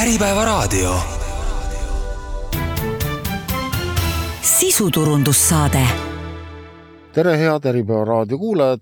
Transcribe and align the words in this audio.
Äripäevaraadio. 0.00 0.94
sisuturundussaade. 4.42 5.78
tere, 7.12 7.38
head 7.38 7.64
Äripäeva 7.68 8.04
raadio 8.04 8.38
kuulajad. 8.38 8.78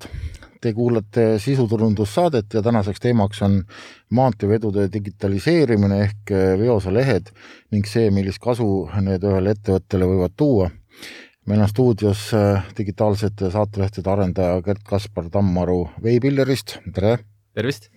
Te 0.61 0.73
kuulate 0.73 1.39
sisuturundussaadet 1.39 2.47
ja 2.55 2.63
tänaseks 2.63 3.01
teemaks 3.01 3.43
on 3.43 3.65
maanteevedude 4.11 4.89
digitaliseerimine 4.93 6.01
ehk 6.03 6.31
veoselehed 6.59 7.35
ning 7.71 7.87
see, 7.87 8.11
millist 8.11 8.39
kasu 8.39 8.89
need 9.01 9.27
ühele 9.27 9.57
ettevõttele 9.59 10.07
võivad 10.07 10.37
tuua. 10.37 10.71
meil 11.47 11.61
on 11.61 11.69
stuudios 11.69 12.31
digitaalsete 12.79 13.51
saatelehtede 13.51 14.11
arendaja 14.11 14.63
Gert-Kaspar 14.63 15.31
Tammaru 15.31 15.89
Veipillerist, 16.03 16.79
tere! 16.95 17.19
tervist! 17.55 17.91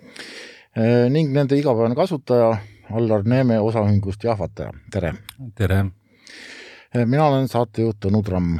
ning 1.09 1.33
nende 1.33 1.57
igapäevane 1.59 1.95
kasutaja 1.95 2.57
Allar 2.91 3.23
Neeme 3.23 3.55
osaühingust 3.63 4.23
Jahvataja, 4.23 4.71
tere! 4.91 5.13
tere! 5.55 5.83
mina 7.07 7.27
olen 7.29 7.47
saatejuht 7.47 8.01
Tõnu 8.03 8.19
Tramm. 8.25 8.57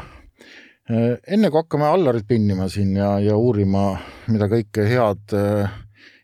enne 0.87 1.49
kui 1.51 1.59
hakkame 1.59 1.87
Allarit 1.87 2.27
pinnima 2.27 2.69
siin 2.71 2.93
ja, 2.95 3.17
ja 3.19 3.35
uurima, 3.35 3.97
mida 4.31 4.47
kõike 4.51 4.87
head 4.87 5.35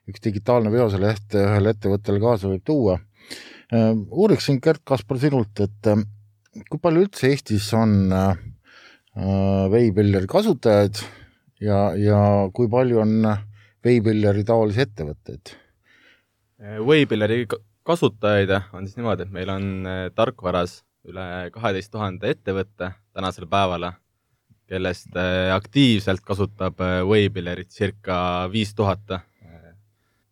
üks 0.08 0.24
digitaalne 0.24 0.72
veoseleht 0.72 1.36
ühele 1.36 1.76
ettevõttele 1.76 2.24
kaasa 2.24 2.52
võib 2.54 2.64
tuua, 2.68 2.98
uuriksin 4.08 4.62
Gert 4.64 4.86
Kaspar 4.88 5.20
sinult, 5.20 5.60
et 5.60 5.92
kui 6.72 6.80
palju 6.80 7.06
üldse 7.08 7.32
Eestis 7.34 7.70
on 7.76 8.08
veipilleri 9.76 10.32
kasutajaid 10.32 11.04
ja, 11.60 11.92
ja 12.00 12.20
kui 12.56 12.72
palju 12.72 13.04
on 13.04 13.32
veipilleri 13.84 14.48
taolisi 14.48 14.86
ettevõtteid? 14.88 15.58
Waybilleri 16.58 17.44
kasutajaid 17.88 18.52
on 18.76 18.88
siis 18.88 18.98
niimoodi, 19.00 19.24
et 19.24 19.32
meil 19.32 19.50
on 19.52 19.88
tarkvaras 20.16 20.82
üle 21.08 21.48
kaheteist 21.56 21.92
tuhande 21.94 22.34
ettevõtte 22.34 22.92
tänasel 23.16 23.48
päeval, 23.48 23.92
kellest 24.68 25.16
aktiivselt 25.56 26.24
kasutab 26.28 26.82
Waypillerit 27.08 27.72
circa 27.72 28.18
viis 28.52 28.76
tuhat. 28.76 29.22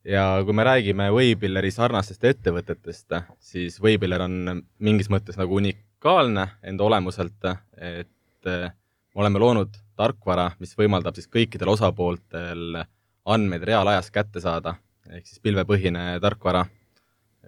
ja 0.03 0.25
kui 0.45 0.53
me 0.53 0.63
räägime 0.63 1.09
Waypilleri 1.15 1.71
sarnastest 1.71 2.23
ettevõtetest, 2.23 3.15
siis 3.39 3.79
Waypiller 3.81 4.21
on 4.21 4.61
mingis 4.79 5.09
mõttes 5.09 5.39
nagu 5.39 5.55
unikaalne 5.55 6.47
enda 6.63 6.83
olemuselt, 6.83 7.47
et 7.77 8.45
me 8.45 9.21
oleme 9.21 9.39
loonud 9.39 9.77
tarkvara, 9.95 10.51
mis 10.59 10.75
võimaldab 10.77 11.15
siis 11.15 11.31
kõikidel 11.31 11.71
osapooltel 11.71 12.83
andmeid 13.25 13.63
reaalajas 13.63 14.11
kätte 14.11 14.43
saada, 14.43 14.75
ehk 15.09 15.25
siis 15.25 15.39
pilvepõhine 15.39 16.19
tarkvara 16.21 16.65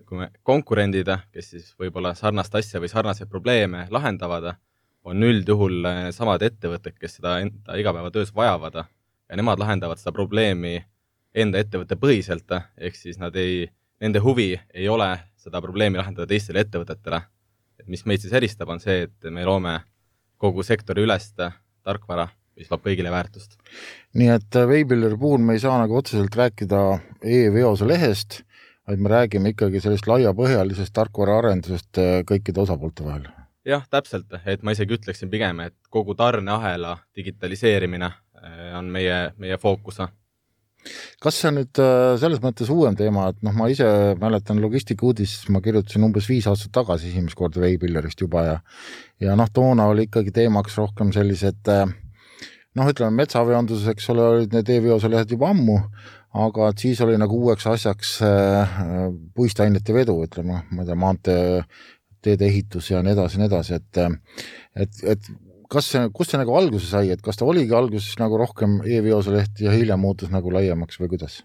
kui 0.06 0.18
me 0.22 0.30
konkurendid, 0.44 1.10
kes 1.34 1.50
siis 1.54 1.72
võib-olla 1.80 2.14
sarnast 2.16 2.56
asja 2.56 2.82
või 2.84 2.92
sarnaseid 2.92 3.30
probleeme 3.30 3.88
lahendavad, 3.92 4.54
on 5.08 5.24
üldjuhul 5.24 5.88
samad 6.12 6.44
ettevõtted, 6.44 6.98
kes 7.00 7.18
seda 7.20 7.38
enda 7.44 7.78
igapäevatöös 7.80 8.34
vajavad 8.36 8.82
ja 8.82 9.40
nemad 9.40 9.60
lahendavad 9.60 10.00
seda 10.02 10.14
probleemi 10.16 10.82
enda 11.38 11.62
ettevõtte 11.62 11.98
põhiselt, 12.00 12.52
ehk 12.78 12.96
siis 12.98 13.20
nad 13.22 13.36
ei, 13.40 13.68
nende 14.02 14.22
huvi 14.24 14.54
ei 14.74 14.88
ole 14.90 15.10
seda 15.40 15.62
probleemi 15.64 16.00
lahendada 16.00 16.28
teistele 16.30 16.66
ettevõtetele. 16.66 17.22
et 17.80 17.88
mis 17.88 18.06
meid 18.06 18.24
siis 18.24 18.34
eristab, 18.34 18.70
on 18.70 18.80
see, 18.82 19.04
et 19.06 19.30
me 19.32 19.46
loome 19.46 19.80
kogu 20.42 20.64
sektori 20.66 21.04
ülest 21.06 21.38
tarkvara, 21.86 22.28
mis 22.58 22.72
loob 22.72 22.84
kõigile 22.84 23.12
väärtust. 23.14 23.58
nii 24.14 24.32
et 24.34 24.60
Veipilleri 24.68 25.18
puhul 25.18 25.42
me 25.42 25.54
ei 25.54 25.60
saa 25.60 25.78
nagu 25.80 25.98
otseselt 25.98 26.36
rääkida 26.36 27.00
e-veose 27.22 27.88
lehest 27.88 28.42
vaid 28.88 29.00
me 29.04 29.10
räägime 29.12 29.52
ikkagi 29.54 29.82
sellist 29.84 30.08
laiapõhjalisest 30.08 30.96
tarkvaraarendusest 30.96 32.00
äh, 32.02 32.14
kõikide 32.28 32.64
osapoolte 32.64 33.06
vahel. 33.06 33.28
jah, 33.68 33.84
täpselt, 33.92 34.32
et 34.46 34.64
ma 34.64 34.72
isegi 34.72 34.96
ütleksin 34.96 35.32
pigem, 35.32 35.60
et 35.66 35.76
kogu 35.92 36.16
tarneahela 36.16 36.98
digitaliseerimine 37.16 38.08
äh, 38.08 38.72
on 38.80 38.88
meie, 38.94 39.34
meie 39.38 39.58
fookus. 39.58 40.00
kas 41.24 41.42
see 41.42 41.52
on 41.52 41.60
nüüd 41.60 41.84
äh, 41.84 42.16
selles 42.22 42.42
mõttes 42.44 42.72
uuem 42.72 42.96
teema, 42.96 43.28
et 43.34 43.44
noh, 43.44 43.56
ma 43.60 43.68
ise 43.68 43.90
mäletan 44.22 44.62
Logistika 44.64 45.06
uudises, 45.06 45.50
ma 45.50 45.62
kirjutasin 45.62 46.08
umbes 46.08 46.30
viis 46.30 46.48
aastat 46.48 46.72
tagasi 46.80 47.12
esimest 47.12 47.36
korda 47.36 47.62
Veipillerist 47.62 48.22
juba 48.24 48.46
ja 48.46 48.60
ja 49.20 49.36
noh, 49.36 49.52
toona 49.54 49.92
oli 49.92 50.08
ikkagi 50.08 50.32
teemaks 50.32 50.78
rohkem 50.80 51.12
sellised 51.12 51.74
noh, 52.78 52.88
ütleme 52.88 53.12
metsaveonduses, 53.18 53.90
eks 53.92 54.10
ole, 54.14 54.30
olid 54.32 54.56
need 54.56 54.70
e-veose 54.70 55.10
lehed 55.12 55.34
juba 55.34 55.52
ammu 55.52 55.82
aga 56.46 56.70
et 56.72 56.86
siis 56.86 57.02
oli 57.06 57.18
nagu 57.20 57.40
uueks 57.44 57.68
asjaks 57.72 58.14
äh, 58.26 58.78
puistainete 59.36 59.96
vedu, 59.96 60.20
ütleme, 60.28 60.62
ma 60.70 60.84
ei 60.84 60.90
tea, 60.90 60.98
maanteeteede 61.02 62.48
ehitus 62.50 62.92
ja 62.92 63.02
nii 63.06 63.16
edasi 63.16 63.38
ja 63.38 63.44
nii 63.44 63.52
edasi, 63.52 63.80
et 63.82 64.02
et, 64.86 65.04
et 65.16 65.30
kas 65.72 65.92
see, 65.94 66.10
kust 66.16 66.34
see 66.34 66.42
nagu 66.42 66.56
alguse 66.58 66.90
sai, 66.90 67.12
et 67.14 67.24
kas 67.24 67.40
ta 67.40 67.48
oligi 67.48 67.76
alguses 67.76 68.18
nagu 68.22 68.40
rohkem 68.40 68.80
e-veoseleht 68.86 69.64
ja 69.64 69.74
hiljem 69.76 70.04
muutus 70.04 70.32
nagu 70.34 70.52
laiemaks 70.54 71.00
või 71.02 71.16
kuidas? 71.16 71.42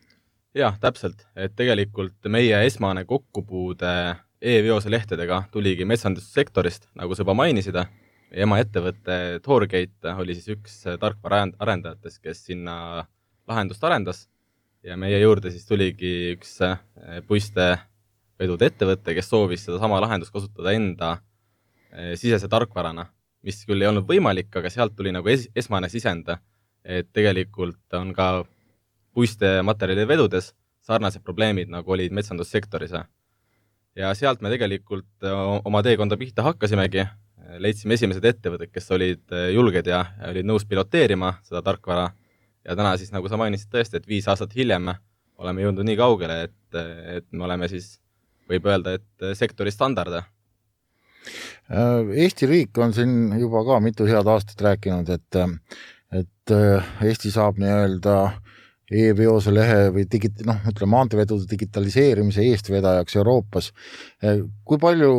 jah, 0.57 0.77
täpselt, 0.81 1.25
et 1.37 1.55
tegelikult 1.57 2.29
meie 2.29 2.59
esmane 2.67 3.07
kokkupuude 3.09 3.95
e-veoselehtedega 4.43 5.45
tuligi 5.55 5.87
metsandussektorist, 5.89 6.91
nagu 6.99 7.15
sa 7.15 7.23
juba 7.25 7.37
mainisid, 7.39 7.79
emaettevõte 8.33 9.41
Torgate 9.45 10.15
oli 10.19 10.37
siis 10.37 10.51
üks 10.57 10.77
tarkvaraarendajatest, 11.01 12.21
kes 12.25 12.45
sinna 12.51 12.77
lahendust 13.49 13.85
arendas 13.85 14.27
ja 14.87 14.97
meie 14.99 15.19
juurde 15.23 15.53
siis 15.53 15.67
tuligi 15.67 16.13
üks 16.35 16.57
äh, 16.67 16.81
puistevedude 17.29 18.71
ettevõte, 18.71 19.15
kes 19.17 19.31
soovis 19.31 19.67
sedasama 19.69 20.01
lahendust 20.03 20.35
kasutada 20.35 20.75
enda 20.77 21.13
äh, 21.17 22.15
sisese 22.19 22.51
tarkvarana, 22.51 23.07
mis 23.47 23.63
küll 23.69 23.83
ei 23.83 23.91
olnud 23.91 24.09
võimalik, 24.09 24.51
aga 24.59 24.71
sealt 24.73 24.97
tuli 24.99 25.15
nagu 25.15 25.31
es 25.31 25.49
esmane 25.59 25.91
sisend, 25.93 26.31
et 26.83 27.11
tegelikult 27.15 27.99
on 27.99 28.11
ka 28.17 28.45
puistematerjalide 29.15 30.09
vedudes 30.09 30.53
sarnased 30.83 31.23
probleemid, 31.23 31.71
nagu 31.71 31.93
olid 31.95 32.15
metsandussektoris. 32.15 32.97
ja 33.95 34.15
sealt 34.19 34.41
me 34.43 34.51
tegelikult 34.51 35.27
äh, 35.27 35.43
oma 35.65 35.83
teekonda 35.83 36.19
pihta 36.19 36.43
hakkasimegi, 36.43 37.07
leidsime 37.63 37.95
esimesed 37.95 38.25
ettevõtted, 38.25 38.71
kes 38.73 38.91
olid 38.95 39.33
julged 39.53 39.87
ja 39.87 40.07
olid 40.31 40.47
nõus 40.47 40.65
piloteerima 40.65 41.35
seda 41.45 41.61
tarkvara 41.63 42.07
ja 42.65 42.77
täna 42.79 42.95
siis, 43.01 43.13
nagu 43.15 43.29
sa 43.31 43.39
mainisid 43.41 43.73
tõesti, 43.73 43.99
et 43.99 44.09
viis 44.09 44.29
aastat 44.31 44.55
hiljem 44.57 44.93
oleme 45.43 45.65
jõudnud 45.65 45.87
nii 45.89 45.99
kaugele, 45.99 46.43
et, 46.47 46.79
et 47.19 47.27
me 47.35 47.47
oleme 47.49 47.69
siis, 47.71 47.97
võib 48.51 48.67
öelda, 48.71 48.97
et 48.99 49.37
sektori 49.39 49.73
standard. 49.75 50.21
Eesti 51.73 52.47
riik 52.51 52.79
on 52.83 52.93
siin 52.95 53.33
juba 53.41 53.63
ka 53.67 53.79
mitu 53.83 54.07
head 54.07 54.29
aastat 54.29 54.61
rääkinud, 54.67 55.11
et, 55.15 55.41
et 56.23 56.55
Eesti 57.07 57.33
saab 57.35 57.59
nii-öelda 57.63 58.17
e-veose 58.93 59.55
lehe 59.55 59.89
või 59.95 60.05
digi-, 60.11 60.33
noh, 60.47 60.59
ütleme 60.69 60.91
maanteevedude 60.93 61.49
digitaliseerimise 61.51 62.45
eestvedajaks 62.51 63.17
Euroopas. 63.17 63.71
kui 64.65 64.79
palju 64.83 65.13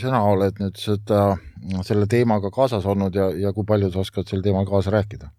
sina 0.00 0.22
oled 0.26 0.58
nüüd 0.62 0.78
seda, 0.80 1.34
selle 1.86 2.08
teemaga 2.10 2.50
kaasas 2.54 2.86
olnud 2.88 3.14
ja, 3.14 3.28
ja 3.36 3.52
kui 3.54 3.66
palju 3.68 3.92
sa 3.92 4.02
oskad 4.02 4.30
sel 4.30 4.42
teemal 4.42 4.66
kaasa 4.68 4.94
rääkida? 4.94 5.30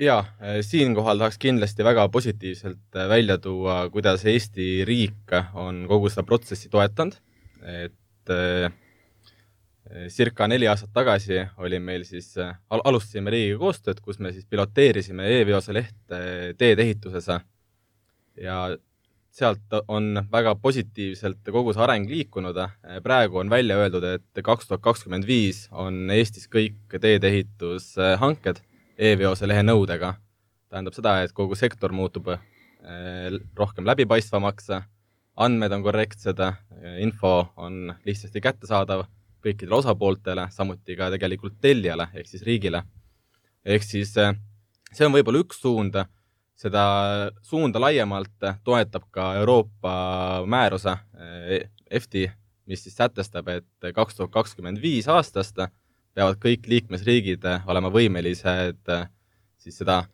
Jaa, 0.00 0.22
äh, 0.42 0.60
siinkohal 0.66 1.18
tahaks 1.18 1.38
kindlasti 1.38 1.84
väga 1.86 2.08
positiivselt 2.08 2.96
äh, 2.96 3.08
välja 3.08 3.38
tuua, 3.38 3.88
kuidas 3.90 4.24
Eesti 4.26 4.84
riik 4.84 5.34
on 5.54 5.84
kogu 5.88 6.10
seda 6.10 6.24
protsessi 6.26 6.70
toetanud, 6.70 7.14
et 7.62 8.32
äh, 8.34 8.72
circa 10.10 10.48
neli 10.50 10.66
aastat 10.66 10.90
tagasi 10.96 11.44
oli 11.62 11.78
meil 11.78 12.06
siis 12.08 12.32
al, 12.38 12.80
alustasime 12.80 13.30
riigiga 13.30 13.60
koostööd, 13.60 14.00
kus 14.02 14.18
me 14.18 14.32
siis 14.32 14.48
piloteerisime 14.50 15.28
e-veose 15.38 15.76
lehte 15.76 16.18
teedeehituses 16.58 17.28
ja 18.40 18.58
sealt 19.34 19.76
on 19.90 20.24
väga 20.32 20.54
positiivselt 20.62 21.46
kogu 21.52 21.74
see 21.74 21.82
areng 21.82 22.08
liikunud. 22.10 22.58
praegu 23.02 23.38
on 23.38 23.50
välja 23.50 23.76
öeldud, 23.76 24.04
et 24.04 24.42
kaks 24.42 24.66
tuhat 24.66 24.82
kakskümmend 24.82 25.26
viis 25.26 25.68
on 25.70 26.10
Eestis 26.10 26.48
kõik 26.48 26.98
teedeehitushanked 27.00 28.62
e-veose 28.98 29.48
lehe 29.48 29.62
nõudega. 29.62 30.14
tähendab 30.70 30.94
seda, 30.96 31.20
et 31.22 31.32
kogu 31.32 31.54
sektor 31.54 31.92
muutub 31.94 32.32
eh, 32.34 33.36
rohkem 33.56 33.86
läbipaistvamaks, 33.86 34.70
andmed 35.36 35.72
on 35.72 35.82
korrektsed, 35.82 36.40
info 37.02 37.52
on 37.56 37.94
lihtsasti 38.06 38.40
kättesaadav 38.42 39.04
kõikidele 39.44 39.78
osapooltele, 39.78 40.48
samuti 40.50 40.96
ka 40.96 41.10
tegelikult 41.14 41.60
tellijale 41.60 42.08
ehk 42.14 42.26
siis 42.26 42.42
riigile. 42.42 42.82
ehk 43.64 43.82
siis 43.82 44.16
eh, 44.16 44.34
see 44.92 45.06
on 45.06 45.14
võib-olla 45.14 45.42
üks 45.44 45.60
suund, 45.62 45.98
seda 46.54 46.84
suunda 47.42 47.80
laiemalt 47.80 48.50
toetab 48.64 49.08
ka 49.10 49.34
Euroopa 49.40 50.44
määruse 50.46 50.96
EFTI, 51.90 52.28
mis 52.66 52.82
siis 52.82 52.96
sätestab, 52.96 53.48
et 53.48 53.94
kaks 53.94 54.16
tuhat 54.16 54.30
kakskümmend 54.30 54.80
viis 54.82 55.08
aastast 55.08 55.58
peavad 56.14 56.38
kõik 56.42 56.68
liikmesriigid 56.70 57.44
eh, 57.50 57.64
olema 57.70 57.90
võimelised 57.92 58.92
eh, 58.94 59.06
siis 59.58 59.78
seda 59.80 60.04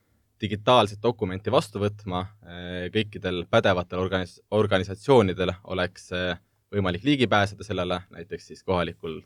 digitaalset 0.40 1.02
dokumenti 1.02 1.52
vastu 1.52 1.82
võtma, 1.82 2.24
eh, 2.48 2.86
kõikidel 2.94 3.44
pädevatel 3.50 4.00
organis-, 4.00 4.38
organisatsioonidel 4.56 5.52
oleks 5.74 6.10
võimalik 6.70 7.04
ligi 7.04 7.26
pääseda 7.28 7.66
sellele, 7.66 8.00
näiteks 8.14 8.46
siis 8.52 8.62
kohalikul 8.62 9.20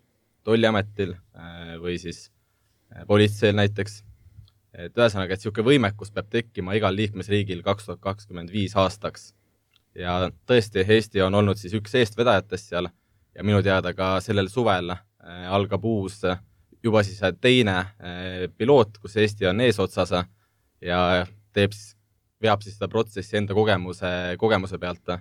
tolliametil 0.45 1.13
või 1.81 1.99
siis 2.01 2.31
politseil 3.09 3.57
näiteks. 3.57 4.03
et 4.75 4.97
ühesõnaga, 4.97 5.35
et 5.35 5.41
niisugune 5.41 5.67
võimekus 5.69 6.11
peab 6.11 6.31
tekkima 6.33 6.75
igal 6.75 6.97
liikmesriigil 6.97 7.63
kaks 7.63 7.85
tuhat 7.85 8.01
kakskümmend 8.01 8.51
viis 8.53 8.77
aastaks. 8.77 9.35
ja 9.95 10.31
tõesti, 10.47 10.85
Eesti 10.89 11.23
on 11.23 11.35
olnud 11.35 11.61
siis 11.61 11.75
üks 11.75 11.95
eestvedajatest 11.95 12.73
seal 12.73 12.89
ja 13.35 13.45
minu 13.45 13.63
teada 13.63 13.93
ka 13.95 14.21
sellel 14.21 14.49
suvel 14.49 14.97
algab 15.21 15.85
uus 15.85 16.23
juba 16.85 17.03
siis 17.07 17.21
teine 17.41 17.77
piloot, 18.59 18.99
kus 19.01 19.17
Eesti 19.21 19.49
on 19.49 19.63
eesotsas 19.65 20.13
ja 20.85 21.01
teeb 21.55 21.73
siis, 21.73 21.95
veab 22.45 22.65
siis 22.65 22.77
seda 22.77 22.91
protsessi 22.93 23.39
enda 23.41 23.57
kogemuse, 23.57 24.11
kogemuse 24.41 24.79
pealt 24.83 25.15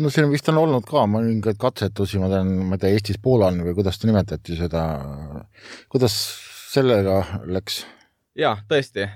no 0.00 0.10
siin 0.10 0.30
vist 0.32 0.48
on 0.50 0.58
olnud 0.58 0.86
ka 0.88 1.04
mõningaid 1.10 1.58
katsetusi, 1.62 2.18
ma 2.18 2.30
tean, 2.32 2.50
ma 2.66 2.74
ei 2.74 2.82
tea, 2.82 2.96
Eestis 2.96 3.20
Poolani 3.22 3.62
või 3.66 3.76
kuidas 3.78 4.00
ta 4.00 4.10
nimetati 4.10 4.58
seda, 4.58 4.82
kuidas 5.92 6.16
sellega 6.72 7.20
läks? 7.46 7.84
jaa, 8.36 8.56
tõesti, 8.68 9.06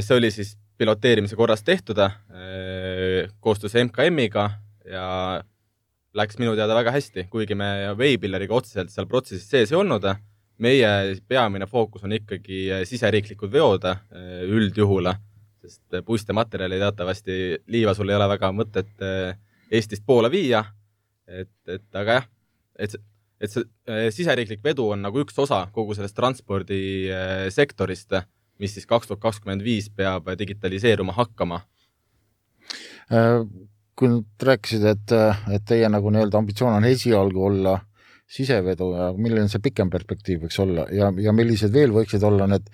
see 0.00 0.16
oli 0.16 0.30
siis 0.34 0.54
piloteerimise 0.80 1.36
korras 1.36 1.64
tehtud 1.66 1.98
koostöös 3.44 3.74
MKM-iga 3.82 4.46
ja 4.88 5.08
läks 6.16 6.38
minu 6.40 6.54
teada 6.58 6.74
väga 6.78 6.94
hästi, 6.94 7.26
kuigi 7.30 7.54
me 7.58 7.68
Waybuilderiga 7.98 8.56
otseselt 8.56 8.92
seal 8.92 9.08
protsessis 9.10 9.50
sees 9.50 9.74
ei 9.74 9.78
olnud. 9.78 10.06
Meie 10.60 10.90
peamine 11.28 11.66
fookus 11.66 12.04
on 12.04 12.12
ikkagi 12.12 12.84
siseriiklikud 12.88 13.52
veod 13.52 13.86
üldjuhul, 14.46 15.08
sest 15.64 16.00
puistematerjali 16.06 16.80
teatavasti 16.80 17.38
liiva 17.72 17.94
sul 17.96 18.12
ei 18.12 18.18
ole 18.18 18.28
väga 18.34 18.52
mõtet 18.52 18.92
Eestist 19.70 20.04
Poola 20.06 20.30
viia. 20.30 20.64
et, 21.30 21.52
et 21.70 21.94
aga 21.94 22.18
jah, 22.18 22.24
et, 22.80 22.96
et 23.40 23.52
see 23.52 23.64
äh, 23.88 24.08
siseriiklik 24.14 24.62
vedu 24.64 24.88
on 24.94 25.02
nagu 25.04 25.22
üks 25.22 25.36
osa 25.40 25.62
kogu 25.74 25.94
sellest 25.96 26.16
transpordisektorist, 26.18 28.16
mis 28.60 28.74
siis 28.74 28.88
kaks 28.88 29.06
tuhat 29.08 29.22
kakskümmend 29.22 29.62
viis 29.64 29.88
peab 29.94 30.28
digitaliseeruma 30.38 31.14
hakkama. 31.16 31.60
Äh, 33.14 33.46
kui 33.94 34.08
nüüd 34.10 34.46
rääkisid, 34.46 34.84
et, 34.88 35.14
et 35.54 35.64
teie 35.68 35.88
nagu 35.92 36.10
nii-öelda 36.10 36.40
ambitsioon 36.40 36.78
on 36.78 36.88
esialgu 36.88 37.46
olla 37.50 37.78
sisevedu 38.30 38.92
ja 38.94 39.10
milline 39.16 39.48
see 39.50 39.62
pikem 39.64 39.90
perspektiiv 39.90 40.44
võiks 40.46 40.58
olla 40.62 40.86
ja, 40.94 41.10
ja 41.18 41.34
millised 41.34 41.72
veel 41.74 41.94
võiksid 41.94 42.22
olla 42.26 42.46
need, 42.50 42.68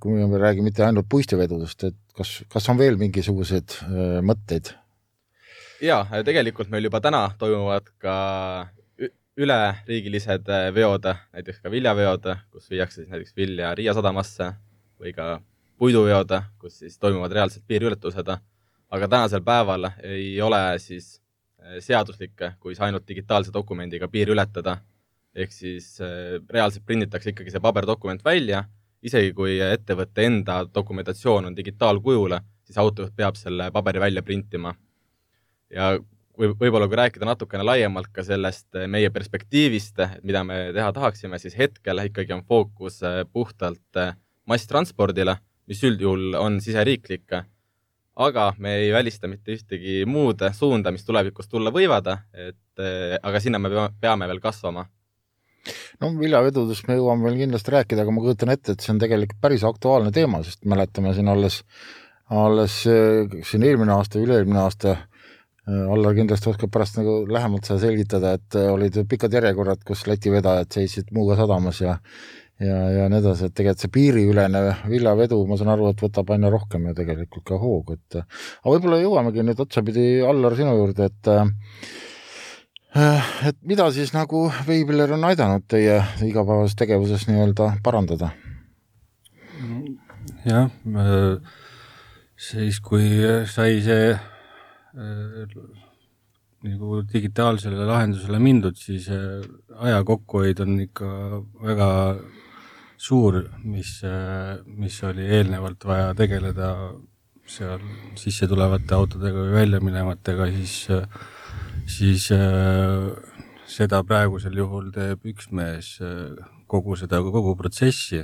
kui 0.00 0.14
me 0.14 0.38
räägime 0.38 0.70
mitte 0.70 0.86
ainult 0.86 1.08
puistevedudest, 1.10 1.88
et 1.90 1.98
kas, 2.16 2.36
kas 2.52 2.68
on 2.70 2.78
veel 2.78 3.00
mingisuguseid 3.00 3.78
äh, 3.82 4.20
mõtteid 4.24 4.74
jaa, 5.82 6.22
tegelikult 6.24 6.70
meil 6.70 6.86
juba 6.86 7.00
täna 7.02 7.26
toimuvad 7.38 7.90
ka 8.02 8.14
üleriigilised 9.36 10.48
äh, 10.52 10.68
veod, 10.74 11.08
näiteks 11.32 11.62
ka 11.62 11.70
viljaveod, 11.72 12.28
kus 12.52 12.68
viiakse 12.70 13.00
siis 13.00 13.10
näiteks 13.10 13.36
vilja 13.36 13.72
Riia 13.74 13.94
sadamasse 13.96 14.50
või 15.00 15.14
ka 15.16 15.38
puiduveod, 15.80 16.34
kus 16.60 16.78
siis 16.82 16.98
toimuvad 17.00 17.32
reaalsed 17.32 17.64
piiriületused. 17.66 18.28
aga 18.92 19.08
tänasel 19.08 19.40
päeval 19.40 19.88
ei 20.02 20.40
ole 20.40 20.78
siis 20.78 21.20
äh, 21.62 21.80
seaduslik, 21.80 22.36
kui 22.60 22.74
sa 22.74 22.84
ainult 22.84 23.08
digitaalse 23.08 23.52
dokumendiga 23.54 24.08
piiri 24.08 24.32
ületada. 24.32 24.76
Ehk 25.34 25.52
siis 25.52 25.96
äh, 26.04 26.38
reaalselt 26.50 26.84
prinditakse 26.86 27.32
ikkagi 27.32 27.52
see 27.52 27.62
paberdokument 27.62 28.24
välja, 28.24 28.64
isegi 29.02 29.32
kui 29.36 29.56
ettevõtte 29.64 30.26
enda 30.28 30.62
dokumentatsioon 30.74 31.48
on 31.50 31.56
digitaalkujul, 31.56 32.36
siis 32.66 32.78
autojuht 32.78 33.14
peab 33.16 33.38
selle 33.40 33.70
paberi 33.74 34.00
välja 34.02 34.22
printima. 34.22 34.74
Ja 35.72 35.94
või 36.38 36.52
võib-olla 36.56 36.88
kui 36.88 36.96
rääkida 37.00 37.26
natukene 37.28 37.64
laiemalt 37.64 38.12
ka 38.12 38.24
sellest 38.24 38.76
eh, 38.76 38.86
meie 38.88 39.10
perspektiivist, 39.12 40.00
mida 40.22 40.44
me 40.48 40.58
teha 40.76 40.92
tahaksime, 40.92 41.40
siis 41.40 41.56
hetkel 41.58 42.04
ikkagi 42.06 42.36
on 42.36 42.44
fookus 42.48 43.00
eh, 43.04 43.22
puhtalt 43.32 44.00
masstranspordile, 44.48 45.36
mis 45.70 45.82
üldjuhul 45.86 46.36
on 46.40 46.60
siseriiklik. 46.60 47.40
aga 48.16 48.52
me 48.58 48.74
ei 48.76 48.92
välista 48.92 49.28
mitte 49.28 49.52
ühtegi 49.52 50.04
muud 50.06 50.42
suunda, 50.52 50.90
mis 50.92 51.04
tulevikus 51.04 51.48
tulla 51.48 51.70
võivad, 51.72 52.10
et 52.34 52.82
aga 53.22 53.40
sinna 53.40 53.58
me 53.58 53.70
peame 54.00 54.26
veel 54.28 54.40
kasvama 54.40 54.84
no 56.02 56.12
viljavedudest 56.18 56.88
me 56.88 56.98
jõuame 56.98 57.28
veel 57.28 57.40
kindlasti 57.44 57.76
rääkida, 57.76 58.04
aga 58.04 58.14
ma 58.14 58.24
kujutan 58.24 58.54
ette, 58.54 58.74
et 58.74 58.84
see 58.84 58.94
on 58.94 59.00
tegelikult 59.02 59.40
päris 59.44 59.66
aktuaalne 59.68 60.12
teema, 60.14 60.42
sest 60.46 60.64
mäletame 60.68 61.14
siin 61.16 61.30
alles, 61.32 61.62
alles 62.32 62.82
siin 62.82 63.66
eelmine 63.68 63.94
aasta, 63.94 64.22
üle-eelmine 64.22 64.62
aasta 64.64 64.96
Äh, 65.62 65.86
Allar 65.94 66.16
kindlasti 66.16 66.50
oskab 66.50 66.72
pärast 66.74 66.96
nagu 66.98 67.20
lähemalt 67.30 67.68
seda 67.68 67.78
selgitada, 67.84 68.32
et 68.34 68.56
äh, 68.58 68.66
olid 68.72 68.96
pikad 69.06 69.34
järjekorrad, 69.36 69.84
kus 69.86 70.08
Läti 70.10 70.32
vedajad 70.34 70.74
seisid 70.74 71.12
Muuga 71.14 71.36
sadamas 71.38 71.78
ja 71.84 71.92
ja, 72.62 72.78
ja 72.96 73.04
nii 73.10 73.20
edasi, 73.22 73.46
et 73.46 73.54
tegelikult 73.54 73.84
see 73.84 73.92
piiriülene 73.94 74.62
viljavedu, 74.90 75.38
ma 75.46 75.58
saan 75.58 75.70
aru, 75.76 75.88
et 75.90 76.02
võtab 76.02 76.32
aina 76.34 76.50
rohkem 76.50 76.88
ju 76.90 76.96
tegelikult 76.98 77.46
ka 77.46 77.58
hoogu, 77.62 77.94
et 77.94 78.18
aga 78.18 78.74
võib-olla 78.74 78.98
jõuamegi 79.02 79.46
nüüd 79.46 79.62
otsapidi, 79.62 80.06
Allar, 80.26 80.58
sinu 80.58 80.74
juurde, 80.80 81.08
et 81.10 81.30
äh, 81.30 81.46
et 82.94 83.56
mida 83.64 83.86
siis 83.92 84.12
nagu 84.12 84.46
Veibiller 84.66 85.14
on 85.16 85.24
aidanud 85.24 85.64
teie 85.68 86.02
igapäevases 86.26 86.76
tegevuses 86.76 87.28
nii-öelda 87.30 87.76
parandada? 87.84 88.32
jah, 90.44 90.68
siis 92.36 92.80
kui 92.82 93.06
sai 93.48 93.80
see 93.84 94.12
Äh, 94.92 95.48
nagu 96.68 96.98
digitaalsele 97.08 97.86
lahendusele 97.88 98.38
mindud, 98.38 98.76
siis 98.76 99.06
äh, 99.08 99.40
aja 99.80 100.02
kokkuhoid 100.04 100.60
on 100.60 100.82
ikka 100.84 101.08
väga 101.64 101.88
suur, 103.00 103.38
mis, 103.64 103.94
äh, 104.04 104.60
mis 104.66 104.98
oli 105.08 105.30
eelnevalt 105.38 105.86
vaja 105.88 106.12
tegeleda 106.18 106.68
seal 107.48 107.80
sisse 108.20 108.46
tulevate 108.50 108.94
autodega 108.94 109.46
või 109.46 109.56
välja 109.56 109.80
minevatega, 109.80 110.50
siis, 110.58 110.76
siis 111.98 112.28
seda 113.72 114.02
praegusel 114.06 114.56
juhul 114.56 114.90
teeb 114.94 115.26
üks 115.32 115.50
mees 115.52 115.96
kogu 116.70 116.96
seda, 116.96 117.20
kogu 117.24 117.56
protsessi, 117.58 118.22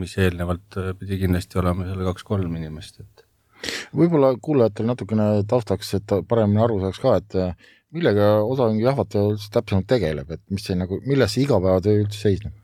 mis 0.00 0.16
eelnevalt 0.16 0.78
pidi 1.00 1.20
kindlasti 1.24 1.60
olema 1.60 1.84
seal 1.88 2.06
kaks-kolm 2.08 2.56
inimest, 2.56 3.02
et 3.04 3.26
võib-olla 3.96 4.32
kuulajatele 4.42 4.90
natukene 4.92 5.28
taustaks, 5.48 5.94
et 5.98 6.16
paremini 6.28 6.62
aru 6.64 6.80
saaks 6.82 7.00
ka, 7.02 7.14
et 7.20 7.38
äh, 7.38 7.70
millega 7.94 8.34
osaühing 8.42 8.82
Jahvataja 8.82 9.34
üldse 9.34 9.52
täpsemalt 9.54 9.88
tegeleb, 9.90 10.32
et 10.34 10.42
mis 10.50 10.66
see 10.66 10.76
nagu, 10.78 10.98
milles 11.06 11.34
see 11.34 11.46
igapäevatöö 11.46 12.02
üldse 12.04 12.26
seisneb? 12.26 12.58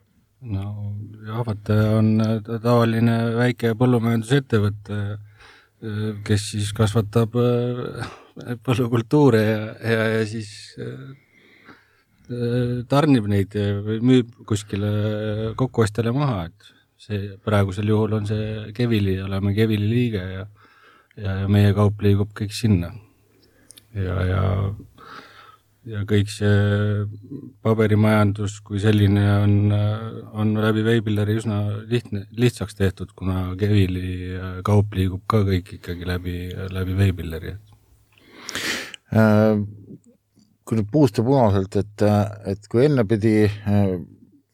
no 0.48 0.94
Jahvataja 1.26 1.96
on 1.98 2.12
äh, 2.24 2.36
tavaline 2.48 3.16
väike 3.38 3.74
põllumajandusettevõte, 3.78 4.98
äh, 4.98 5.24
kes 6.26 6.44
siis 6.54 6.72
kasvatab 6.74 7.36
põllukultuure 8.66 9.42
ja, 9.42 9.60
ja, 9.78 10.06
ja 10.16 10.24
siis 10.26 10.50
tarnib 12.90 13.28
neid 13.30 13.54
või 13.86 14.00
müüb 14.04 14.32
kuskile 14.48 14.90
kokkuostjale 15.58 16.10
maha, 16.12 16.48
et 16.50 16.72
see 16.98 17.30
praegusel 17.46 17.88
juhul 17.88 18.18
on 18.18 18.26
see 18.26 18.72
Kevili, 18.74 19.14
oleme 19.22 19.54
Kevili 19.54 19.86
liige 19.86 20.24
ja 20.34 20.46
ja, 21.18 21.36
ja 21.42 21.50
meie 21.50 21.74
kaup 21.76 22.02
liigub 22.04 22.32
kõik 22.36 22.54
sinna. 22.54 22.92
ja, 23.94 24.16
ja, 24.28 24.42
ja 25.88 26.02
kõik 26.08 26.30
see 26.32 27.06
paberimajandus 27.64 28.58
kui 28.66 28.80
selline 28.82 29.24
on, 29.44 29.54
on 30.36 30.52
läbi 30.62 30.84
Weibillari 30.86 31.38
üsna 31.40 31.62
lihtne, 31.88 32.26
lihtsaks 32.36 32.78
tehtud, 32.78 33.14
kuna 33.18 33.54
Kevili 33.60 34.36
kaup 34.66 34.94
liigub 34.98 35.24
ka 35.30 35.42
kõik 35.48 35.74
ikkagi 35.78 36.08
läbi, 36.08 36.36
läbi 36.74 36.98
Weibillari 36.98 37.56
äh,. 39.16 39.58
kui 40.68 40.76
nüüd 40.76 40.90
puust 40.92 41.16
ja 41.16 41.24
punaselt, 41.24 41.80
et, 41.80 42.02
et 42.52 42.66
kui 42.68 42.84
enne 42.84 43.06
pidi 43.08 43.48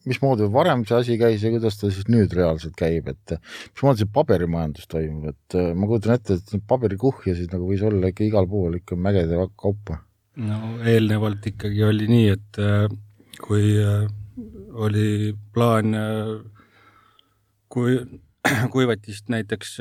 mismoodi 0.05 0.47
varem 0.53 0.85
see 0.87 0.97
asi 0.97 1.17
käis 1.19 1.43
ja 1.43 1.51
kuidas 1.53 1.79
ta 1.79 1.89
siis 1.91 2.07
nüüd 2.11 2.33
reaalselt 2.37 2.75
käib, 2.79 3.09
et 3.11 3.35
mismoodi 3.73 4.03
see 4.03 4.11
paberimajandus 4.17 4.89
toimub, 4.91 5.31
et 5.33 5.57
äh, 5.57 5.71
ma 5.77 5.89
kujutan 5.89 6.17
ette, 6.17 6.37
et 6.39 6.67
paberikuhjasid 6.69 7.53
nagu 7.55 7.69
võis 7.69 7.83
olla 7.85 8.11
ikka 8.13 8.25
igal 8.27 8.49
pool 8.49 8.77
ikka 8.79 8.97
mägede 8.99 9.39
kaupa. 9.61 10.03
No 10.35 10.59
eelnevalt 10.83 11.47
ikkagi 11.51 11.83
oli 11.87 12.09
nii, 12.11 12.27
et 12.35 12.59
äh, 12.61 12.85
kui 13.41 13.75
äh, 13.81 14.05
oli 14.75 15.33
plaan 15.55 15.95
kui 17.71 17.97
kuivatist 18.73 19.31
näiteks, 19.31 19.77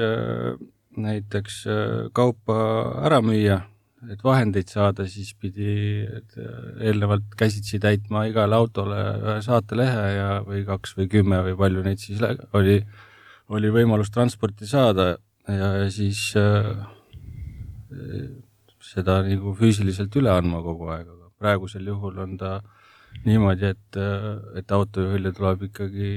näiteks 0.96 1.56
kaupa 2.14 2.58
ära 3.04 3.18
müüa 3.20 3.58
et 4.12 4.24
vahendeid 4.24 4.68
saada, 4.72 5.06
siis 5.08 5.32
pidi 5.40 6.04
eelnevalt 6.82 7.26
käsitsi 7.38 7.80
täitma 7.82 8.24
igale 8.28 8.56
autole 8.56 9.00
ühe 9.16 9.36
saatelehe 9.44 10.06
ja, 10.16 10.30
või 10.46 10.64
kaks 10.68 10.96
või 10.98 11.08
kümme 11.12 11.40
või 11.46 11.56
palju 11.60 11.84
neid 11.86 12.02
siis 12.02 12.22
oli, 12.56 12.80
oli 13.54 13.72
võimalus 13.74 14.12
transporti 14.14 14.68
saada. 14.68 15.14
Ja, 15.48 15.70
ja 15.82 15.88
siis 15.92 16.20
äh, 16.40 16.84
seda 18.94 19.20
nagu 19.26 19.54
füüsiliselt 19.58 20.16
üle 20.20 20.32
andma 20.32 20.62
kogu 20.64 20.90
aeg, 20.94 21.10
aga 21.10 21.30
praegusel 21.42 21.86
juhul 21.90 22.18
on 22.24 22.38
ta 22.40 22.56
niimoodi, 23.24 23.70
et, 23.74 24.00
et 24.58 24.74
autojuhile 24.74 25.32
tuleb 25.34 25.68
ikkagi 25.68 26.10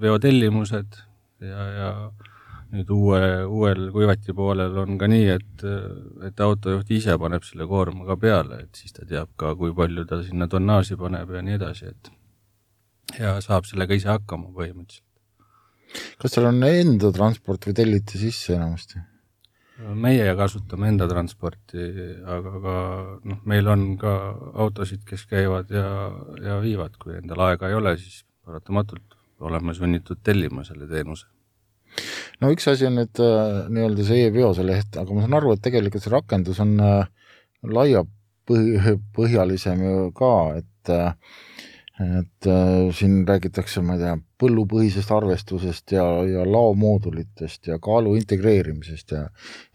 veotellimused 0.00 0.98
ja, 1.42 1.66
ja 1.78 1.90
nüüd 2.72 2.88
uue, 2.92 3.20
uuel 3.44 3.86
kuivati 3.92 4.34
poolel 4.36 4.76
on 4.80 4.96
ka 5.00 5.08
nii, 5.10 5.28
et, 5.34 5.64
et 6.28 6.42
autojuht 6.44 6.90
ise 6.96 7.18
paneb 7.20 7.44
selle 7.44 7.68
koorma 7.68 8.06
ka 8.08 8.16
peale, 8.20 8.62
et 8.64 8.80
siis 8.80 8.96
ta 8.96 9.06
teab 9.08 9.32
ka, 9.40 9.52
kui 9.58 9.74
palju 9.76 10.06
ta 10.08 10.22
sinna 10.24 10.48
tonnaaži 10.48 10.96
paneb 11.00 11.32
ja 11.36 11.44
nii 11.44 11.58
edasi, 11.58 11.92
et 11.92 12.12
ja 13.18 13.36
saab 13.44 13.68
sellega 13.68 13.96
ise 13.98 14.08
hakkama 14.12 14.52
põhimõtteliselt. 14.56 15.08
kas 16.20 16.36
seal 16.36 16.48
on 16.48 16.62
enda 16.64 17.12
transport 17.12 17.68
või 17.68 17.76
tellite 17.76 18.20
sisse 18.20 18.56
enamasti? 18.56 19.02
Meie 19.98 20.34
kasutame 20.38 20.90
enda 20.92 21.08
transporti, 21.10 21.86
aga 22.28 22.52
ka 22.64 22.74
noh, 23.28 23.40
meil 23.48 23.68
on 23.72 23.84
ka 24.00 24.12
autosid, 24.64 25.02
kes 25.08 25.26
käivad 25.30 25.72
ja, 25.74 25.86
ja 26.42 26.58
viivad, 26.62 26.96
kui 27.02 27.16
endal 27.18 27.40
aega 27.48 27.70
ei 27.70 27.78
ole, 27.78 27.96
siis 28.00 28.22
paratamatult 28.46 29.18
oleme 29.42 29.74
sunnitud 29.74 30.18
tellima 30.22 30.64
selle 30.66 30.86
teenuse. 30.90 31.26
No 32.40 32.50
üks 32.54 32.68
asi 32.70 32.86
on 32.88 32.96
nüüd 32.98 33.20
äh, 33.22 33.68
nii-öelda 33.70 34.02
see 34.06 34.26
e-veose 34.26 34.62
leht, 34.66 34.96
aga 34.98 35.14
ma 35.14 35.20
saan 35.24 35.38
aru, 35.38 35.48
et 35.54 35.62
tegelikult 35.64 36.04
see 36.04 36.14
rakendus 36.14 36.58
on 36.62 36.70
äh, 36.80 37.06
laiapõhjalisem 37.78 39.78
ju 39.84 39.94
ka, 40.16 40.32
et 40.62 40.84
äh, 40.92 41.12
et 42.00 42.48
äh, 42.48 42.88
siin 42.96 43.22
räägitakse, 43.28 43.82
ma 43.84 43.98
ei 43.98 44.02
tea, 44.02 44.16
põllupõhisest 44.40 45.12
arvestusest 45.12 45.92
ja, 45.92 46.06
ja 46.24 46.46
laomoodulitest 46.48 47.68
ja 47.68 47.78
kaalu 47.82 48.14
integreerimisest 48.20 49.12
ja 49.12 49.26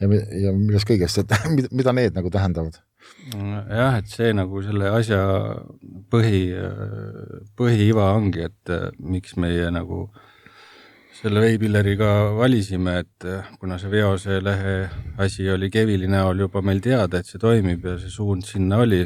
ja, 0.01 0.09
ja 0.41 0.53
millest 0.55 0.89
kõigest, 0.89 1.21
et 1.23 1.35
mida, 1.55 1.71
mida 1.71 1.95
need 1.95 2.17
nagu 2.17 2.33
tähendavad? 2.33 2.81
jah, 3.31 3.99
et 4.01 4.09
see 4.11 4.33
nagu 4.35 4.59
selle 4.65 4.89
asja 4.91 5.19
põhi, 6.11 6.41
põhiiva 7.55 8.09
ongi, 8.17 8.49
et 8.49 8.73
miks 8.99 9.37
meie 9.39 9.69
nagu 9.71 10.01
äh, 10.09 10.25
selle 11.17 11.41
veipilleriga 11.41 12.09
valisime, 12.37 12.99
et 13.01 13.25
eh, 13.25 13.53
kuna 13.61 13.79
see 13.81 13.89
veoselehe 13.91 14.75
asi 15.23 15.47
oli 15.49 15.69
Kevili 15.73 16.09
näol 16.11 16.45
juba 16.45 16.61
meil 16.65 16.81
teada, 16.83 17.21
et 17.21 17.29
see 17.29 17.41
toimib 17.41 17.85
ja 17.87 17.95
see 18.01 18.11
suund 18.13 18.45
sinna 18.45 18.83
oli 18.83 19.01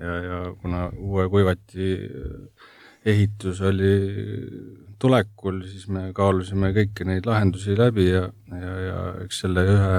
ja, 0.00 0.16
ja 0.24 0.40
kuna 0.62 0.88
uue 0.96 1.28
kuivati 1.32 1.92
eh, 1.94 2.68
ehitus 3.08 3.60
oli 3.64 3.92
tulekul, 4.98 5.62
siis 5.70 5.86
me 5.94 6.08
kaalusime 6.14 6.72
kõiki 6.76 7.06
neid 7.08 7.26
lahendusi 7.28 7.76
läbi 7.78 8.08
ja, 8.10 8.26
ja, 8.50 8.72
ja 8.88 8.98
eks 9.24 9.44
selle 9.44 9.64
ühe, 9.70 9.94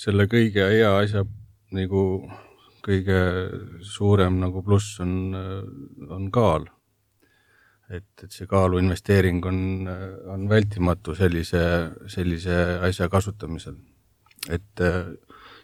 selle 0.00 0.26
kõige 0.30 0.66
hea 0.72 0.90
asja 0.98 1.24
nagu 1.76 2.02
kõige 2.82 3.20
suurem 3.84 4.40
nagu 4.40 4.62
pluss 4.66 4.98
on, 5.04 5.34
on 6.10 6.30
kaal 6.34 6.66
et, 7.90 8.06
et 8.22 8.30
see 8.32 8.48
kaaluinvesteering 8.50 9.44
on, 9.50 9.60
on 10.30 10.46
vältimatu 10.50 11.14
sellise, 11.18 11.62
sellise 12.10 12.58
asja 12.86 13.08
kasutamisel. 13.12 13.76
et 14.48 14.80
äh, 14.80 15.10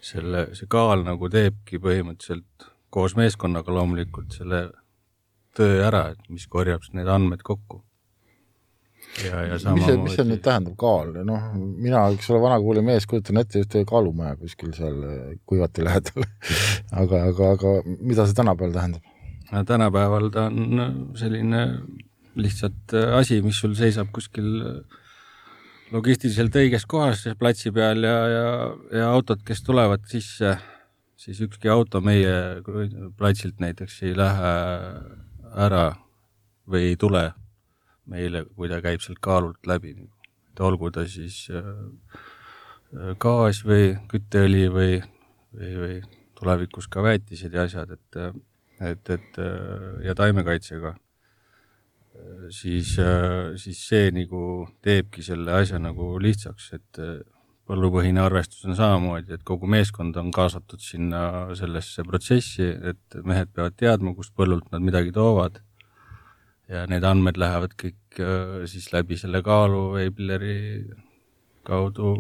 selle, 0.05 0.49
see 0.55 0.69
kaal 0.69 1.05
nagu 1.07 1.31
teebki 1.33 1.81
põhimõtteliselt 1.83 2.67
koos 2.97 3.17
meeskonnaga 3.19 3.75
loomulikult 3.77 4.39
selle 4.39 4.63
töö 5.57 5.83
ära, 5.85 6.07
et 6.15 6.31
mis 6.33 6.47
korjab 6.53 6.85
need 6.97 7.09
andmed 7.13 7.45
kokku. 7.45 7.83
ja, 9.25 9.43
ja 9.47 9.59
samamoodi. 9.61 9.99
mis 10.03 10.17
see, 10.19 10.27
nüüd 10.29 10.43
tähendab, 10.45 10.75
kaal, 10.81 11.13
noh, 11.29 11.51
mina, 11.57 12.07
eks 12.17 12.31
ole, 12.33 12.41
vanakooli 12.43 12.83
mees, 12.85 13.07
kujutan 13.09 13.41
ette 13.41 13.63
ühte 13.63 13.85
kaalumaja 13.89 14.35
kuskil 14.41 14.73
seal 14.77 14.97
kuivati 15.47 15.85
lähedal 15.87 16.27
aga, 17.03 17.23
aga, 17.31 17.53
aga 17.57 17.75
mida 17.87 18.27
see 18.27 18.41
tänapäeval 18.41 18.75
tähendab? 18.75 19.15
tänapäeval 19.71 20.31
ta 20.35 20.49
on 20.51 21.13
selline 21.17 21.63
lihtsalt 22.37 22.95
äh, 22.95 23.15
asi, 23.17 23.41
mis 23.45 23.61
sul 23.63 23.77
seisab 23.79 24.11
kuskil 24.15 24.49
äh, 24.61 25.03
logistiliselt 25.95 26.57
õiges 26.59 26.87
kohas 26.89 27.25
platsi 27.39 27.73
peal 27.75 28.03
ja, 28.05 28.17
ja, 28.33 28.49
ja 29.01 29.11
autod, 29.13 29.45
kes 29.47 29.63
tulevad 29.67 30.05
sisse, 30.11 30.57
siis 31.17 31.41
ükski 31.45 31.71
auto 31.73 32.01
meie 32.05 32.63
platsilt 33.17 33.61
näiteks 33.63 34.03
ei 34.07 34.17
lähe 34.17 34.53
ära 35.67 35.87
või 36.69 36.91
ei 36.91 36.99
tule 37.01 37.31
meile, 38.07 38.45
kui 38.55 38.69
ta 38.71 38.83
käib 38.85 39.03
sealt 39.03 39.21
kaalult 39.23 39.67
läbi. 39.67 39.95
et 39.97 40.61
olgu 40.61 40.91
ta 40.91 41.07
siis 41.09 41.49
äh, 41.51 41.73
gaas 43.19 43.65
või 43.65 43.97
kütteõli 44.09 44.69
või, 44.73 45.01
või, 45.53 45.73
või 45.81 45.97
tulevikus 46.39 46.89
ka 46.89 47.03
väetised 47.03 47.53
ja 47.53 47.65
asjad, 47.67 47.91
et, 47.91 48.21
et, 48.81 49.11
et 49.11 49.43
ja 50.05 50.15
taimekaitsega 50.15 50.95
siis, 52.51 52.99
äh, 52.99 53.57
siis 53.57 53.81
see 53.89 54.11
nagu 54.15 54.67
teebki 54.85 55.25
selle 55.25 55.55
asja 55.61 55.79
nagu 55.83 56.17
lihtsaks, 56.23 56.73
et 56.77 57.01
põllupõhine 57.67 58.23
arvestus 58.23 58.65
on 58.69 58.77
samamoodi, 58.79 59.37
et 59.37 59.45
kogu 59.47 59.69
meeskond 59.71 60.17
on 60.21 60.31
kaasatud 60.35 60.83
sinna 60.83 61.23
sellesse 61.59 62.05
protsessi, 62.07 62.69
et 62.93 63.19
mehed 63.27 63.51
peavad 63.55 63.77
teadma, 63.79 64.15
kust 64.15 64.35
põllult 64.39 64.71
nad 64.73 64.85
midagi 64.85 65.15
toovad. 65.15 65.63
ja 66.67 66.81
need 66.91 67.05
andmed 67.07 67.37
lähevad 67.39 67.77
kõik 67.79 68.19
äh, 68.19 68.65
siis 68.67 68.89
läbi 68.91 69.15
selle 69.15 69.39
kaalu 69.47 69.93
veipilleri 69.93 70.57
kaudu 71.63 72.15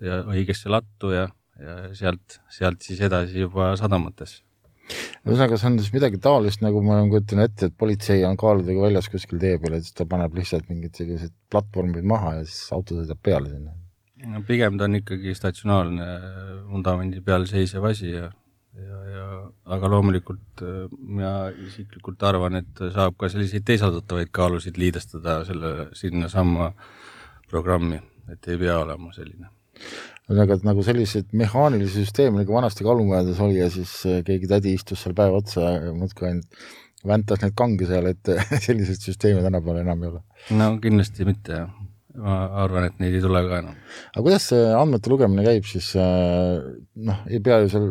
ja 0.00 0.22
õigesse 0.24 0.72
lattu 0.72 1.10
ja, 1.12 1.26
ja 1.60 1.74
sealt, 1.92 2.38
sealt 2.48 2.80
siis 2.80 3.02
edasi 3.04 3.44
juba 3.44 3.74
sadamatesse 3.76 4.40
ühesõnaga, 4.90 5.58
see 5.60 5.68
on 5.68 5.76
siis 5.80 5.92
midagi 5.94 6.20
taolist, 6.22 6.62
nagu 6.64 6.80
ma 6.84 6.98
kujutan 7.10 7.42
ette, 7.44 7.68
et 7.68 7.76
politsei 7.78 8.24
on 8.26 8.38
kaaludega 8.40 8.86
väljas 8.86 9.10
kuskil 9.12 9.40
tee 9.42 9.58
peal 9.62 9.76
ja 9.76 9.82
siis 9.84 9.96
ta 9.96 10.06
paneb 10.08 10.34
lihtsalt 10.38 10.70
mingid 10.72 10.96
sellised 10.96 11.34
platvormid 11.52 12.06
maha 12.08 12.38
ja 12.38 12.46
siis 12.48 12.72
auto 12.76 12.96
sõidab 12.98 13.20
peale 13.22 13.52
sinna. 13.52 13.76
No 14.28 14.42
pigem 14.46 14.78
ta 14.78 14.88
on 14.88 15.00
ikkagi 15.00 15.34
statsionaarne 15.36 16.06
vundamendi 16.70 17.22
peal 17.24 17.46
seisev 17.48 17.86
asi 17.90 18.12
ja, 18.12 18.28
ja, 18.76 18.98
ja 19.14 19.26
aga 19.76 19.90
loomulikult 19.92 20.64
äh, 20.66 20.82
mina 20.98 21.34
isiklikult 21.66 22.22
arvan, 22.28 22.60
et 22.60 22.84
saab 22.94 23.16
ka 23.20 23.30
selliseid 23.32 23.66
teisaldatavaid 23.68 24.32
kaalusid 24.34 24.80
liidestada 24.80 25.40
selle 25.48 25.90
sinnasamma 25.96 26.72
programmi, 27.50 28.00
et 28.30 28.50
ei 28.50 28.60
pea 28.60 28.78
olema 28.82 29.14
selline 29.16 29.50
ühesõnaga, 30.30 30.58
et 30.58 30.66
nagu 30.68 30.84
selliseid 30.86 31.32
mehaanilisi 31.34 32.04
süsteeme 32.04 32.42
nagu 32.42 32.54
vanasti 32.54 32.86
kalumajades 32.86 33.40
oli 33.42 33.58
ja 33.58 33.70
siis 33.72 33.94
äh, 34.06 34.20
keegi 34.26 34.50
tädi 34.50 34.76
istus 34.78 35.02
seal 35.02 35.16
päev 35.18 35.40
otsa 35.40 35.74
ja 35.74 35.94
muudkui 35.96 36.28
ainult 36.28 36.68
väntas 37.06 37.40
neid 37.42 37.56
kange 37.56 37.88
seal, 37.88 38.10
et 38.12 38.32
selliseid 38.66 39.02
süsteeme 39.02 39.42
tänapäeval 39.44 39.82
enam 39.82 40.04
ei 40.04 40.12
ole. 40.12 40.22
no 40.58 40.70
kindlasti 40.82 41.26
mitte 41.28 41.56
jah, 41.56 41.72
ma 42.18 42.36
arvan, 42.64 42.88
et 42.88 43.02
neid 43.02 43.16
ei 43.16 43.24
tule 43.24 43.42
ka 43.48 43.60
enam. 43.62 43.76
aga 44.12 44.24
kuidas 44.26 44.48
see 44.52 44.70
andmete 44.76 45.12
lugemine 45.12 45.44
käib 45.46 45.68
siis, 45.68 45.92
äh, 45.96 46.62
noh, 47.10 47.20
ei 47.30 47.42
pea 47.44 47.60
ju 47.64 47.70
seal 47.74 47.90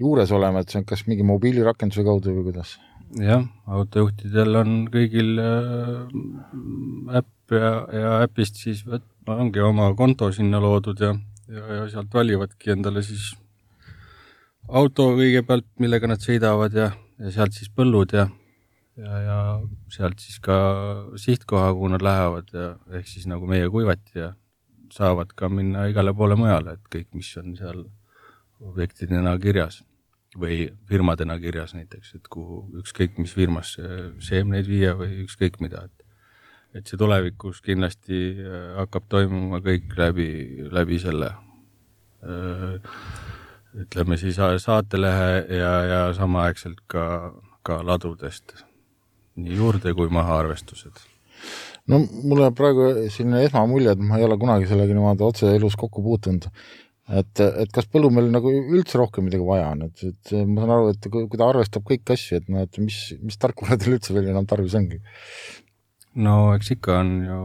juures 0.00 0.32
olema, 0.36 0.60
et 0.60 0.72
see 0.72 0.82
on 0.82 0.88
kas 0.88 1.06
mingi 1.06 1.24
mobiilirakenduse 1.26 2.04
kaudu 2.06 2.34
või 2.36 2.50
kuidas? 2.50 2.76
jah, 3.22 3.46
autojuhtidel 3.66 4.60
on 4.60 4.76
kõigil 4.92 5.38
äh, 5.40 7.22
äpp 7.22 7.56
ja, 7.56 7.72
ja 7.94 8.18
äpist 8.26 8.60
siis 8.60 8.82
võt-, 8.84 9.08
ongi 9.30 9.62
oma 9.62 9.92
konto 9.98 10.32
sinna 10.34 10.60
loodud 10.62 11.00
ja 11.00 11.14
ja, 11.48 11.66
ja 11.78 11.84
sealt 11.90 12.14
valivadki 12.14 12.72
endale 12.74 13.02
siis 13.06 13.30
auto 14.66 15.12
kõigepealt, 15.18 15.68
millega 15.82 16.10
nad 16.10 16.22
sõidavad 16.22 16.74
ja, 16.76 16.90
ja 17.22 17.32
sealt 17.34 17.56
siis 17.56 17.70
põllud 17.72 18.14
ja, 18.16 18.26
ja, 18.96 19.18
ja 19.20 19.38
sealt 19.92 20.22
siis 20.22 20.38
ka 20.44 20.56
sihtkoha, 21.20 21.72
kuhu 21.74 21.92
nad 21.92 22.04
lähevad 22.04 22.52
ja 22.54 22.68
ehk 22.98 23.08
siis 23.10 23.26
nagu 23.30 23.48
meie 23.50 23.68
kuivati 23.72 24.18
ja 24.18 24.32
saavad 24.92 25.34
ka 25.36 25.48
minna 25.52 25.86
igale 25.90 26.14
poole 26.14 26.36
mujale, 26.38 26.76
et 26.76 26.88
kõik, 26.92 27.10
mis 27.18 27.30
on 27.40 27.56
seal 27.58 27.84
objektidena 28.62 29.36
kirjas 29.42 29.82
või 30.36 30.66
firmadena 30.88 31.38
kirjas 31.40 31.74
näiteks, 31.76 32.14
et 32.18 32.28
kuhu 32.32 32.62
ükskõik 32.82 33.18
mis 33.20 33.32
firmasse 33.34 34.12
seemneid 34.24 34.68
viia 34.68 34.94
või 34.98 35.22
ükskõik 35.24 35.60
mida, 35.64 35.86
et 35.86 36.04
et 36.76 36.90
see 36.90 36.98
tulevikus 37.00 37.62
kindlasti 37.64 38.18
äh, 38.36 38.74
hakkab 38.76 39.06
toimuma 39.08 39.62
kõik 39.64 39.94
läbi, 39.96 40.28
läbi 40.68 40.98
selle 41.00 41.30
äh, 42.20 42.74
ütleme 43.80 44.18
siis 44.20 44.36
saatelehe 44.36 45.30
ja, 45.56 45.72
ja 45.88 46.00
samaaegselt 46.16 46.82
ka, 46.90 47.32
ka 47.64 47.80
ladudest 47.86 48.58
nii 49.40 49.60
juurde 49.60 49.92
kui 49.98 50.10
mahaarvestused. 50.12 51.04
no 51.92 52.00
mul 52.00 52.42
jääb 52.44 52.56
praegu 52.58 52.88
selline 53.12 53.44
esmamulje, 53.46 53.94
et 53.94 54.02
ma 54.02 54.18
ei 54.20 54.26
ole 54.26 54.38
kunagi 54.40 54.68
sellega 54.70 54.96
niimoodi 54.96 55.26
otse 55.26 55.54
elus 55.54 55.76
kokku 55.80 56.02
puutunud. 56.02 56.48
et, 57.20 57.40
et 57.40 57.70
kas 57.74 57.86
põllumehel 57.92 58.32
nagu 58.34 58.50
üldse 58.50 58.98
rohkem 58.98 59.28
midagi 59.28 59.46
vaja 59.46 59.68
on, 59.74 59.86
et, 59.86 60.08
et 60.10 60.32
ma 60.48 60.64
saan 60.64 60.74
aru, 60.78 60.88
et 60.94 61.12
kui, 61.12 61.28
ta 61.36 61.46
arvestab 61.46 61.84
kõiki 61.86 62.16
asju, 62.16 62.40
et 62.40 62.48
noh, 62.50 62.66
et 62.66 62.82
mis, 62.82 62.98
mis 63.22 63.38
tarkvara 63.38 63.78
tal 63.78 63.94
üldse 63.94 64.16
veel 64.16 64.32
enam 64.32 64.48
tarvis 64.50 64.74
ongi 64.78 64.98
no 66.16 66.34
eks 66.56 66.72
ikka 66.76 66.98
on 67.02 67.12
ju 67.26 67.40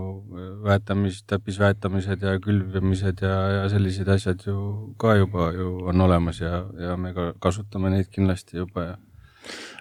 väetamised, 0.65 1.25
täppisväetamised 1.29 2.23
ja 2.23 2.37
külvamised 2.43 3.23
ja, 3.25 3.35
ja 3.57 3.63
sellised 3.71 4.09
asjad 4.09 4.45
ju 4.47 4.57
ka 5.01 5.15
juba 5.19 5.51
ju 5.55 5.73
on 5.91 6.01
olemas 6.07 6.39
ja, 6.41 6.63
ja 6.79 6.95
me 6.97 7.13
ka 7.13 7.31
kasutame 7.43 7.91
neid 7.91 8.11
kindlasti 8.13 8.61
juba 8.61 8.85
ja 8.85 8.95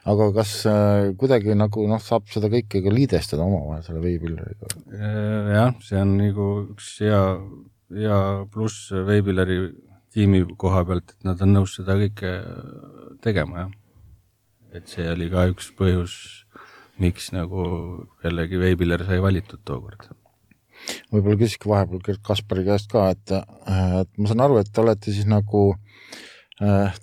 aga 0.09 0.31
kas 0.35 0.53
äh, 0.69 1.11
kuidagi 1.21 1.57
nagu 1.59 1.85
noh, 1.89 2.01
saab 2.03 2.29
seda 2.33 2.51
kõike 2.53 2.83
ka 2.85 2.93
liidestada 2.95 3.45
omavahel 3.45 3.85
selle 3.85 4.03
veebilleriga? 4.05 4.71
Äh, 4.97 5.51
jah, 5.57 5.75
see 5.85 6.01
on 6.01 6.15
nagu 6.21 6.49
üks 6.71 6.93
hea, 7.05 7.21
hea 7.97 8.21
pluss 8.53 8.91
veebilleri 8.93 9.61
tiimi 10.15 10.43
koha 10.59 10.85
pealt, 10.89 11.13
et 11.15 11.29
nad 11.29 11.43
on 11.45 11.53
nõus 11.59 11.77
seda 11.79 11.99
kõike 12.01 12.33
tegema, 13.25 13.67
jah. 13.67 13.77
et 14.81 14.89
see 14.91 15.05
oli 15.11 15.29
ka 15.31 15.47
üks 15.53 15.71
põhjus, 15.77 16.17
miks 17.01 17.31
nagu 17.37 17.67
jällegi 18.25 18.59
veebiller 18.61 19.05
sai 19.09 19.21
valitud 19.23 19.63
tookord 19.65 20.11
võib-olla 21.13 21.37
küsiks 21.37 21.69
vahepeal 21.69 22.17
Kaspari 22.25 22.63
käest 22.65 22.89
ka, 22.89 23.11
et, 23.13 23.33
et 23.69 24.11
ma 24.17 24.29
saan 24.31 24.41
aru, 24.47 24.57
et 24.63 24.71
te 24.73 24.81
olete 24.81 25.13
siis 25.13 25.27
nagu 25.29 25.67
äh, 25.75 25.90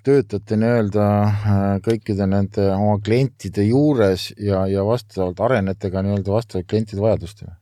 töötate 0.06 0.56
nii-öelda 0.58 1.04
äh, 1.26 1.62
kõikide 1.82 2.28
nende 2.30 2.68
oma 2.76 2.98
klientide 3.02 3.64
juures 3.66 4.28
ja, 4.38 4.62
ja 4.70 4.84
vastavalt 4.86 5.40
arenete 5.42 5.90
ka 5.90 6.02
nii-öelda 6.04 6.30
vastavalt 6.32 6.68
klientide 6.70 7.02
vajadustele? 7.02 7.56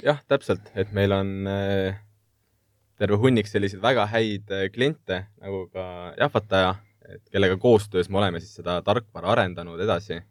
jah, 0.00 0.22
täpselt, 0.28 0.70
et 0.74 0.94
meil 0.96 1.12
on 1.12 1.50
äh, 1.50 1.98
terve 2.96 3.20
hunnik 3.20 3.50
selliseid 3.50 3.82
väga 3.84 4.06
häid 4.08 4.48
äh, 4.54 4.68
kliente 4.72 5.26
nagu 5.42 5.66
ka 5.74 6.14
Jahvataja, 6.16 6.72
et 7.04 7.22
kellega 7.28 7.60
koostöös 7.60 8.08
me 8.08 8.22
oleme 8.22 8.40
siis 8.40 8.56
seda 8.56 8.78
tarkvara 8.86 9.34
arendanud 9.34 9.80
edasi 9.80 10.22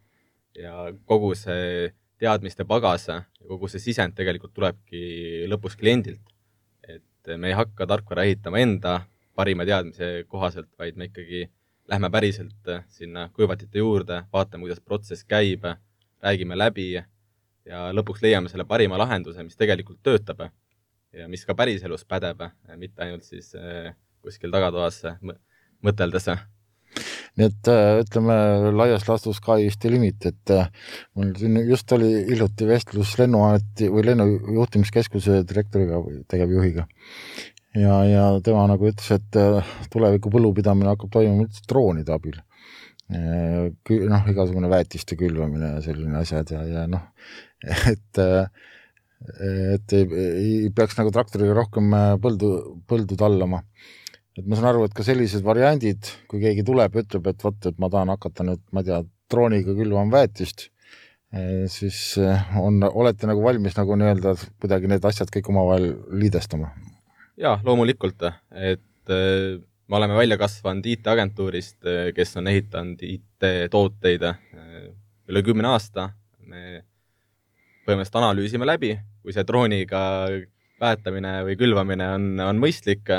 ja 0.58 0.90
kogu 1.06 1.36
see 1.38 1.92
teadmiste 2.18 2.66
pagas 2.66 3.06
ja 3.12 3.22
kogu 3.46 3.70
see 3.70 3.78
sisend 3.78 4.18
tegelikult 4.18 4.56
tulebki 4.58 5.46
lõpuks 5.54 5.78
kliendilt. 5.78 6.26
et 6.82 7.36
me 7.38 7.52
ei 7.52 7.54
hakka 7.54 7.86
tarkvara 7.86 8.26
ehitama 8.26 8.58
enda 8.58 9.00
parima 9.40 9.66
teadmise 9.68 10.10
kohaselt, 10.28 10.70
vaid 10.78 10.98
me 11.00 11.08
ikkagi 11.10 11.46
lähme 11.90 12.10
päriselt 12.12 12.70
sinna 12.92 13.28
kuivatite 13.34 13.80
juurde, 13.82 14.22
vaatame, 14.32 14.66
kuidas 14.66 14.82
protsess 14.84 15.26
käib, 15.26 15.64
räägime 16.22 16.58
läbi 16.58 16.92
ja 16.94 17.88
lõpuks 17.96 18.22
leiame 18.22 18.52
selle 18.52 18.68
parima 18.68 18.98
lahenduse, 19.00 19.42
mis 19.46 19.58
tegelikult 19.58 20.02
töötab 20.06 20.46
ja 21.16 21.26
mis 21.28 21.44
ka 21.46 21.56
päriselus 21.58 22.06
pädeb, 22.06 22.46
mitte 22.78 23.06
ainult 23.06 23.26
siis 23.26 23.52
eh, 23.58 23.90
kuskil 24.22 24.52
tagatoas 24.54 25.02
mõteldes 25.82 26.30
nii 27.38 27.46
et 27.46 27.70
ütleme 28.02 28.36
laias 28.74 29.06
laastus 29.08 29.38
is 29.62 29.78
the 29.78 29.90
limit, 29.90 30.26
et 30.26 30.52
mul 31.14 31.32
siin 31.38 31.56
just 31.68 31.92
oli 31.92 32.26
hiljuti 32.26 32.66
vestlus 32.66 33.16
Lennuameti 33.18 33.88
või 33.88 34.04
lennujuhtimiskeskuse 34.08 35.42
direktoriga 35.48 36.00
või 36.02 36.24
tegevjuhiga. 36.28 36.86
Ja, 37.76 38.00
ja 38.08 38.24
tema 38.44 38.64
nagu 38.70 38.88
ütles, 38.90 39.10
et 39.16 39.38
äh, 39.40 39.74
tuleviku 39.92 40.32
põllupidamine 40.32 40.92
hakkab 40.94 41.12
toimuma 41.18 41.46
üldse 41.46 41.66
droonide 41.70 42.16
abil. 42.16 42.40
noh, 43.10 44.26
igasugune 44.30 44.68
väetiste 44.70 45.16
külvamine 45.18 45.72
ja 45.72 45.78
selline 45.82 46.20
asjad 46.20 46.52
ja, 46.54 46.60
ja 46.62 46.84
noh, 46.86 47.08
et 47.92 48.20
et 49.20 49.92
ei, 49.92 50.04
ei 50.14 50.68
peaks 50.72 50.94
nagu 50.96 51.10
traktoriga 51.12 51.56
rohkem 51.58 51.90
põldu, 52.22 52.52
põldu 52.88 53.18
tallama 53.18 53.64
et 54.38 54.46
ma 54.46 54.56
saan 54.56 54.70
aru, 54.70 54.84
et 54.86 54.94
ka 54.96 55.04
sellised 55.04 55.44
variandid, 55.44 56.10
kui 56.30 56.40
keegi 56.42 56.64
tuleb, 56.66 56.94
ütleb, 57.02 57.26
et 57.32 57.42
vot, 57.44 57.58
et 57.66 57.80
ma 57.82 57.90
tahan 57.92 58.12
hakata 58.14 58.46
nüüd, 58.46 58.62
ma 58.72 58.82
ei 58.82 58.88
tea, 58.88 59.00
drooniga 59.30 59.74
külvama 59.76 60.14
väetist, 60.14 60.68
siis 61.70 61.98
on, 62.58 62.80
olete 62.88 63.28
nagu 63.30 63.42
valmis 63.44 63.76
nagu 63.76 63.98
nii-öelda 63.98 64.34
kuidagi 64.62 64.90
need 64.90 65.04
asjad 65.06 65.30
kõik 65.30 65.50
omavahel 65.52 65.92
liidestama? 66.22 66.72
Jaa, 67.40 67.56
loomulikult, 67.64 68.22
et 68.52 69.12
eh, 69.14 69.58
me 69.90 69.98
oleme 69.98 70.14
välja 70.18 70.38
kasvanud 70.38 70.86
IT-agentuurist, 70.86 71.80
kes 72.14 72.36
on 72.38 72.48
ehitanud 72.50 73.02
IT-tooteid 73.02 74.26
üle 75.30 75.42
kümne 75.46 75.72
aasta, 75.72 76.10
me 76.46 76.84
põhimõtteliselt 77.86 78.20
analüüsime 78.20 78.68
läbi, 78.68 78.92
kui 79.22 79.34
see 79.34 79.46
drooniga 79.46 80.02
väetamine 80.80 81.40
või 81.48 81.56
külvamine 81.60 82.06
on, 82.14 82.28
on 82.44 82.60
mõistlik, 82.62 83.10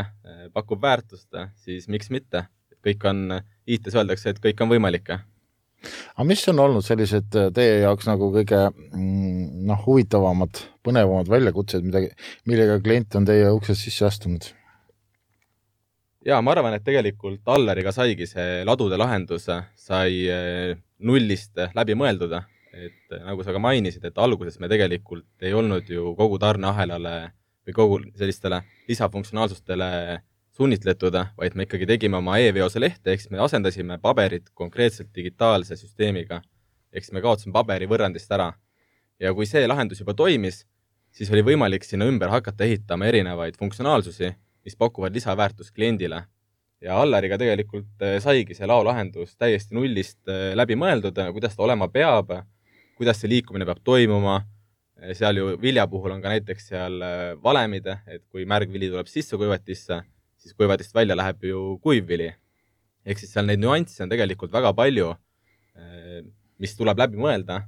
pakub 0.55 0.81
väärtust, 0.81 1.29
siis 1.65 1.89
miks 1.91 2.10
mitte. 2.13 2.45
kõik 2.81 3.03
on, 3.05 3.41
IT-s 3.67 3.95
öeldakse, 3.95 4.31
et 4.31 4.39
kõik 4.41 4.63
on 4.63 4.71
võimalik. 4.71 5.12
Aga 6.15 6.27
mis 6.27 6.43
on 6.51 6.61
olnud 6.61 6.85
sellised 6.85 7.33
teie 7.55 7.81
jaoks 7.81 8.07
nagu 8.09 8.29
kõige 8.35 8.63
mm, 8.69 9.65
noh, 9.69 9.83
huvitavamad, 9.85 10.63
põnevamad 10.85 11.29
väljakutsed, 11.31 11.85
mida, 11.85 12.03
millega 12.49 12.79
klient 12.83 13.17
on 13.19 13.27
teie 13.29 13.49
uksest 13.51 13.87
sisse 13.87 14.07
astunud? 14.09 14.49
jaa, 16.25 16.39
ma 16.45 16.53
arvan, 16.53 16.75
et 16.77 16.85
tegelikult 16.85 17.47
Allariga 17.49 17.93
saigi 17.95 18.27
see 18.29 18.61
ladude 18.67 18.97
lahendus, 18.99 19.47
sai 19.75 20.25
eh, 20.29 20.73
nullist 21.01 21.57
läbi 21.75 21.97
mõeldud, 21.97 22.35
et 22.77 23.15
nagu 23.25 23.43
sa 23.43 23.53
ka 23.55 23.61
mainisid, 23.61 24.05
et 24.05 24.19
alguses 24.21 24.59
me 24.61 24.69
tegelikult 24.71 25.47
ei 25.47 25.53
olnud 25.57 25.89
ju 25.89 26.13
kogu 26.17 26.37
tarneahelale 26.41 27.15
või 27.67 27.75
kogu 27.75 27.99
sellistele 28.17 28.61
lisafunktsionaalsustele 28.89 29.89
sunnitletud, 30.62 31.15
vaid 31.39 31.56
me 31.58 31.65
ikkagi 31.65 31.88
tegime 31.89 32.19
oma 32.19 32.38
e-veose 32.41 32.82
lehte, 32.82 33.13
ehk 33.13 33.24
siis 33.24 33.32
me 33.34 33.39
asendasime 33.41 33.97
paberit 34.02 34.52
konkreetselt 34.54 35.10
digitaalse 35.15 35.78
süsteemiga. 35.80 36.41
ehk 36.93 37.06
siis 37.06 37.15
me 37.15 37.21
kaotasime 37.24 37.54
paberi 37.56 37.88
võrrandist 37.89 38.32
ära. 38.36 38.54
ja 39.19 39.34
kui 39.34 39.45
see 39.45 39.67
lahendus 39.67 40.02
juba 40.02 40.13
toimis, 40.13 40.65
siis 41.12 41.32
oli 41.32 41.41
võimalik 41.45 41.84
sinna 41.86 42.06
ümber 42.10 42.30
hakata 42.30 42.65
ehitama 42.65 43.08
erinevaid 43.10 43.58
funktsionaalsusi, 43.58 44.32
mis 44.65 44.76
pakuvad 44.76 45.17
lisaväärtust 45.17 45.74
kliendile. 45.74 46.24
ja 46.82 47.02
Allariga 47.02 47.38
tegelikult 47.38 48.02
eh, 48.02 48.19
saigi 48.21 48.54
see 48.54 48.67
laolahendus 48.67 49.36
täiesti 49.38 49.76
nullist 49.76 50.21
eh, 50.28 50.54
läbi 50.56 50.76
mõeldud, 50.76 51.17
kuidas 51.34 51.56
ta 51.56 51.63
olema 51.63 51.88
peab, 51.88 52.38
kuidas 52.97 53.21
see 53.21 53.30
liikumine 53.30 53.65
peab 53.65 53.82
toimuma 53.84 54.43
seal 55.17 55.38
ju 55.38 55.58
vilja 55.62 55.88
puhul 55.89 56.12
on 56.13 56.21
ka 56.21 56.30
näiteks 56.30 56.67
seal 56.67 57.04
valemid, 57.43 57.88
et 58.06 58.21
kui 58.30 58.45
märgvili 58.45 58.89
tuleb 58.91 59.08
sisse 59.10 59.38
kuivatisse, 59.38 60.04
siis 60.41 60.56
kuivatist 60.58 60.95
välja 60.95 61.17
läheb 61.17 61.43
ju 61.45 61.77
kuiv 61.84 62.08
vili. 62.10 62.32
ehk 63.06 63.17
siis 63.17 63.32
seal 63.34 63.47
neid 63.47 63.62
nüansse 63.62 64.04
on 64.04 64.12
tegelikult 64.12 64.51
väga 64.54 64.73
palju, 64.77 65.13
äh, 65.77 66.21
mis 66.62 66.75
tuleb 66.77 66.99
läbi 67.01 67.17
mõelda 67.17 67.63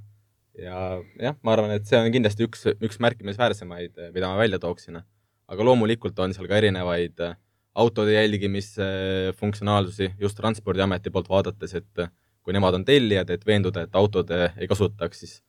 ja 0.58 1.00
jah, 1.18 1.34
ma 1.42 1.56
arvan, 1.56 1.72
et 1.74 1.88
see 1.90 1.98
on 1.98 2.12
kindlasti 2.14 2.46
üks, 2.46 2.68
üks 2.78 3.00
märkimisväärsemaid, 3.02 3.96
äh, 3.98 4.12
mida 4.14 4.30
ma 4.30 4.38
välja 4.38 4.60
tooksin. 4.62 5.02
aga 5.48 5.64
loomulikult 5.64 6.18
on 6.18 6.34
seal 6.34 6.48
ka 6.48 6.56
erinevaid 6.56 7.18
autode 7.74 8.14
jälgimisfunktsionaalsusi 8.14 10.14
just 10.20 10.36
Transpordiameti 10.36 11.10
poolt 11.10 11.28
vaadates, 11.28 11.74
et 11.74 12.06
kui 12.44 12.54
nemad 12.54 12.74
on 12.74 12.84
tellijad, 12.84 13.30
et 13.30 13.46
veenduda, 13.46 13.82
et 13.82 13.98
autod 13.98 14.30
ei 14.30 14.68
kasutaks 14.70 15.24
siis 15.24 15.42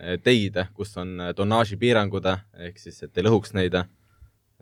Eh, 0.00 0.16
teid, 0.24 0.56
kus 0.72 0.94
on 0.96 1.18
eh, 1.20 1.32
tonnaažipiirangud, 1.36 2.24
ehk 2.66 2.78
siis 2.80 3.02
et 3.04 3.18
ei 3.18 3.26
lõhuks 3.26 3.52
neid. 3.54 3.76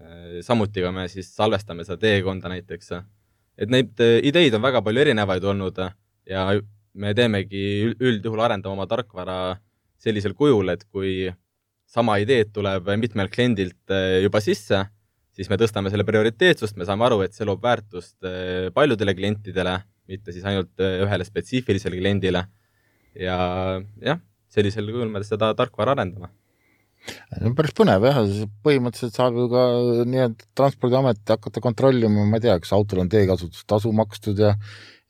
Eh, 0.00 0.40
samuti 0.44 0.80
ka 0.80 0.90
me 0.94 1.06
siis 1.12 1.28
salvestame 1.36 1.84
seda 1.84 1.98
teekonda 2.00 2.48
näiteks. 2.48 2.92
et 3.60 3.68
neid 3.68 3.98
ideid 4.00 4.54
on 4.56 4.62
väga 4.62 4.80
palju 4.80 5.00
erinevaid 5.02 5.44
olnud 5.44 5.76
ja 6.30 6.44
me 6.94 7.10
teemegi 7.14 7.92
üldjuhul 7.92 8.40
arendame 8.40 8.72
oma 8.72 8.86
tarkvara 8.88 9.58
sellisel 10.00 10.32
kujul, 10.32 10.72
et 10.72 10.86
kui 10.88 11.28
sama 11.84 12.16
ideed 12.22 12.54
tuleb 12.54 12.88
mitmelt 12.96 13.34
kliendilt 13.34 13.92
juba 14.24 14.40
sisse, 14.40 14.80
siis 15.36 15.50
me 15.52 15.58
tõstame 15.60 15.92
selle 15.92 16.06
prioriteetsust, 16.08 16.78
me 16.80 16.88
saame 16.88 17.04
aru, 17.04 17.20
et 17.26 17.36
see 17.36 17.44
loob 17.44 17.60
väärtust 17.60 18.16
paljudele 18.72 19.14
klientidele, 19.18 19.76
mitte 20.08 20.32
siis 20.32 20.46
ainult 20.48 20.80
ühele 20.80 21.28
spetsiifilisele 21.28 22.00
kliendile. 22.00 22.46
ja 23.12 23.36
jah, 24.00 24.24
sellisel 24.48 24.88
kujul 24.88 25.12
me 25.12 25.20
seda 25.26 25.52
tarkvara 25.58 25.98
arendame 25.98 26.32
päris 27.56 27.74
põnev 27.76 28.06
jah, 28.08 28.20
põhimõtteliselt 28.66 29.16
saab 29.16 29.38
ju 29.40 29.48
ka 29.52 29.66
nii-öelda 30.04 30.48
Transpordiamet 30.58 31.34
hakata 31.34 31.64
kontrollima, 31.64 32.26
ma 32.28 32.40
ei 32.40 32.46
tea, 32.46 32.56
kas 32.62 32.72
autol 32.76 33.04
on 33.04 33.12
teekasutustasu 33.12 33.92
makstud 33.96 34.40
ja 34.42 34.54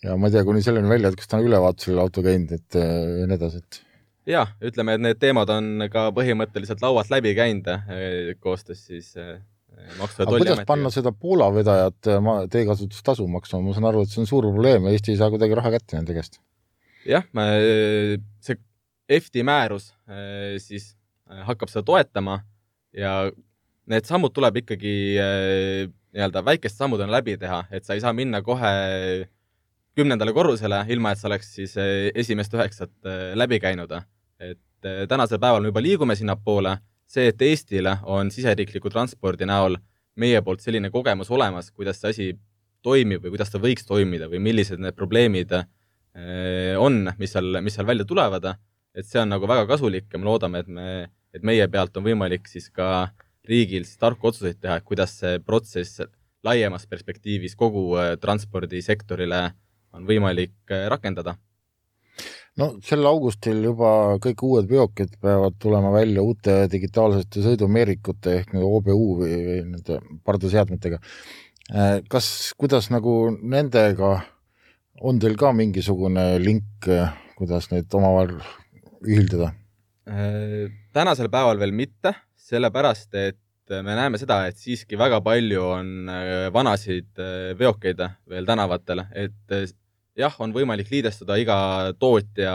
ja 0.04 0.16
ma 0.16 0.30
ei 0.30 0.36
tea, 0.36 0.46
kuni 0.48 0.62
selleni 0.64 0.88
välja, 0.88 1.10
et 1.10 1.20
kas 1.20 1.28
ta 1.28 1.36
on 1.36 1.46
ülevaatusel 1.48 1.98
auto 2.00 2.24
käinud, 2.24 2.54
et 2.56 2.78
ja 2.78 3.26
nii 3.28 3.36
edasi, 3.36 3.60
et 3.60 3.82
jah, 4.28 4.52
ütleme, 4.64 4.96
et 4.96 5.04
need 5.04 5.20
teemad 5.20 5.50
on 5.52 5.86
ka 5.92 6.08
põhimõtteliselt 6.16 6.82
laualt 6.84 7.10
läbi 7.12 7.32
käinud 7.36 7.70
eh, 7.70 8.34
koostöös 8.42 8.82
siis 8.90 9.10
eh, 9.16 9.38
maksu- 9.98 10.22
ja 10.22 10.26
tolliametiga. 10.26 10.56
kuidas 10.56 10.68
panna 10.68 10.92
seda 10.94 11.12
Poola 11.12 11.50
vedajat 11.54 12.10
eh, 12.12 12.30
teekasutustasu 12.52 13.26
maksma, 13.30 13.62
ma 13.64 13.76
saan 13.76 13.90
aru, 13.90 14.04
et 14.04 14.12
see 14.12 14.22
on 14.22 14.30
suur 14.30 14.48
probleem 14.50 14.86
ja 14.86 14.94
Eesti 14.96 15.14
ei 15.14 15.20
saa 15.20 15.30
kuidagi 15.32 15.58
raha 15.58 15.74
kätte 15.76 15.98
nende 15.98 16.16
käest. 16.16 16.40
jah, 17.08 17.26
see 18.44 18.60
EFTi 19.10 19.42
määrus 19.46 19.90
siis 20.62 20.92
hakkab 21.46 21.70
seda 21.72 21.84
toetama 21.86 22.40
ja 22.96 23.30
need 23.90 24.06
sammud 24.08 24.34
tuleb 24.34 24.60
ikkagi 24.62 24.94
äh, 25.20 25.90
nii-öelda 26.14 26.42
väikeste 26.46 26.82
sammudena 26.82 27.14
läbi 27.18 27.36
teha, 27.38 27.64
et 27.70 27.86
sa 27.86 27.94
ei 27.94 28.02
saa 28.02 28.12
minna 28.16 28.42
kohe 28.42 28.70
kümnendale 29.98 30.32
korrusele, 30.34 30.84
ilma 30.90 31.12
et 31.12 31.20
sa 31.20 31.28
oleks 31.28 31.52
siis 31.58 31.74
esimest 31.78 32.54
üheksat 32.54 32.92
läbi 33.38 33.58
käinud. 33.62 33.92
et 34.40 34.88
tänasel 35.08 35.38
päeval 35.38 35.62
me 35.62 35.70
juba 35.70 35.82
liigume 35.82 36.16
sinnapoole, 36.16 36.76
see, 37.06 37.28
et 37.30 37.42
Eestile 37.42 37.96
on 38.02 38.30
siseriikliku 38.30 38.90
transpordi 38.90 39.46
näol 39.46 39.76
meie 40.16 40.40
poolt 40.42 40.62
selline 40.64 40.90
kogemus 40.90 41.30
olemas, 41.30 41.70
kuidas 41.70 42.00
see 42.00 42.10
asi 42.14 42.28
toimib 42.82 43.24
või 43.24 43.34
kuidas 43.34 43.52
ta 43.52 43.60
võiks 43.62 43.86
toimida 43.86 44.28
või 44.30 44.40
millised 44.42 44.80
need 44.80 44.96
probleemid 44.96 45.52
on, 46.80 47.00
mis 47.18 47.32
seal, 47.34 47.60
mis 47.62 47.76
seal 47.76 47.86
välja 47.86 48.06
tulevad, 48.08 48.46
et 48.94 49.06
see 49.06 49.20
on 49.22 49.30
nagu 49.30 49.48
väga 49.48 49.66
kasulik 49.68 50.10
ja 50.12 50.18
me 50.18 50.26
loodame, 50.26 50.64
et 50.64 50.68
me, 50.68 50.86
et 51.34 51.44
meie 51.46 51.66
pealt 51.68 51.96
on 51.96 52.06
võimalik 52.06 52.48
siis 52.50 52.70
ka 52.74 53.10
riigil 53.48 53.84
siis 53.84 53.98
tarku 53.98 54.30
otsuseid 54.30 54.60
teha, 54.60 54.78
et 54.78 54.86
kuidas 54.86 55.18
see 55.20 55.38
protsess 55.44 56.02
laiemas 56.44 56.86
perspektiivis 56.88 57.56
kogu 57.58 57.92
transpordisektorile 58.20 59.42
on 59.92 60.06
võimalik 60.08 60.74
rakendada 60.88 61.36
no 62.60 62.70
sel 62.84 63.06
augustil 63.08 63.62
juba 63.64 63.90
kõik 64.22 64.42
uued 64.46 64.68
veokid 64.70 65.16
peavad 65.22 65.56
tulema 65.62 65.92
välja 65.94 66.24
uute 66.24 66.56
digitaalsete 66.72 67.44
sõidumeerikute 67.44 68.36
ehk 68.40 68.54
nii 68.54 68.66
OBU 68.66 68.98
või, 69.22 69.38
või 69.46 69.60
nende 69.68 70.00
pardaseadmetega. 70.26 71.00
Äh, 71.70 71.94
kas, 72.10 72.52
kuidas 72.58 72.90
nagu 72.90 73.14
nendega, 73.40 74.16
on 75.00 75.20
teil 75.22 75.38
ka 75.40 75.54
mingisugune 75.56 76.32
link, 76.42 76.90
kuidas 77.38 77.70
neid 77.72 77.92
omavahel 77.96 78.40
ühildada? 79.06 79.54
Äh, 80.08 80.70
tänasel 80.96 81.28
päeval 81.32 81.60
veel 81.60 81.74
mitte, 81.76 82.14
sellepärast 82.40 83.14
et 83.20 83.38
me 83.70 83.94
näeme 83.94 84.18
seda, 84.18 84.42
et 84.48 84.58
siiski 84.58 84.98
väga 84.98 85.20
palju 85.22 85.66
on 85.76 85.90
äh, 86.10 86.48
vanasid 86.52 87.20
veokeid 87.58 88.00
veel 88.30 88.48
tänavatel, 88.48 89.04
et 89.12 89.56
jah, 90.18 90.38
on 90.40 90.54
võimalik 90.56 90.90
liidestuda 90.90 91.36
iga 91.38 91.58
tootja 91.98 92.54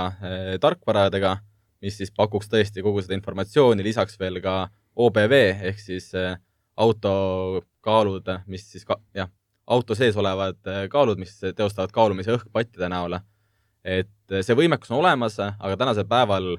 tarkvaradega, 0.62 1.38
mis 1.86 2.00
siis 2.02 2.12
pakuks 2.12 2.50
tõesti 2.52 2.84
kogu 2.84 3.04
seda 3.04 3.16
informatsiooni, 3.18 3.86
lisaks 3.86 4.20
veel 4.20 4.42
ka 4.44 4.66
OBV 4.96 5.34
ehk 5.70 5.80
siis 5.82 6.10
eh, 6.18 6.36
auto 6.80 7.64
kaalud, 7.86 8.30
mis 8.52 8.66
siis 8.72 8.86
ka, 8.88 8.98
jah, 9.16 9.30
auto 9.68 9.96
sees 9.98 10.18
olevad 10.20 10.60
kaalud, 10.92 11.20
mis 11.22 11.36
teostavad 11.56 11.94
kaalumise 11.96 12.34
õhkpattide 12.36 12.90
näol. 12.92 13.20
et 13.86 14.38
see 14.42 14.56
võimekus 14.58 14.90
on 14.90 15.04
olemas, 15.04 15.38
aga 15.40 15.76
tänasel 15.78 16.08
päeval, 16.10 16.56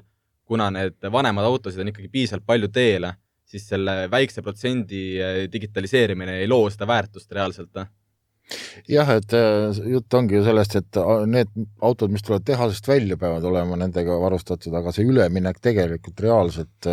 kuna 0.47 0.69
need 0.73 1.09
vanemad 1.11 1.47
autosid 1.47 1.83
on 1.83 1.91
ikkagi 1.91 2.09
piisavalt 2.11 2.47
palju 2.47 2.71
teel, 2.73 3.09
siis 3.47 3.67
selle 3.69 4.07
väikse 4.11 4.43
protsendi 4.43 5.03
digitaliseerimine 5.51 6.41
ei 6.41 6.49
loo 6.51 6.69
seda 6.71 6.87
väärtust 6.89 7.31
reaalselt 7.35 7.87
jah, 8.87 9.09
et 9.17 9.33
äh, 9.35 9.79
jutt 9.91 10.13
ongi 10.15 10.37
ju 10.37 10.43
sellest, 10.45 10.77
et 10.79 10.99
äh, 10.99 11.25
need 11.29 11.49
autod, 11.83 12.13
mis 12.13 12.23
tulevad 12.25 12.45
tehasest 12.47 12.87
välja, 12.87 13.17
peavad 13.19 13.43
olema 13.47 13.79
nendega 13.79 14.15
varustatud, 14.21 14.73
aga 14.77 14.93
see 14.95 15.07
üleminek 15.07 15.59
tegelikult 15.63 16.23
reaalselt 16.23 16.89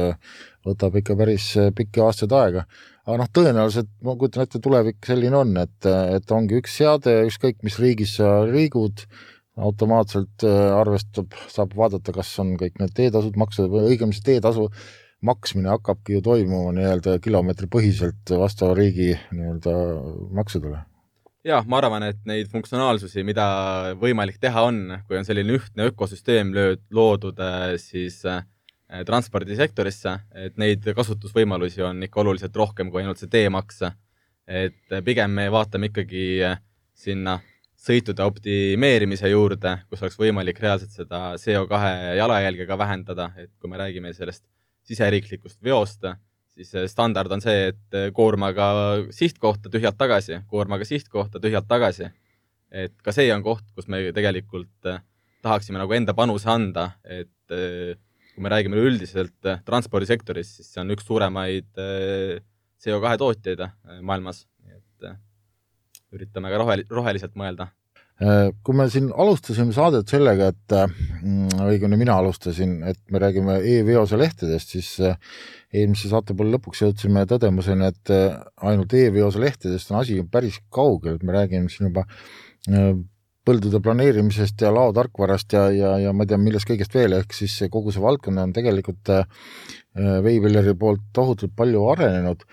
võtab 0.64 0.98
ikka 0.98 1.16
päris 1.18 1.52
pikki 1.76 2.02
aastaid 2.02 2.32
aega. 2.34 2.64
aga 3.04 3.18
noh, 3.20 3.30
tõenäoliselt 3.36 3.90
ma 4.02 4.16
kujutan 4.18 4.46
ette, 4.46 4.60
tulevik 4.64 5.06
selline 5.06 5.36
on, 5.36 5.56
et, 5.60 5.90
et 6.16 6.34
ongi 6.34 6.58
üks 6.62 6.78
seade, 6.80 7.18
ükskõik 7.28 7.62
mis 7.66 7.78
riigis 7.78 8.16
sa 8.18 8.38
liigud, 8.48 9.04
automaatselt 9.56 10.44
arvestab, 10.44 11.36
saab 11.52 11.76
vaadata, 11.78 12.12
kas 12.16 12.32
on 12.42 12.56
kõik 12.58 12.80
need 12.80 12.94
teetasud 12.96 13.36
makstud 13.38 13.70
või 13.70 13.92
õigemini 13.92 14.16
see 14.16 14.32
teetasu 14.32 14.66
maksmine 15.24 15.70
hakkabki 15.72 16.18
ju 16.18 16.24
toimuma 16.24 16.72
nii-öelda 16.74 17.20
kilomeetripõhiselt 17.24 18.34
vastava 18.40 18.74
riigi 18.76 19.12
nii-öelda 19.30 19.76
maksudele 20.34 20.82
jaa, 21.44 21.60
ma 21.68 21.78
arvan, 21.80 22.06
et 22.08 22.20
neid 22.28 22.48
funktsionaalsusi, 22.52 23.24
mida 23.26 23.46
võimalik 24.00 24.40
teha 24.42 24.64
on, 24.68 24.80
kui 25.08 25.18
on 25.18 25.26
selline 25.28 25.58
ühtne 25.58 25.90
ökosüsteem 25.90 26.54
lööd, 26.56 26.82
loodud 26.94 27.40
äh, 27.44 27.74
siis 27.80 28.22
äh, 28.28 28.44
transpordisektorisse, 29.08 30.16
et 30.46 30.56
neid 30.60 30.86
kasutusvõimalusi 30.96 31.84
on 31.84 32.02
ikka 32.06 32.22
oluliselt 32.24 32.56
rohkem 32.56 32.92
kui 32.92 33.02
ainult 33.02 33.20
see 33.20 33.32
teemaks. 33.32 33.82
et 34.46 34.92
äh, 34.92 35.04
pigem 35.04 35.30
me 35.30 35.48
vaatame 35.52 35.88
ikkagi 35.88 36.24
sinna 36.94 37.38
sõitude 37.84 38.24
optimeerimise 38.24 39.28
juurde, 39.28 39.76
kus 39.90 40.02
oleks 40.04 40.16
võimalik 40.20 40.60
reaalselt 40.62 40.94
seda 40.94 41.34
CO2 41.40 41.80
jalajälge 42.18 42.66
ka 42.68 42.78
vähendada, 42.80 43.30
et 43.36 43.50
kui 43.60 43.70
me 43.70 43.80
räägime 43.80 44.12
sellest 44.16 44.44
siseriiklikust 44.88 45.60
veost, 45.64 46.06
siis 46.54 46.72
standard 46.90 47.32
on 47.34 47.42
see, 47.44 47.70
et 47.72 47.96
eh, 47.98 48.10
koormaga 48.14 48.68
sihtkohta 49.14 49.72
tühjalt 49.72 49.98
tagasi, 50.00 50.40
koormaga 50.50 50.86
sihtkohta 50.88 51.42
tühjalt 51.42 51.68
tagasi. 51.68 52.10
et 52.74 52.94
ka 53.06 53.12
see 53.14 53.28
on 53.30 53.42
koht, 53.42 53.62
kus 53.74 53.86
me 53.86 54.00
tegelikult 54.14 54.88
eh, 54.90 54.98
tahaksime 55.44 55.78
nagu 55.78 55.92
enda 55.94 56.14
panuse 56.16 56.48
anda, 56.50 56.88
et 57.04 57.54
eh, 57.54 57.94
kui 58.34 58.42
me 58.42 58.50
räägime 58.50 58.80
üleüldiselt 58.80 59.52
transpordisektorist, 59.66 60.56
siis 60.58 60.72
see 60.72 60.80
on 60.82 60.90
üks 60.90 61.06
suuremaid 61.06 61.68
CO2 62.82 63.12
tootjaid 63.20 63.62
maailmas, 64.02 64.40
et 64.66 65.06
üritame 66.14 66.52
ka 66.52 66.60
rohel-, 66.62 66.86
roheliselt 66.90 67.34
mõelda. 67.38 67.72
Kui 68.14 68.76
me 68.78 68.84
siin 68.86 69.08
alustasime 69.10 69.74
saadet 69.74 70.06
sellega, 70.06 70.52
et 70.52 70.74
mm, 70.76 71.64
õigemini 71.66 71.96
mina 71.98 72.14
alustasin, 72.22 72.76
et 72.86 73.00
me 73.10 73.18
räägime 73.18 73.56
e-veose 73.58 74.14
lehtedest, 74.20 74.70
siis 74.76 74.92
eelmise 75.74 76.10
saate 76.10 76.36
poole 76.36 76.54
lõpuks 76.54 76.84
jõudsime 76.84 77.24
tõdemuseni, 77.30 77.88
et 77.90 78.12
äh, 78.14 78.36
ainult 78.68 78.94
e-veose 78.96 79.40
lehtedest 79.42 79.90
on 79.92 80.00
asi 80.02 80.20
päris 80.30 80.60
kaugel, 80.74 81.18
et 81.18 81.26
me 81.26 81.34
räägime 81.34 81.72
siin 81.72 81.90
juba 81.90 82.04
äh, 82.06 82.92
põldude 83.44 83.80
planeerimisest 83.84 84.62
ja 84.64 84.70
laotarkvarast 84.72 85.56
ja, 85.56 85.66
ja, 85.74 85.96
ja 86.00 86.14
ma 86.16 86.24
ei 86.24 86.30
tea, 86.30 86.38
millest 86.40 86.68
kõigest 86.70 86.94
veel, 86.96 87.18
ehk 87.18 87.34
siis 87.36 87.58
kogu 87.72 87.92
see 87.92 88.04
valdkond 88.04 88.40
on 88.40 88.54
tegelikult 88.56 89.12
Veipilleri 89.94 90.72
äh, 90.72 90.78
poolt 90.78 91.04
tohutult 91.16 91.52
palju 91.58 91.84
arenenud 91.92 92.46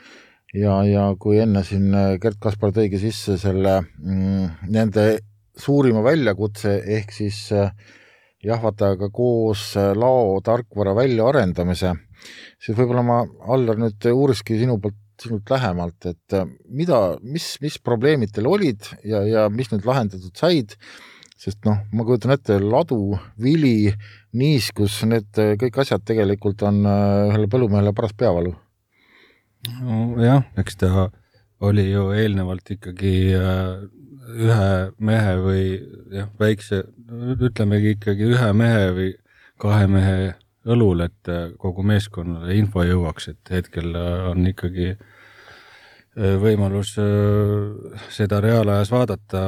ja, 0.53 0.81
ja 0.87 1.07
kui 1.19 1.39
enne 1.43 1.63
siin 1.67 1.91
Gerd 2.21 2.39
Kaspar 2.41 2.73
tõigi 2.75 2.99
sisse 3.01 3.37
selle 3.41 3.79
mm, 3.81 4.69
nende 4.71 5.07
suurima 5.57 6.03
väljakutse 6.05 6.77
ehk 6.97 7.11
siis 7.13 7.49
jahvatajaga 8.41 9.11
koos 9.13 9.73
lao 9.95 10.39
tarkvara 10.45 10.95
väljaarendamise 10.97 11.93
siis 12.61 12.77
võib-olla 12.77 13.03
ma, 13.05 13.21
Allar, 13.53 13.79
nüüd 13.81 14.09
uuriski 14.13 14.59
sinu 14.59 14.77
poolt, 14.81 14.97
sinult 15.21 15.51
lähemalt, 15.53 16.09
et 16.09 16.33
äh, 16.33 16.47
mida, 16.73 17.01
mis, 17.21 17.53
mis 17.61 17.77
probleemid 17.83 18.31
teil 18.33 18.47
olid 18.49 18.87
ja, 19.05 19.21
ja 19.27 19.43
mis 19.53 19.69
nüüd 19.69 19.85
lahendatud 19.85 20.33
said, 20.37 20.73
sest 21.41 21.61
noh, 21.67 21.77
ma 21.93 22.05
kujutan 22.07 22.33
ette, 22.33 22.57
ladu, 22.61 23.19
vili, 23.41 23.91
niiskus, 24.37 25.01
need 25.09 25.41
äh, 25.41 25.53
kõik 25.61 25.77
asjad 25.83 26.05
tegelikult 26.09 26.65
on 26.65 26.81
äh, 26.89 27.29
ühele 27.29 27.51
põllumehele 27.53 27.93
paras 27.97 28.17
peavalu. 28.17 28.55
Nojah, 29.81 30.45
eks 30.57 30.79
ta 30.81 31.09
oli 31.61 31.91
ju 31.91 32.09
eelnevalt 32.17 32.71
ikkagi 32.73 33.15
ühe 34.31 34.69
mehe 34.97 35.33
või 35.41 35.65
jah, 36.13 36.29
väikse, 36.39 36.83
ütlemegi 37.37 37.95
ikkagi 37.97 38.31
ühe 38.33 38.53
mehe 38.57 38.87
või 38.95 39.11
kahe 39.61 39.87
mehe 39.91 40.33
õlul, 40.69 41.05
et 41.07 41.31
äh, 41.31 41.49
kogu 41.61 41.85
meeskonnale 41.85 42.55
info 42.57 42.85
jõuaks, 42.85 43.31
et 43.33 43.51
hetkel 43.53 43.95
äh, 43.97 44.27
on 44.29 44.45
ikkagi 44.49 44.91
äh, 44.91 46.35
võimalus 46.41 46.93
seda 48.13 48.41
reaalajas 48.43 48.91
vaadata. 48.93 49.41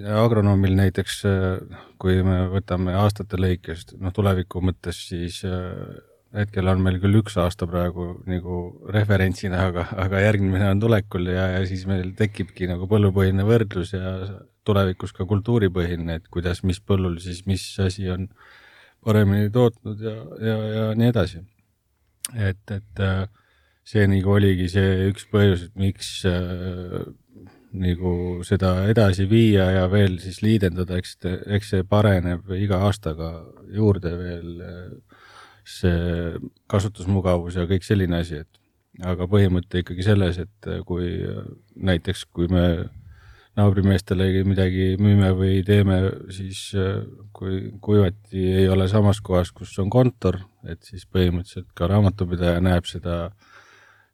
Ja 0.00 0.20
agronoomil 0.24 0.74
näiteks, 0.78 1.22
kui 2.02 2.18
me 2.26 2.46
võtame 2.50 2.96
aastate 2.98 3.38
lõikes, 3.40 3.86
noh 4.00 4.14
tuleviku 4.16 4.62
mõttes, 4.64 5.04
siis 5.10 5.42
hetkel 6.36 6.68
on 6.68 6.82
meil 6.84 6.98
küll 7.00 7.20
üks 7.20 7.36
aasta 7.40 7.68
praegu 7.70 8.10
nagu 8.28 8.58
referentsina, 8.92 9.66
aga, 9.70 9.86
aga 10.04 10.20
järgmine 10.26 10.68
on 10.68 10.82
tulekul 10.82 11.30
ja, 11.32 11.48
ja 11.54 11.64
siis 11.68 11.86
meil 11.88 12.12
tekibki 12.18 12.68
nagu 12.70 12.88
põllupõhine 12.90 13.46
võrdlus 13.48 13.94
ja 13.96 14.12
tulevikus 14.66 15.14
ka 15.16 15.26
kultuuripõhine, 15.28 16.18
et 16.18 16.28
kuidas, 16.32 16.62
mis 16.66 16.80
põllul 16.82 17.18
siis, 17.22 17.44
mis 17.48 17.64
asi 17.82 18.10
on 18.12 18.28
paremini 19.06 19.50
tootnud 19.54 20.02
ja, 20.02 20.16
ja, 20.42 20.56
ja 20.76 20.86
nii 20.98 21.12
edasi. 21.12 21.44
et, 22.34 22.64
et 22.74 23.04
äh, 23.04 23.26
see 23.86 24.06
nagu 24.10 24.34
oligi 24.34 24.68
see 24.72 25.06
üks 25.12 25.28
põhjus, 25.30 25.68
et 25.68 25.78
miks 25.78 26.10
äh, 26.26 27.06
nagu 27.76 28.42
seda 28.46 28.72
edasi 28.90 29.28
viia 29.30 29.68
ja 29.74 29.84
veel 29.92 30.18
siis 30.22 30.40
liidendada, 30.42 30.98
eks, 30.98 31.16
eks 31.58 31.72
see 31.74 31.86
pareneb 31.86 32.50
iga 32.56 32.80
aastaga 32.88 33.30
juurde 33.72 34.16
veel 34.18 34.50
äh, 34.64 35.15
see 35.66 36.36
kasutusmugavus 36.70 37.58
ja 37.58 37.66
kõik 37.66 37.86
selline 37.86 38.20
asi, 38.22 38.44
et 38.44 39.06
aga 39.06 39.26
põhimõte 39.28 39.82
ikkagi 39.82 40.06
selles, 40.06 40.38
et 40.40 40.70
kui 40.86 41.10
näiteks, 41.76 42.24
kui 42.32 42.48
me 42.48 42.66
naabrimeestele 43.56 44.44
midagi 44.44 44.94
müüme 45.00 45.30
või 45.36 45.60
teeme, 45.66 45.98
siis 46.34 46.68
äh, 46.76 47.00
kui 47.36 47.70
kuivati 47.82 48.42
ei 48.60 48.68
ole 48.68 48.88
samas 48.92 49.22
kohas, 49.24 49.52
kus 49.56 49.72
on 49.80 49.90
kontor, 49.92 50.42
et 50.68 50.82
siis 50.84 51.06
põhimõtteliselt 51.08 51.70
ka 51.76 51.88
raamatupidaja 51.88 52.60
näeb 52.64 52.88
seda, 52.88 53.30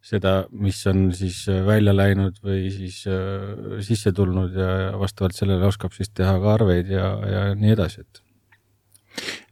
seda, 0.03 0.35
mis 0.55 0.79
on 0.91 1.09
siis 1.17 1.43
äh, 1.51 1.63
välja 1.67 1.95
läinud 1.97 2.39
või 2.45 2.69
siis 2.75 3.03
äh, 3.11 3.81
sisse 3.83 4.15
tulnud 4.15 4.55
ja 4.59 4.93
vastavalt 5.01 5.35
sellele 5.39 5.67
oskab 5.67 5.95
siis 5.97 6.13
teha 6.15 6.37
ka 6.43 6.55
arveid 6.61 6.93
ja, 6.95 7.09
ja 7.27 7.43
nii 7.59 7.75
edasi, 7.75 8.07
et 8.07 8.23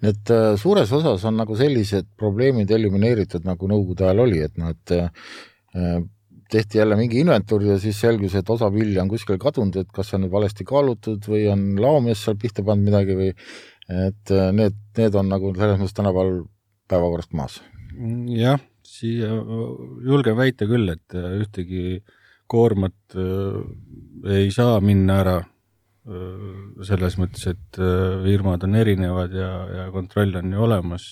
Need 0.01 0.31
äh, 0.33 0.55
suures 0.61 0.93
osas 0.97 1.27
on 1.29 1.37
nagu 1.37 1.57
sellised 1.59 2.09
probleemid 2.21 2.71
elimineeritud, 2.73 3.45
nagu 3.45 3.69
nõukogude 3.69 4.07
ajal 4.07 4.23
oli, 4.25 4.41
et 4.47 4.57
noh, 4.61 4.73
et 4.73 4.95
äh, 4.97 5.99
tehti 6.51 6.81
jälle 6.81 6.97
mingi 6.99 7.21
inventuur 7.21 7.67
ja 7.69 7.77
siis 7.83 8.01
selgus, 8.01 8.35
et 8.39 8.49
osa 8.51 8.71
vilja 8.73 9.05
on 9.05 9.11
kuskil 9.13 9.39
kadunud, 9.41 9.77
et 9.77 9.91
kas 9.95 10.15
on 10.17 10.25
nüüd 10.25 10.33
valesti 10.33 10.65
kaalutud 10.67 11.29
või 11.31 11.45
on 11.53 11.67
laomees 11.81 12.25
seal 12.25 12.41
pihta 12.41 12.65
pannud 12.67 12.89
midagi 12.89 13.19
või 13.19 13.29
et 13.31 14.33
äh, 14.33 14.49
need, 14.57 14.81
need 14.97 15.21
on 15.21 15.31
nagu 15.31 15.53
selles 15.59 15.79
mõttes 15.83 15.99
tänapäeval 15.99 16.43
päevakorrast 16.91 17.37
maas. 17.37 17.61
jah, 18.33 18.59
siia 18.87 19.29
julgen 20.07 20.39
väita 20.39 20.67
küll, 20.71 20.89
et 20.97 21.15
ühtegi 21.15 22.01
koormat 22.51 23.15
ei 24.27 24.49
saa 24.51 24.81
minna 24.83 25.21
ära 25.23 25.41
selles 26.87 27.17
mõttes, 27.21 27.47
et 27.53 27.81
firmad 28.25 28.67
on 28.67 28.77
erinevad 28.81 29.35
ja, 29.37 29.51
ja 29.79 29.89
kontroll 29.95 30.39
on 30.41 30.55
ju 30.55 30.63
olemas. 30.67 31.11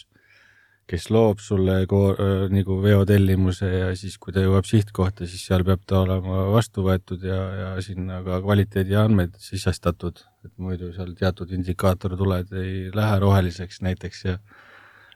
Kes 0.89 1.11
loob 1.13 1.43
sulle 1.45 1.83
nagu 1.85 2.77
veotellimuse 2.81 3.69
ja 3.69 3.89
siis, 3.99 4.15
kui 4.17 4.33
ta 4.33 4.41
jõuab 4.41 4.65
sihtkohta, 4.65 5.27
siis 5.29 5.43
seal 5.45 5.61
peab 5.69 5.83
ta 5.85 6.01
olema 6.07 6.47
vastu 6.55 6.87
võetud 6.87 7.27
ja, 7.29 7.41
ja 7.59 7.75
sinna 7.85 8.23
ka 8.25 8.39
kvaliteediandmed 8.41 9.37
sisestatud, 9.43 10.23
et 10.49 10.55
muidu 10.57 10.89
seal 10.97 11.13
teatud 11.19 11.53
indikaatortuled 11.53 12.57
ei 12.57 12.89
lähe 12.97 13.21
roheliseks 13.21 13.85
näiteks 13.85 14.25
ja 14.31 14.39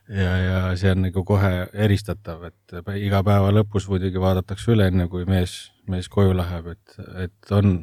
ja, 0.09 0.31
ja 0.37 0.61
see 0.79 0.93
on 0.93 1.05
nagu 1.07 1.25
kohe 1.27 1.51
eristatav, 1.73 2.47
et 2.51 2.93
iga 3.01 3.23
päeva 3.27 3.53
lõpus 3.55 3.89
muidugi 3.91 4.21
vaadatakse 4.21 4.75
üle, 4.75 4.89
enne 4.91 5.09
kui 5.13 5.27
mees, 5.29 5.73
mees 5.91 6.09
koju 6.13 6.35
läheb, 6.37 6.73
et, 6.75 6.97
et 7.27 7.55
on, 7.55 7.75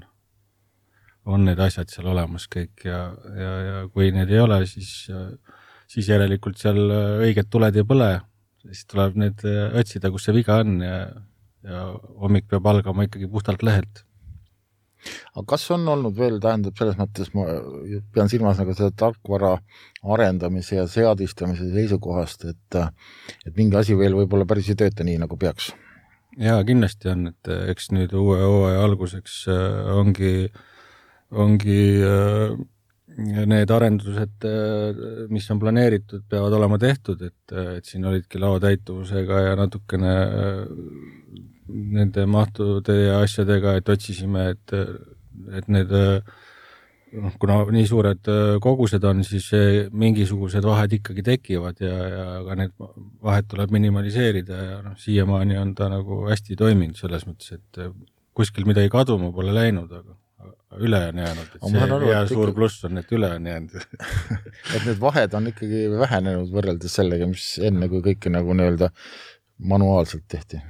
on 1.30 1.46
need 1.46 1.60
asjad 1.62 1.92
seal 1.94 2.10
olemas 2.10 2.48
kõik 2.52 2.86
ja, 2.88 3.06
ja, 3.38 3.54
ja 3.70 3.80
kui 3.94 4.10
need 4.16 4.32
ei 4.34 4.42
ole, 4.42 4.64
siis 4.70 5.08
äh, 5.14 5.32
siis 5.90 6.10
järelikult 6.12 6.60
seal 6.62 6.84
äh, 6.86 7.16
õiged 7.26 7.50
tuled 7.52 7.80
ei 7.80 7.88
põle, 7.88 8.12
siis 8.66 8.86
tuleb 8.90 9.18
need 9.20 9.42
äh, 9.48 9.66
otsida, 9.80 10.12
kus 10.14 10.28
see 10.28 10.38
viga 10.38 10.60
on 10.64 10.78
ja, 10.86 11.00
ja 11.66 11.88
hommik 12.22 12.48
peab 12.52 12.70
algama 12.70 13.08
ikkagi 13.08 13.30
puhtalt 13.32 13.66
lehelt. 13.66 14.06
aga 15.34 15.46
kas 15.48 15.70
on 15.72 15.88
olnud 15.88 16.16
veel, 16.18 16.40
tähendab, 16.44 16.76
selles 16.78 16.98
mõttes 17.00 17.30
ma 17.34 17.46
pean 18.14 18.30
silmas 18.32 18.60
nagu 18.60 18.76
seda 18.76 18.92
tarkvara 19.00 19.54
arendamise 20.04 20.76
ja 20.76 20.88
seadistamise 20.92 21.70
seisukohast, 21.74 22.46
et 22.52 22.82
et 23.48 23.54
mingi 23.56 23.80
asi 23.80 23.98
veel 23.98 24.18
võib-olla 24.18 24.48
päris 24.48 24.70
ei 24.70 24.80
tööta 24.80 25.08
nii, 25.08 25.22
nagu 25.24 25.40
peaks? 25.40 25.72
jaa, 26.38 26.60
kindlasti 26.68 27.10
on, 27.16 27.30
et 27.34 27.52
äh, 27.52 27.70
eks 27.74 27.94
nüüd 27.96 28.14
uue 28.14 28.42
hooaja 28.44 28.84
alguseks 28.86 29.46
ongi, 29.96 30.52
ongi 31.32 31.82
äh, 32.06 32.58
need 33.20 33.72
arendused, 33.74 34.46
mis 35.34 35.48
on 35.52 35.60
planeeritud, 35.62 36.24
peavad 36.30 36.56
olema 36.56 36.78
tehtud, 36.82 37.22
et, 37.26 37.56
et 37.78 37.88
siin 37.88 38.06
olidki 38.08 38.40
laotäituvusega 38.42 39.42
ja 39.48 39.56
natukene 39.60 40.14
nende 41.70 42.26
mahtude 42.30 42.96
ja 43.02 43.18
asjadega, 43.24 43.76
et 43.80 43.90
otsisime, 43.92 44.50
et, 44.54 44.76
et 45.58 45.68
need 45.72 45.92
noh, 45.94 47.36
kuna 47.42 47.60
nii 47.74 47.90
suured 47.90 48.32
kogused 48.64 49.06
on, 49.10 49.24
siis 49.28 49.50
mingisugused 49.92 50.66
vahed 50.66 50.96
ikkagi 51.00 51.26
tekivad 51.26 51.82
ja, 51.84 51.98
ja 52.14 52.30
ka 52.46 52.58
need 52.62 52.76
vahed 53.26 53.50
tuleb 53.52 53.76
minimaliseerida 53.76 54.64
ja 54.64 54.80
noh, 54.86 54.98
siiamaani 55.02 55.60
on 55.60 55.76
ta 55.78 55.90
nagu 55.92 56.24
hästi 56.30 56.58
toiminud 56.60 56.98
selles 57.00 57.28
mõttes, 57.30 57.58
et 57.60 57.84
kuskil 58.38 58.70
midagi 58.70 58.92
kaduma 58.94 59.34
pole 59.36 59.54
läinud, 59.56 59.92
aga 59.92 60.16
üle 60.78 61.00
on 61.10 61.18
jäänud, 61.18 61.54
et 61.56 61.64
see 61.66 61.82
aru, 61.82 62.00
hea 62.06 62.20
suur 62.30 62.52
pluss 62.54 62.84
on, 62.86 63.00
et 63.02 63.14
üle 63.16 63.30
on 63.34 63.48
jäänud 63.50 63.78
et 64.76 64.84
need 64.86 65.00
vahed 65.02 65.34
on 65.38 65.50
ikkagi 65.50 65.86
vähenenud 65.98 66.52
võrreldes 66.54 66.98
sellega, 67.00 67.28
mis 67.30 67.56
enne, 67.66 67.90
kui 67.90 68.04
kõike 68.06 68.32
nagu 68.34 68.54
nii-öelda 68.58 68.92
manuaalselt 69.72 70.28
tehti. 70.30 70.62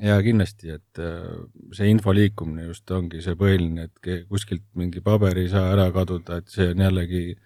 jaa, 0.00 0.16
kindlasti, 0.24 0.72
et 0.78 1.02
äh, 1.02 1.28
see 1.76 1.90
info 1.92 2.14
liikumine 2.16 2.70
just 2.70 2.90
ongi 2.90 3.20
see 3.24 3.36
põhiline, 3.38 3.90
et 3.90 4.28
kuskilt 4.30 4.64
mingi 4.80 5.04
paber 5.04 5.38
ei 5.38 5.50
saa 5.52 5.68
ära 5.74 5.90
kaduda, 5.94 6.40
et 6.40 6.48
see 6.50 6.72
on 6.72 6.82
jällegi, 6.86 7.36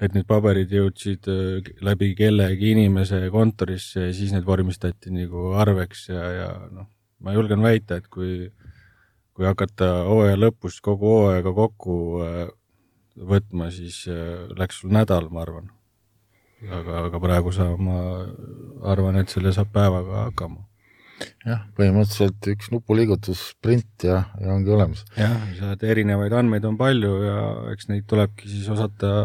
et 0.00 0.14
need 0.16 0.28
paberid 0.28 0.76
jõudsid 0.76 1.26
äh, 1.32 1.72
läbi 1.88 2.12
kellegi 2.18 2.74
inimese 2.76 3.24
kontorisse 3.32 4.10
ja 4.10 4.14
siis 4.16 4.36
need 4.36 4.44
vormistati 4.44 5.12
nagu 5.14 5.54
arveks 5.60 6.10
ja, 6.12 6.30
ja 6.36 6.54
noh, 6.68 6.92
ma 7.24 7.32
julgen 7.32 7.64
väita, 7.64 7.98
et 8.00 8.12
kui 8.12 8.50
kui 9.40 9.48
hakata 9.48 9.86
hooaja 10.04 10.36
lõpus 10.36 10.82
kogu 10.84 11.08
hooaega 11.08 11.54
kokku 11.56 11.94
äh, 12.20 12.40
võtma, 13.16 13.70
siis 13.72 14.02
äh, 14.12 14.50
läks 14.58 14.82
sul 14.82 14.92
nädal, 14.92 15.30
ma 15.32 15.46
arvan. 15.46 15.70
aga, 16.60 17.06
aga 17.06 17.20
praegu 17.22 17.52
sa, 17.56 17.70
ma 17.80 18.26
arvan, 18.84 19.16
et 19.16 19.32
selle 19.32 19.54
saab 19.56 19.70
päevaga 19.72 20.26
hakkama. 20.26 20.66
jah, 21.46 21.64
põhimõtteliselt 21.78 22.50
üks 22.52 22.68
nupuliigutus, 22.74 23.46
print 23.64 24.04
ja, 24.04 24.26
ja 24.44 24.52
ongi 24.52 24.76
olemas. 24.76 25.06
jah, 25.16 25.40
sealt 25.56 25.88
erinevaid 25.88 26.36
andmeid 26.36 26.68
on 26.68 26.76
palju 26.76 27.16
ja 27.24 27.40
eks 27.72 27.88
neid 27.88 28.04
tulebki 28.12 28.44
siis 28.44 28.68
osata 28.68 29.16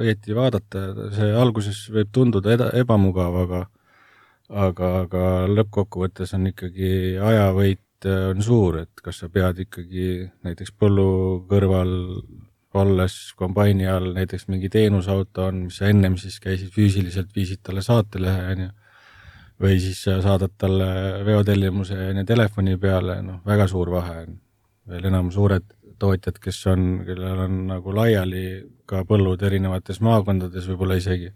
õieti 0.00 0.32
vaadata, 0.32 0.88
see 1.12 1.28
alguses 1.44 1.84
võib 1.92 2.08
tunduda 2.08 2.56
eda-, 2.56 2.72
ebamugav, 2.80 3.36
aga 3.44 3.64
aga, 4.48 4.92
aga 5.04 5.30
lõppkokkuvõttes 5.60 6.32
on 6.40 6.54
ikkagi 6.54 7.18
ajavõit 7.20 7.84
Äh, 8.06 8.30
on 8.30 8.42
suur, 8.42 8.80
et 8.82 9.02
kas 9.02 9.20
sa 9.22 9.28
pead 9.30 9.62
ikkagi 9.62 10.06
näiteks 10.42 10.74
põllu 10.78 11.44
kõrval 11.50 11.92
olles 12.82 13.16
kombaini 13.38 13.86
all 13.86 14.14
näiteks 14.16 14.48
mingi 14.48 14.70
teenusauto 14.72 15.44
on, 15.50 15.66
mis 15.68 15.78
sa 15.78 15.90
ennem 15.92 16.16
siis 16.18 16.40
käisid 16.42 16.72
füüsiliselt, 16.74 17.30
viisid 17.36 17.60
talle 17.62 17.84
saatelehe, 17.84 18.46
on 18.54 18.64
ju, 18.64 18.70
või 19.62 19.76
siis 19.84 20.00
sa 20.06 20.16
saadad 20.24 20.56
talle 20.58 20.88
veotellimuse 21.26 21.98
on 22.08 22.22
ju 22.22 22.26
telefoni 22.26 22.78
peale, 22.80 23.20
noh, 23.22 23.42
väga 23.46 23.68
suur 23.70 23.92
vahe 23.92 24.22
on. 24.24 24.38
veel 24.88 25.04
enam 25.06 25.28
suured 25.30 25.68
tootjad, 26.02 26.40
kes 26.42 26.56
on, 26.72 26.86
kellel 27.06 27.44
on 27.44 27.66
nagu 27.68 27.92
laiali 27.94 28.46
ka 28.88 29.04
põllud 29.06 29.42
erinevates 29.46 30.00
maakondades 30.02 30.66
võib-olla 30.66 30.96
isegi, 30.98 31.30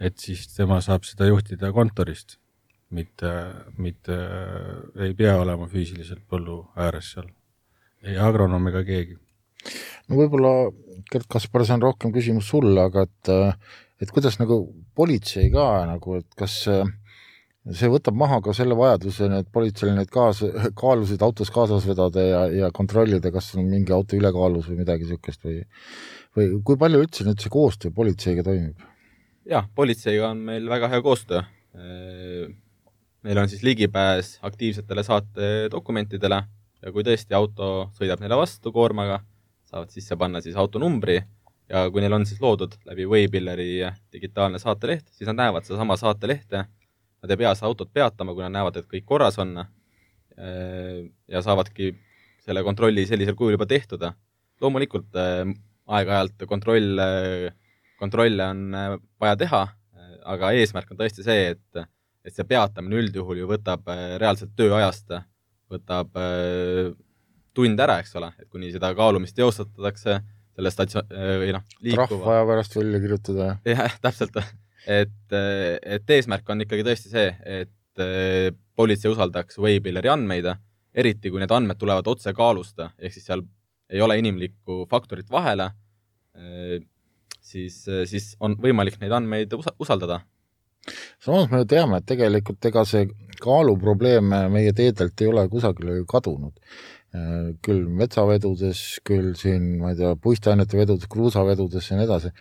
et 0.00 0.18
siis 0.20 0.44
tema 0.52 0.82
saab 0.84 1.08
seda 1.08 1.30
juhtida 1.30 1.72
kontorist 1.72 2.36
mitte, 2.96 3.32
mitte 3.82 4.16
ei 5.04 5.14
pea 5.18 5.36
olema 5.42 5.68
füüsiliselt 5.70 6.24
põllu 6.30 6.62
ääres 6.80 7.12
seal, 7.14 7.30
ei 8.06 8.18
agronoom 8.20 8.70
ega 8.72 8.84
keegi. 8.86 9.16
no 10.08 10.20
võib-olla, 10.20 10.52
Gerd 11.12 11.28
Kaspar, 11.30 11.66
see 11.66 11.76
on 11.76 11.84
rohkem 11.84 12.14
küsimus 12.14 12.48
sulle, 12.50 12.88
aga 12.88 13.06
et, 13.06 13.32
et 14.02 14.12
kuidas 14.14 14.40
nagu 14.40 14.62
politsei 14.96 15.50
ka 15.52 15.84
nagu, 15.90 16.20
et 16.20 16.38
kas 16.38 16.62
see 16.66 17.88
võtab 17.90 18.14
maha 18.14 18.38
ka 18.42 18.52
selle 18.54 18.76
vajaduse, 18.78 19.26
et 19.40 19.48
politseil 19.52 19.96
neid 19.96 20.10
kaas, 20.14 20.44
kaalusid 20.78 21.22
autos 21.26 21.50
kaasas 21.54 21.86
vedada 21.88 22.22
ja, 22.22 22.42
ja 22.64 22.74
kontrollida, 22.74 23.32
kas 23.34 23.54
on 23.58 23.66
mingi 23.66 23.94
auto 23.94 24.18
ülekaalus 24.18 24.70
või 24.70 24.84
midagi 24.84 25.06
niisugust 25.06 25.48
või 25.48 25.64
või 26.36 26.52
kui 26.66 26.78
palju 26.80 27.00
üldse 27.04 27.24
nüüd 27.26 27.40
see 27.40 27.52
koostöö 27.52 27.94
politseiga 27.96 28.44
toimib? 28.46 28.84
jah, 29.48 29.66
politseiga 29.78 30.30
on 30.34 30.44
meil 30.50 30.68
väga 30.68 30.90
hea 30.92 31.02
koostöö 31.04 31.42
neil 33.26 33.40
on 33.42 33.48
siis 33.50 33.64
ligipääs 33.66 34.36
aktiivsetele 34.46 35.02
saate 35.06 35.46
dokumentidele 35.72 36.42
ja 36.82 36.92
kui 36.94 37.04
tõesti 37.06 37.34
auto 37.34 37.88
sõidab 37.96 38.22
neile 38.22 38.38
vastu 38.38 38.70
koormaga, 38.72 39.20
saavad 39.66 39.90
sisse 39.90 40.16
panna 40.18 40.42
siis 40.44 40.56
autonumbri 40.60 41.16
ja 41.70 41.86
kui 41.90 42.02
neil 42.04 42.14
on 42.14 42.26
siis 42.28 42.40
loodud 42.42 42.76
läbi 42.86 43.06
Waybilleri 43.10 43.70
digitaalne 44.14 44.60
saateleht, 44.62 45.08
siis 45.10 45.26
nad 45.32 45.40
näevad 45.40 45.66
sedasama 45.66 45.96
saatelehte, 45.98 46.66
nad 47.22 47.32
ei 47.32 47.40
pea 47.40 47.54
seda 47.58 47.70
autot 47.70 47.90
peatama, 47.92 48.34
kui 48.34 48.46
nad 48.46 48.54
näevad, 48.54 48.78
et 48.78 48.90
kõik 48.90 49.06
korras 49.08 49.40
on 49.42 49.56
ja 50.36 51.42
saavadki 51.42 51.94
selle 52.44 52.62
kontrolli 52.62 53.06
sellisel 53.08 53.34
kujul 53.34 53.56
juba 53.56 53.66
tehtud. 53.66 54.04
loomulikult 54.60 55.16
aeg-ajalt 55.16 56.46
kontroll, 56.48 57.00
kontrolle 57.98 58.44
on 58.44 58.62
vaja 59.20 59.36
teha, 59.36 59.66
aga 60.24 60.52
eesmärk 60.52 60.90
on 60.92 61.00
tõesti 61.00 61.24
see, 61.24 61.50
et 61.56 61.86
et 62.26 62.34
see 62.34 62.46
peatamine 62.48 62.98
üldjuhul 63.00 63.42
ju 63.42 63.48
võtab 63.50 63.86
äh, 63.92 64.16
reaalselt 64.20 64.54
tööajast, 64.58 65.14
võtab 65.70 66.18
äh, 66.18 66.90
tund 67.56 67.80
ära, 67.80 68.00
eks 68.02 68.16
ole, 68.18 68.32
et 68.40 68.48
kuni 68.52 68.72
seda 68.74 68.90
kaalumist 68.98 69.36
teostatakse, 69.38 70.18
selle 70.56 70.72
statsioon, 70.72 71.08
äh, 71.14 71.32
või 71.42 71.54
noh, 71.56 71.66
liikuva 71.86 72.08
trahv 72.10 72.26
vaja 72.26 72.44
pärast 72.50 72.78
välja 72.78 73.02
kirjutada. 73.04 73.48
jah, 73.68 73.98
täpselt. 74.04 74.40
et, 74.86 75.34
et 75.36 76.14
eesmärk 76.18 76.50
on 76.50 76.66
ikkagi 76.66 76.86
tõesti 76.86 77.12
see, 77.14 77.32
et 77.62 77.72
politsei 78.76 79.08
usaldaks 79.08 79.56
Waybilleri 79.62 80.10
andmeid, 80.12 80.50
eriti 80.96 81.30
kui 81.32 81.40
need 81.40 81.52
andmed 81.52 81.78
tulevad 81.80 82.08
otse 82.10 82.34
kaalust, 82.36 82.82
ehk 82.98 83.14
siis 83.14 83.24
seal 83.30 83.42
ei 83.92 84.02
ole 84.04 84.18
inimlikku 84.20 84.84
faktorit 84.90 85.30
vahele, 85.32 85.70
siis, 87.40 87.78
siis 88.10 88.34
on 88.44 88.56
võimalik 88.60 88.98
neid 89.00 89.14
andmeid 89.16 89.54
usaldada 89.80 90.20
samas 91.22 91.48
me 91.50 91.62
ju 91.62 91.70
teame, 91.72 92.00
et 92.00 92.08
tegelikult 92.08 92.68
ega 92.70 92.84
see 92.88 93.06
kaaluprobleem 93.42 94.30
meie 94.52 94.74
teedelt 94.76 95.20
ei 95.20 95.32
ole 95.32 95.46
kusagile 95.52 96.02
kadunud. 96.08 96.54
küll 97.64 97.86
metsavedudes, 97.96 98.80
küll 99.06 99.30
siin, 99.40 99.78
ma 99.80 99.94
ei 99.94 99.96
tea, 99.96 100.10
puisteainete 100.20 100.76
vedudes, 100.76 101.08
kruusavedudes 101.08 101.90
ja 101.90 101.96
nii 101.96 102.04
edasi. 102.04 102.32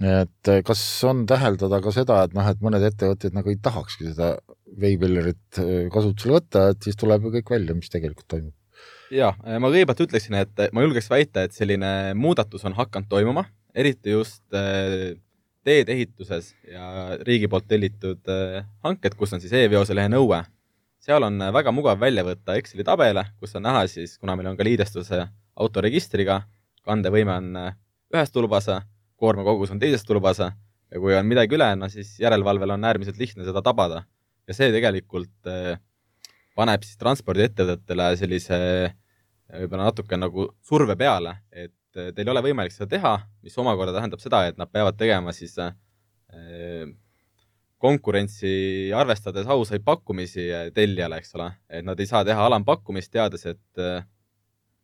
et 0.00 0.50
kas 0.64 0.82
on 1.08 1.26
täheldada 1.28 1.80
ka 1.80 1.92
seda, 1.92 2.22
et 2.24 2.34
noh, 2.36 2.46
et 2.48 2.60
mõned 2.64 2.84
ettevõtted 2.84 3.36
nagu 3.36 3.52
ei 3.52 3.58
tahakski 3.62 4.10
seda 4.10 4.34
veipillerit 4.80 5.60
kasutusele 5.92 6.38
võtta, 6.38 6.70
et 6.72 6.82
siis 6.84 6.96
tuleb 7.00 7.24
ju 7.24 7.32
kõik 7.38 7.52
välja, 7.56 7.76
mis 7.76 7.92
tegelikult 7.92 8.28
toimub? 8.28 8.54
jaa, 9.10 9.32
ma 9.58 9.70
kõigepealt 9.70 10.04
ütleksin, 10.06 10.36
et 10.40 10.62
ma 10.72 10.84
julgeks 10.84 11.10
väita, 11.10 11.44
et 11.44 11.56
selline 11.56 12.14
muudatus 12.18 12.64
on 12.68 12.76
hakanud 12.78 13.10
toimuma, 13.10 13.44
eriti 13.74 14.14
just 14.14 14.42
äh, 14.56 15.16
teedeehituses 15.66 16.54
ja 16.68 17.16
riigi 17.26 17.48
poolt 17.48 17.68
tellitud 17.68 18.30
äh, 18.32 18.64
hanked, 18.84 19.16
kus 19.18 19.34
on 19.36 19.42
siis 19.42 19.52
e-veoselehe 19.56 20.10
nõue, 20.12 20.40
seal 21.04 21.26
on 21.26 21.36
äh, 21.42 21.52
väga 21.54 21.72
mugav 21.74 22.00
välja 22.00 22.24
võtta 22.26 22.56
Exceli 22.60 22.86
tabele, 22.86 23.26
kus 23.40 23.56
on 23.58 23.66
näha 23.68 23.84
siis, 23.90 24.16
kuna 24.20 24.36
meil 24.38 24.50
on 24.52 24.58
ka 24.58 24.66
liidestuse 24.66 25.26
autoregistriga, 25.60 26.40
kandevõime 26.86 27.36
on 27.36 27.60
äh, 27.60 27.76
ühes 28.14 28.32
tulbasa, 28.32 28.80
koormakogus 29.20 29.74
on 29.74 29.82
teises 29.82 30.06
tulbasa 30.08 30.52
ja 30.90 31.02
kui 31.02 31.14
on 31.16 31.28
midagi 31.28 31.58
üle, 31.58 31.68
no 31.76 31.90
siis 31.92 32.16
järelevalvel 32.22 32.76
on 32.76 32.88
äärmiselt 32.88 33.20
lihtne 33.20 33.44
seda 33.44 33.62
tabada. 33.62 34.04
ja 34.48 34.54
see 34.56 34.72
tegelikult 34.72 35.50
paneb 36.58 36.82
siis 36.82 36.98
transpordiettevõtetele 36.98 38.06
sellise 38.18 38.56
võib-olla 39.52 39.90
natuke 39.90 40.16
nagu 40.18 40.48
surve 40.66 40.96
peale, 40.98 41.36
et 41.52 41.74
teil 41.94 42.26
ei 42.26 42.32
ole 42.32 42.42
võimalik 42.44 42.74
seda 42.74 42.88
teha, 42.94 43.14
mis 43.44 43.56
omakorda 43.58 43.94
tähendab 43.96 44.22
seda, 44.22 44.44
et 44.48 44.58
nad 44.60 44.70
peavad 44.70 44.98
tegema 44.98 45.34
siis 45.34 45.56
äh, 45.62 45.72
konkurentsi 47.80 48.92
arvestades 48.96 49.48
ausaid 49.50 49.84
pakkumisi 49.84 50.46
tellijale, 50.76 51.20
eks 51.20 51.36
ole, 51.38 51.50
et 51.68 51.86
nad 51.86 52.00
ei 52.00 52.08
saa 52.10 52.24
teha 52.26 52.46
alampakkumist, 52.46 53.12
teades, 53.12 53.46
et 53.50 53.82
äh, 53.82 54.02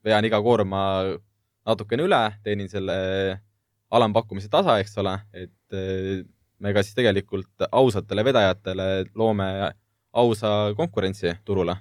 vean 0.06 0.26
iga 0.26 0.40
koorma 0.42 0.82
natukene 1.66 2.06
üle, 2.06 2.22
teenin 2.46 2.70
selle 2.70 2.96
alampakkumise 3.94 4.50
tasa, 4.50 4.78
eks 4.82 4.96
ole, 5.02 5.14
et 5.34 5.76
äh, 5.76 6.24
me 6.58 6.72
ka 6.72 6.82
siis 6.82 6.96
tegelikult 6.96 7.68
ausatele 7.68 8.24
vedajatele 8.24 8.88
loome 9.14 9.48
ausa 10.16 10.72
konkurentsi 10.76 11.34
turule 11.44 11.76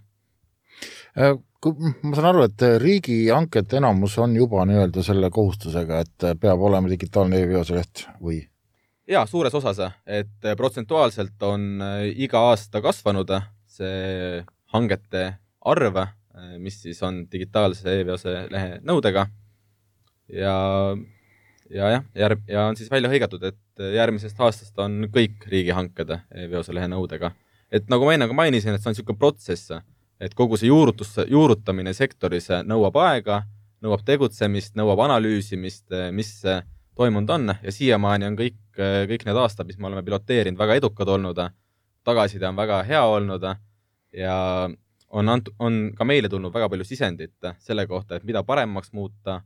ma 1.65 2.15
saan 2.15 2.27
aru, 2.29 2.43
et 2.45 2.65
riigihankete 2.81 3.79
enamus 3.79 4.17
on 4.21 4.35
juba 4.37 4.65
nii-öelda 4.69 5.03
selle 5.05 5.29
kohustusega, 5.33 6.01
et 6.05 6.25
peab 6.41 6.61
olema 6.61 6.91
digitaalne 6.91 7.41
e-veoseleht 7.43 8.05
või? 8.21 8.43
jaa, 9.09 9.25
suures 9.29 9.53
osas, 9.53 9.79
et 10.05 10.47
protsentuaalselt 10.57 11.43
on 11.45 11.81
äh, 11.81 12.05
iga 12.25 12.41
aasta 12.51 12.81
kasvanud 12.81 13.33
see 13.69 14.43
hangete 14.73 15.25
arv, 15.65 15.99
äh, 16.01 16.55
mis 16.61 16.79
siis 16.81 17.01
on 17.05 17.25
digitaalse 17.31 17.99
e-veoselehe 18.01 18.79
nõudega 18.85 19.27
ja 20.33 20.55
ja 21.69 21.89
jah, 21.95 22.03
järg- 22.13 22.49
ja 22.49 22.67
on 22.69 22.77
siis 22.77 22.91
välja 22.91 23.09
hõigatud, 23.09 23.41
et 23.45 23.85
järgmisest 23.95 24.39
aastast 24.41 24.77
on 24.81 25.07
kõik 25.13 25.47
riigihanked 25.49 26.13
e-veoselehe 26.13 26.89
nõudega. 26.93 27.31
et 27.71 27.89
nagu 27.89 28.05
ma 28.05 28.13
enne 28.13 28.27
ka 28.29 28.37
mainisin, 28.37 28.73
et 28.73 28.81
see 28.81 28.89
on 28.89 28.93
niisugune 28.95 29.17
protsess 29.17 29.73
et 30.19 30.33
kogu 30.33 30.57
see 30.57 30.69
juurutus, 30.69 31.17
juurutamine 31.27 31.93
sektoris 31.93 32.49
nõuab 32.67 32.97
aega, 33.03 33.41
nõuab 33.83 34.05
tegutsemist, 34.07 34.75
nõuab 34.79 35.03
analüüsimist, 35.05 35.91
mis 36.15 36.31
toimunud 36.95 37.29
on. 37.35 37.53
Ja 37.63 37.73
siiamaani 37.73 38.29
on 38.29 38.37
kõik, 38.39 38.57
kõik 39.11 39.25
need 39.27 39.39
aastad, 39.39 39.67
mis 39.67 39.77
me 39.79 39.89
oleme 39.89 40.03
piloteerinud, 40.05 40.59
väga 40.59 40.79
edukad 40.79 41.11
olnud, 41.11 41.41
tagasiside 42.07 42.47
on 42.49 42.59
väga 42.59 42.81
hea 42.87 43.03
olnud. 43.11 43.45
Ja 44.15 44.37
on 45.15 45.31
ant-, 45.31 45.51
on 45.59 45.91
ka 45.97 46.07
meile 46.07 46.31
tulnud 46.31 46.53
väga 46.53 46.69
palju 46.71 46.87
sisendit 46.87 47.51
selle 47.63 47.85
kohta, 47.87 48.15
et 48.17 48.27
mida 48.27 48.43
paremaks 48.47 48.93
muuta, 48.95 49.41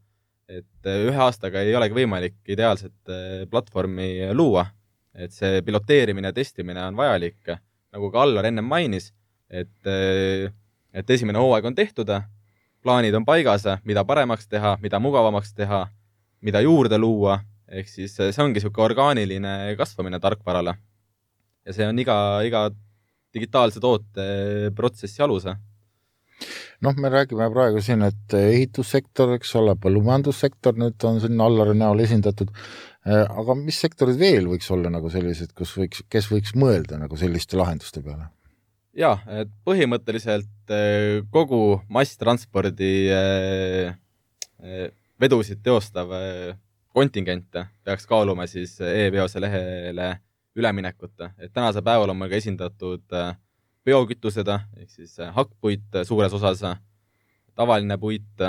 et 0.49 0.89
ühe 0.89 1.17
aastaga 1.25 1.61
ei 1.61 1.75
olegi 1.77 1.97
võimalik 1.97 2.37
ideaalset 2.49 3.11
platvormi 3.51 4.29
luua, 4.33 4.65
et 5.13 5.33
see 5.33 5.61
piloteerimine 5.65 6.31
ja 6.31 6.33
testimine 6.33 6.81
on 6.87 6.97
vajalik, 6.97 7.53
nagu 7.93 8.09
ka 8.13 8.23
Allar 8.23 8.47
ennem 8.49 8.65
mainis, 8.65 9.11
et 9.49 10.53
et 10.93 11.09
esimene 11.13 11.39
hooaeg 11.41 11.65
on 11.69 11.75
tehtud, 11.77 12.09
plaanid 12.83 13.15
on 13.15 13.25
paigas, 13.27 13.65
mida 13.85 14.03
paremaks 14.07 14.47
teha, 14.49 14.75
mida 14.81 14.99
mugavamaks 15.03 15.53
teha, 15.53 15.85
mida 16.45 16.61
juurde 16.65 16.97
luua, 16.97 17.39
ehk 17.69 17.89
siis 17.91 18.15
see 18.17 18.43
ongi 18.43 18.59
niisugune 18.59 18.87
orgaaniline 18.87 19.55
kasvamine 19.77 20.19
tarkvarale. 20.23 20.75
ja 21.65 21.73
see 21.75 21.85
on 21.85 21.99
iga, 21.99 22.15
iga 22.47 22.69
digitaalse 23.35 23.81
toote 23.83 24.71
protsessi 24.75 25.21
alus. 25.21 25.45
noh, 26.81 26.95
me 26.95 27.11
räägime 27.11 27.49
praegu 27.53 27.81
siin, 27.83 28.01
et 28.07 28.33
ehitussektor, 28.33 29.35
eks 29.35 29.53
ole, 29.59 29.75
põllumajandussektor 29.75 30.79
nüüd 30.79 31.03
on 31.05 31.19
siin 31.21 31.41
Allari 31.43 31.75
näol 31.77 31.99
esindatud, 32.05 32.49
aga 33.05 33.55
mis 33.59 33.79
sektorid 33.83 34.17
veel 34.19 34.47
võiks 34.47 34.71
olla 34.71 34.89
nagu 34.89 35.11
sellised, 35.11 35.53
kus 35.53 35.75
võiks, 35.77 36.05
kes 36.09 36.31
võiks 36.31 36.55
mõelda 36.55 36.97
nagu 36.97 37.19
selliste 37.19 37.59
lahenduste 37.59 38.01
peale? 38.01 38.31
Jaa, 38.99 39.17
et 39.41 39.51
põhimõtteliselt 39.67 40.73
eh, 40.75 41.19
kogu 41.31 41.79
masstranspordi 41.91 42.93
eh, 43.13 43.93
eh, 44.63 44.87
vedusid 45.19 45.61
teostav 45.63 46.11
kontingent 46.95 47.59
peaks 47.85 48.07
kaaluma 48.09 48.47
siis 48.49 48.77
e-veose 48.81 49.41
lehele 49.43 50.13
üleminekut, 50.59 51.13
et 51.37 51.51
tänasel 51.53 51.83
päeval 51.85 52.11
on 52.11 52.17
meil 52.19 52.31
ka 52.31 52.39
esindatud 52.39 53.15
biokütused 53.85 54.47
ehk 54.49 54.89
siis 54.91 55.17
hakkpuit 55.35 55.99
suures 56.07 56.33
osas, 56.35 56.63
tavaline 57.55 57.99
puit, 57.99 58.43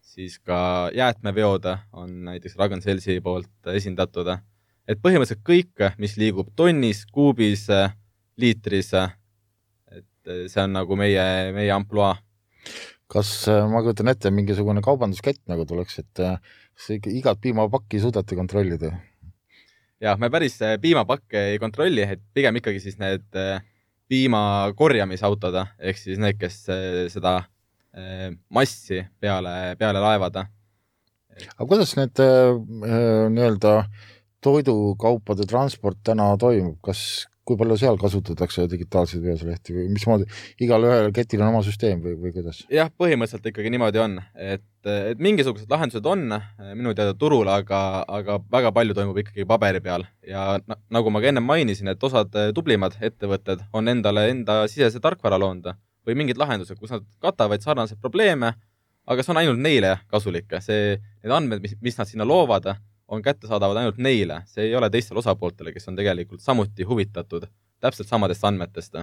siis 0.00 0.38
ka 0.40 0.88
jäätmeveod 0.96 1.68
on 1.92 2.16
näiteks 2.30 2.56
Ragn-Sellsi 2.58 3.20
poolt 3.24 3.70
esindatud, 3.76 4.32
et 4.88 5.00
põhimõtteliselt 5.04 5.44
kõik, 5.46 5.86
mis 6.00 6.16
liigub 6.20 6.50
tonnis, 6.56 7.04
kuubis, 7.12 7.68
liitris. 8.38 8.92
et 8.94 10.32
see 10.50 10.62
on 10.62 10.74
nagu 10.76 10.96
meie, 10.96 11.52
meie 11.56 11.72
ampluaa. 11.74 12.16
kas 13.08 13.48
ma 13.72 13.80
kujutan 13.80 14.12
ette, 14.12 14.30
mingisugune 14.30 14.82
kaubanduskett 14.84 15.40
nagu 15.48 15.64
tuleks, 15.66 15.98
et 16.02 16.20
kas 16.20 16.90
igat 16.92 17.40
piimapakki 17.40 18.00
suudate 18.02 18.36
kontrollida? 18.36 18.92
jah, 20.00 20.18
me 20.20 20.30
päris 20.30 20.58
piimapakke 20.80 21.52
ei 21.54 21.58
kontrolli, 21.58 22.04
et 22.04 22.22
pigem 22.34 22.60
ikkagi 22.60 22.82
siis 22.82 22.98
need 23.00 23.24
piima 24.08 24.42
korjamisautod 24.76 25.56
ehk 25.60 25.98
siis 25.98 26.20
need, 26.20 26.38
kes 26.40 26.60
seda 27.12 27.40
massi 28.52 29.02
peale, 29.20 29.74
peale 29.80 30.04
laevad. 30.04 30.38
aga 30.44 31.66
kuidas 31.66 31.96
need 31.96 32.20
nii-öelda 32.20 33.74
toidukaupade 34.44 35.46
transport 35.50 35.98
täna 36.04 36.30
toimub, 36.38 36.78
kas 36.84 37.26
kui 37.48 37.58
palju 37.60 37.78
seal 37.80 37.98
kasutatakse 38.00 38.66
digitaalseid 38.70 39.24
veoselehti 39.24 39.76
või 39.76 39.86
mismoodi, 39.94 40.28
igalühel 40.64 41.10
ketil 41.16 41.42
on 41.42 41.52
oma 41.52 41.62
süsteem 41.66 42.02
või, 42.04 42.14
või 42.20 42.34
kuidas? 42.36 42.60
jah, 42.72 42.90
põhimõtteliselt 43.00 43.48
ikkagi 43.50 43.72
niimoodi 43.72 44.02
on, 44.02 44.18
et, 44.36 44.66
et 44.84 45.22
mingisugused 45.24 45.70
lahendused 45.72 46.06
on 46.08 46.26
minu 46.74 46.94
teada 46.98 47.16
turul, 47.18 47.48
aga, 47.52 47.82
aga 48.20 48.38
väga 48.52 48.72
palju 48.76 48.96
toimub 48.98 49.20
ikkagi 49.24 49.48
paberi 49.48 49.82
peal. 49.84 50.04
Ja 50.28 50.58
nagu 50.92 51.12
ma 51.12 51.22
ka 51.24 51.32
ennem 51.32 51.46
mainisin, 51.48 51.90
et 51.92 52.04
osad 52.04 52.34
tublimad 52.56 52.98
ettevõtted 53.00 53.64
on 53.72 53.88
endale 53.88 54.28
enda 54.32 54.62
sisese 54.70 55.00
tarkvara 55.04 55.40
loonud 55.40 55.72
või 56.08 56.16
mingid 56.16 56.40
lahendused, 56.40 56.78
kus 56.80 56.92
nad 56.94 57.04
katavad 57.20 57.64
sarnaseid 57.64 58.00
probleeme, 58.00 58.54
aga 59.08 59.24
see 59.24 59.32
on 59.32 59.40
ainult 59.40 59.60
neile 59.60 59.96
kasulik, 60.12 60.52
see, 60.64 60.96
need 61.24 61.34
andmed, 61.34 61.64
mis, 61.64 61.74
mis 61.84 61.98
nad 61.98 62.08
sinna 62.08 62.26
loovad, 62.28 62.70
on 63.08 63.22
kättesaadavad 63.22 63.76
ainult 63.80 63.98
neile, 63.98 64.42
see 64.46 64.68
ei 64.68 64.74
ole 64.76 64.90
teistele 64.90 65.18
osapooltele, 65.22 65.72
kes 65.72 65.88
on 65.88 65.96
tegelikult 65.96 66.44
samuti 66.44 66.84
huvitatud 66.84 67.46
täpselt 67.80 68.08
samadest 68.08 68.44
andmetest. 68.44 68.94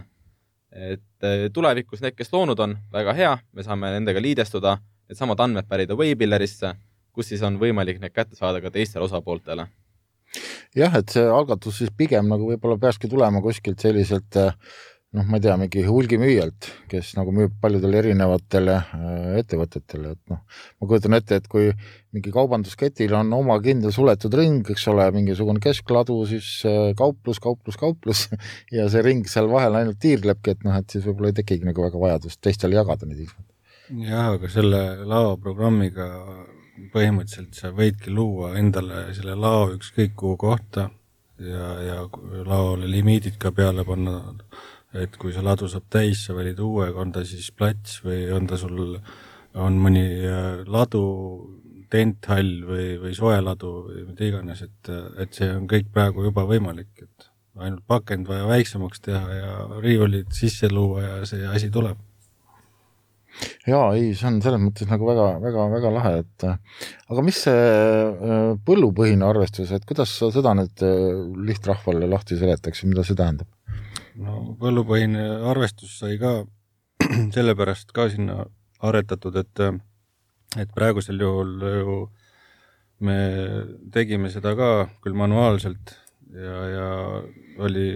et 0.72 1.24
eh, 1.24 1.50
tulevikus 1.54 2.02
need, 2.04 2.16
kes 2.18 2.34
loonud 2.34 2.60
on, 2.60 2.76
väga 2.92 3.14
hea, 3.16 3.38
me 3.54 3.64
saame 3.64 3.94
nendega 3.94 4.22
liidestuda, 4.22 4.78
needsamad 5.08 5.40
andmed 5.40 5.68
pärida 5.70 5.96
Waybillerisse, 5.96 6.74
kus 7.16 7.30
siis 7.32 7.44
on 7.48 7.60
võimalik 7.62 8.02
need 8.02 8.12
kätte 8.12 8.36
saada 8.36 8.60
ka 8.62 8.72
teistele 8.72 9.06
osapooltele. 9.06 9.68
jah, 10.76 10.98
et 11.00 11.14
see 11.16 11.24
algatus 11.24 11.78
siis 11.80 11.94
pigem 11.98 12.28
nagu 12.28 12.50
võib-olla 12.50 12.78
peakski 12.78 13.08
tulema 13.08 13.42
kuskilt 13.42 13.80
selliselt 13.80 14.36
äh, 14.36 14.58
noh, 15.16 15.26
ma 15.30 15.40
ei 15.40 15.44
tea, 15.46 15.56
mingi 15.60 15.84
hulgimüüjalt, 15.88 16.68
kes 16.92 17.14
nagu 17.18 17.32
müüb 17.36 17.54
paljudele 17.62 18.00
erinevatele 18.02 18.76
äh, 18.76 19.38
ettevõtetele, 19.42 20.14
et 20.16 20.32
noh, 20.32 20.42
ma 20.82 20.90
kujutan 20.90 21.18
ette, 21.18 21.40
et 21.40 21.48
kui 21.52 21.70
mingi 22.16 22.34
kaubandusketil 22.36 23.16
on 23.18 23.32
oma 23.38 23.58
kindel 23.64 23.94
suletud 23.96 24.36
ring, 24.38 24.68
eks 24.72 24.88
ole, 24.92 25.08
mingisugune 25.16 25.64
keskladu, 25.64 26.18
siis 26.30 26.50
äh, 26.68 26.92
kauplus, 27.00 27.40
kauplus, 27.44 27.80
kauplus 27.82 28.26
ja 28.76 28.90
see 28.92 29.06
ring 29.06 29.30
seal 29.32 29.50
vahel 29.52 29.80
ainult 29.80 30.02
tiirlebki, 30.04 30.58
et 30.58 30.68
noh, 30.68 30.76
et 30.80 30.92
siis 30.92 31.08
võib-olla 31.08 31.32
ei 31.32 31.40
tekigi 31.40 31.70
nagu 31.70 31.88
väga 31.88 32.02
vajadust 32.02 32.42
teistele 32.44 32.80
jagada 32.80 33.08
neid 33.08 33.24
infot. 33.28 33.48
jah, 34.04 34.36
aga 34.36 34.52
selle 34.52 34.84
laoprogrammiga 35.08 36.12
põhimõtteliselt 36.92 37.56
sa 37.56 37.72
võidki 37.72 38.12
luua 38.12 38.56
endale 38.60 39.08
selle 39.16 39.38
lao 39.40 39.70
ükskõik 39.78 40.16
kuhu 40.20 40.36
kohta 40.42 40.90
ja, 41.40 41.70
ja 41.84 41.98
laole 42.48 42.90
limiidid 42.92 43.38
ka 43.40 43.52
peale 43.56 43.86
panna 43.88 44.20
et 45.02 45.20
kui 45.22 45.34
see 45.36 45.44
ladu 45.46 45.70
saab 45.72 45.88
täis, 45.92 46.26
sa 46.26 46.36
valid 46.38 46.60
uue, 46.64 46.90
on 46.96 47.14
ta 47.16 47.26
siis 47.28 47.52
plats 47.52 48.00
või 48.06 48.26
on 48.36 48.48
ta 48.50 48.60
sul, 48.60 48.98
on 49.56 49.80
mõni 49.82 50.06
äh, 50.26 50.66
ladu, 50.68 51.04
tenthall 51.92 52.66
või, 52.68 52.88
või 53.00 53.14
soeladu 53.16 53.72
või 53.86 54.08
mida 54.10 54.28
iganes, 54.28 54.66
et, 54.66 54.92
et 55.22 55.38
see 55.38 55.52
on 55.54 55.68
kõik 55.70 55.92
praegu 55.94 56.26
juba 56.26 56.44
võimalik, 56.50 56.92
et 57.06 57.30
ainult 57.62 57.86
pakend 57.88 58.28
vaja 58.28 58.50
väiksemaks 58.50 59.06
teha 59.06 59.38
ja 59.38 59.54
riiulid 59.80 60.34
sisse 60.36 60.68
luua 60.72 61.06
ja 61.06 61.16
see 61.30 61.46
asi 61.48 61.70
tuleb 61.72 62.02
jaa, 63.68 63.88
ei, 63.96 64.14
see 64.16 64.28
on 64.30 64.40
selles 64.44 64.62
mõttes 64.62 64.90
nagu 64.90 65.08
väga-väga-väga 65.10 65.92
lahe, 65.94 66.14
et 66.24 66.46
aga 66.48 67.26
mis 67.26 67.42
see 67.48 67.56
äh, 67.56 68.46
põllupõhine 68.68 69.28
arvestus, 69.28 69.74
et 69.76 69.86
kuidas 69.88 70.14
sa 70.20 70.32
seda 70.34 70.56
nüüd 70.58 70.86
äh, 70.86 70.96
lihtrahvale 71.50 72.10
lahti 72.12 72.40
seletaksid, 72.40 72.90
mida 72.92 73.06
see 73.08 73.18
tähendab? 73.20 73.50
No 74.22 74.56
põllupõhine 74.60 75.24
arvestus 75.52 75.98
sai 76.00 76.20
ka 76.22 76.38
sellepärast 77.36 77.92
ka 77.96 78.10
sinna 78.14 78.46
aretatud, 78.86 79.36
et 79.36 79.64
et 80.62 80.72
praegusel 80.76 81.20
juhul 81.20 81.64
ju 81.68 81.96
me 83.04 83.18
tegime 83.92 84.30
seda 84.32 84.56
ka 84.56 84.70
küll 85.04 85.18
manuaalselt 85.18 85.98
ja, 86.32 86.60
ja 86.72 86.90
oli 87.60 87.90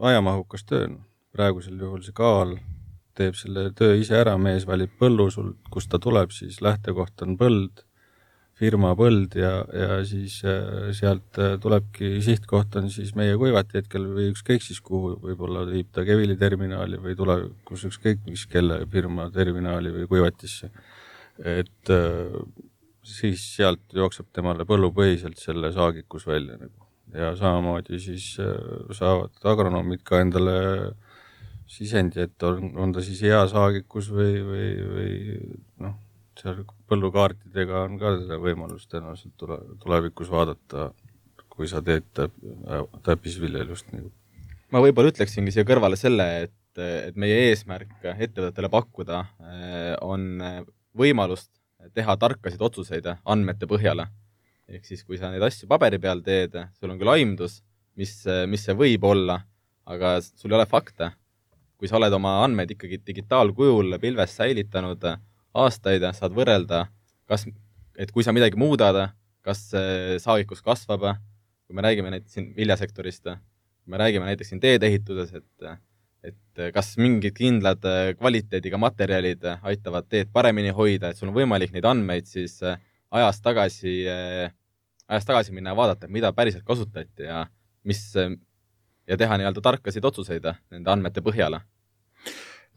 ajamahukas 0.00 0.64
töö, 0.64 0.88
praegusel 1.32 1.76
juhul 1.80 2.02
see 2.06 2.16
kaal 2.16 2.56
teeb 3.14 3.36
selle 3.38 3.68
töö 3.78 3.94
ise 4.00 4.16
ära, 4.18 4.36
mees 4.38 4.66
valib 4.66 4.94
põllu 4.98 5.28
sul, 5.30 5.52
kust 5.70 5.90
ta 5.92 6.00
tuleb, 6.02 6.32
siis 6.34 6.60
lähtekoht 6.64 7.22
on 7.26 7.36
põld, 7.38 7.84
firma 8.58 8.92
põld 8.98 9.34
ja, 9.38 9.52
ja 9.74 9.98
siis 10.06 10.36
äh, 10.46 10.90
sealt 10.94 11.38
äh, 11.42 11.56
tulebki, 11.62 12.20
sihtkoht 12.22 12.76
on 12.78 12.86
siis 12.92 13.14
meie 13.18 13.34
kuivati 13.40 13.80
hetkel 13.80 14.06
või 14.14 14.28
ükskõik 14.30 14.62
siis 14.62 14.78
kuhu, 14.84 15.16
võib-olla 15.22 15.64
viib 15.66 15.90
ta 15.94 16.04
Kevili 16.06 16.36
terminali 16.38 17.00
või 17.02 17.16
tulevikus 17.18 17.86
ükskõik 17.90 18.22
mis 18.28 18.46
kelle 18.50 18.84
firma 18.92 19.26
terminali 19.34 19.90
või 19.96 20.06
kuivatisse. 20.10 20.70
et 21.38 21.90
äh, 21.90 22.38
siis 23.04 23.42
sealt 23.56 23.90
jookseb 23.92 24.30
temale 24.32 24.64
põllupõhiselt 24.64 25.40
selle 25.42 25.72
saagikus 25.74 26.26
välja 26.26 26.56
nagu 26.60 26.86
ja 27.14 27.34
samamoodi 27.36 27.98
siis 28.00 28.32
saavad 28.96 29.34
agronoomid 29.50 30.00
ka 30.06 30.22
endale 30.22 30.54
sisendi, 31.70 32.24
et 32.24 32.42
on, 32.42 32.72
on 32.78 32.92
ta 32.94 33.02
siis 33.04 33.20
hea 33.24 33.42
saagikus 33.50 34.10
või, 34.12 34.40
või, 34.46 34.70
või 34.94 35.12
noh, 35.84 35.94
seal 36.38 36.64
põllukaartidega 36.94 37.84
on 37.84 37.98
ka 38.00 38.14
seda 38.20 38.38
võimalust 38.42 38.90
tõenäoliselt 38.92 39.34
tule, 39.40 39.58
tulevikus 39.82 40.30
vaadata, 40.32 40.90
kui 41.52 41.68
sa 41.70 41.82
teed 41.84 42.06
täp, 42.16 42.34
täppisviljelust 43.06 43.92
nagu. 43.94 44.10
ma 44.74 44.82
võib-olla 44.82 45.12
ütleksingi 45.12 45.54
siia 45.54 45.66
kõrvale 45.66 45.98
selle, 45.98 46.26
et, 46.46 46.82
et 46.82 47.18
meie 47.20 47.50
eesmärk 47.50 48.06
ettevõtetele 48.14 48.70
pakkuda 48.72 49.20
eh, 49.50 49.92
on 50.02 50.40
võimalust 50.96 51.50
teha 51.94 52.16
tarkasid 52.16 52.62
otsuseid 52.62 53.10
andmete 53.24 53.68
põhjale. 53.70 54.08
ehk 54.68 54.86
siis, 54.88 55.04
kui 55.04 55.18
sa 55.20 55.30
neid 55.30 55.42
asju 55.44 55.68
paberi 55.68 56.00
peal 56.00 56.22
teed, 56.24 56.56
sul 56.78 56.94
on 56.94 56.98
küll 56.98 57.12
aimdus, 57.12 57.60
mis, 58.00 58.16
mis 58.48 58.64
see 58.64 58.74
võib 58.74 59.04
olla, 59.04 59.42
aga 59.84 60.16
sul 60.24 60.50
ei 60.50 60.58
ole 60.58 60.66
fakte 60.66 61.12
kui 61.84 61.90
sa 61.90 61.98
oled 61.98 62.14
oma 62.16 62.38
andmeid 62.44 62.70
ikkagi 62.72 63.02
digitaalkujul 63.04 63.98
pilves 64.00 64.38
säilitanud 64.38 65.02
aastaid, 65.54 66.04
saad 66.16 66.34
võrrelda, 66.36 66.86
kas, 67.30 67.46
et 67.98 68.12
kui 68.14 68.26
sa 68.26 68.34
midagi 68.34 68.58
muudad, 68.60 68.98
kas 69.44 69.66
saagikus 70.22 70.62
kasvab, 70.64 71.06
kui 71.64 71.76
me 71.76 71.84
räägime 71.84 72.12
näiteks 72.12 72.36
siin 72.36 72.52
viljasektorist, 72.56 73.24
kui 73.24 73.94
me 73.94 74.00
räägime 74.00 74.28
näiteks 74.28 74.52
siin 74.52 74.62
teedeehituses, 74.62 75.34
et 75.40 75.74
et 76.24 76.60
kas 76.72 76.94
mingid 76.96 77.34
kindlad 77.36 77.84
kvaliteediga 78.16 78.78
materjalid 78.80 79.42
aitavad 79.68 80.06
teed 80.08 80.30
paremini 80.32 80.70
hoida, 80.72 81.10
et 81.10 81.18
sul 81.20 81.28
on 81.28 81.34
võimalik 81.36 81.74
neid 81.74 81.84
andmeid 81.84 82.24
siis 82.30 82.54
ajas 82.64 83.42
tagasi, 83.44 83.92
ajas 85.04 85.28
tagasi 85.28 85.52
minna 85.52 85.74
ja 85.74 85.76
vaadata, 85.76 86.08
mida 86.08 86.32
päriselt 86.32 86.64
kasutati 86.64 87.28
ja 87.28 87.42
mis, 87.84 88.06
ja 88.16 89.18
teha 89.20 89.36
nii-öelda 89.36 89.60
tarkasid 89.60 90.08
otsuseid 90.08 90.48
nende 90.72 90.94
andmete 90.94 91.20
põhjal 91.20 91.58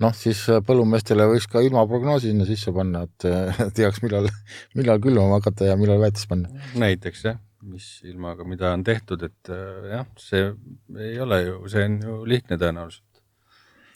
noh, 0.03 0.13
siis 0.17 0.43
äh, 0.51 0.61
põllumeestele 0.65 1.27
võiks 1.31 1.47
ka 1.51 1.61
ilmaprognoosi 1.65 2.31
sinna 2.31 2.47
sisse 2.49 2.73
panna, 2.75 3.05
et 3.07 3.27
äh, 3.29 3.63
teaks, 3.77 4.01
millal, 4.05 4.29
millal 4.77 5.01
külvama 5.03 5.39
hakata 5.39 5.71
ja 5.71 5.77
millal 5.79 6.01
väetist 6.03 6.29
panna. 6.31 6.51
näiteks 6.79 7.25
jah, 7.27 7.39
mis 7.67 7.89
ilmaga, 8.07 8.45
mida 8.47 8.71
on 8.75 8.85
tehtud, 8.87 9.25
et 9.27 9.53
äh, 9.53 9.91
jah, 9.95 10.07
see 10.21 10.47
ei 11.09 11.19
ole 11.23 11.43
ju, 11.45 11.59
see 11.71 11.85
on 11.89 11.99
ju 12.03 12.17
lihtne 12.29 12.59
tõenäoliselt. 12.61 13.23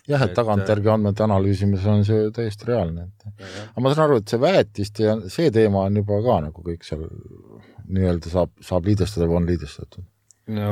jah, 0.10 0.26
et 0.26 0.34
tagantjärgi 0.38 0.90
andmete 0.92 1.26
analüüsimisel 1.28 2.00
on 2.00 2.08
see 2.08 2.32
täiesti 2.36 2.72
reaalne, 2.72 3.10
et 3.12 3.46
aga 3.68 3.84
ma 3.86 3.94
saan 3.94 4.08
aru, 4.10 4.22
et 4.22 4.34
see 4.34 4.42
väetist 4.42 5.04
ja 5.04 5.20
see 5.30 5.54
teema 5.54 5.86
on 5.90 6.02
juba 6.02 6.22
ka 6.26 6.40
nagu 6.48 6.66
kõik 6.66 6.88
seal 6.88 7.06
nii-öelda 7.92 8.32
saab, 8.32 8.56
saab 8.64 8.88
liidestada 8.88 9.28
või 9.30 9.42
on 9.42 9.48
liidestatud 9.52 10.06
no 10.50 10.72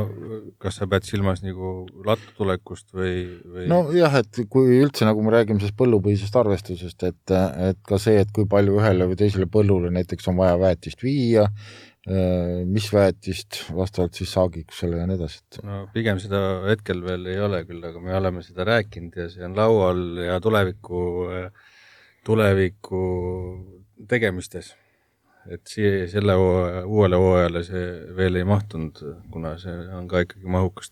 kas 0.62 0.80
sa 0.80 0.88
pead 0.90 1.06
silmas 1.06 1.44
nagu 1.44 1.86
lattu 2.06 2.34
tulekust 2.38 2.90
või, 2.96 3.14
või...? 3.44 3.68
nojah, 3.70 4.18
et 4.24 4.42
kui 4.50 4.80
üldse 4.80 5.06
nagu 5.08 5.22
me 5.26 5.34
räägime 5.36 5.62
sellest 5.62 5.78
põllupõhisest 5.80 6.40
arvestusest, 6.42 7.06
et, 7.06 7.36
et 7.70 7.80
ka 7.88 8.00
see, 8.02 8.18
et 8.24 8.34
kui 8.36 8.50
palju 8.50 8.80
ühele 8.80 9.10
või 9.12 9.20
teisele 9.20 9.50
põllule 9.52 9.94
näiteks 9.94 10.32
on 10.32 10.40
vaja 10.42 10.58
väetist 10.62 11.06
viia, 11.06 11.46
mis 12.66 12.88
väetist 12.96 13.62
vastavalt 13.76 14.18
siis 14.18 14.32
saagikusele 14.34 14.98
ja 14.98 15.06
nii 15.06 15.18
edasi, 15.20 15.42
et. 15.44 15.62
no 15.68 15.82
pigem 15.94 16.22
seda 16.24 16.42
hetkel 16.66 17.04
veel 17.06 17.28
ei 17.30 17.42
ole 17.44 17.62
küll, 17.70 17.84
aga 17.86 18.02
me 18.02 18.16
oleme 18.18 18.42
seda 18.46 18.66
rääkinud 18.72 19.20
ja 19.20 19.30
see 19.30 19.46
on 19.46 19.58
laual 19.58 20.02
ja 20.24 20.40
tuleviku, 20.42 21.04
tuleviku 22.26 23.04
tegemistes 24.10 24.74
et 25.48 25.62
siia, 25.68 26.08
selle 26.12 26.36
uuele 26.36 27.18
hooajale 27.20 27.64
see 27.64 27.86
veel 28.18 28.36
ei 28.40 28.48
mahtunud, 28.48 29.00
kuna 29.32 29.56
see 29.62 29.76
on 29.96 30.08
ka 30.12 30.26
ikkagi 30.26 30.50
mahukas 30.52 30.92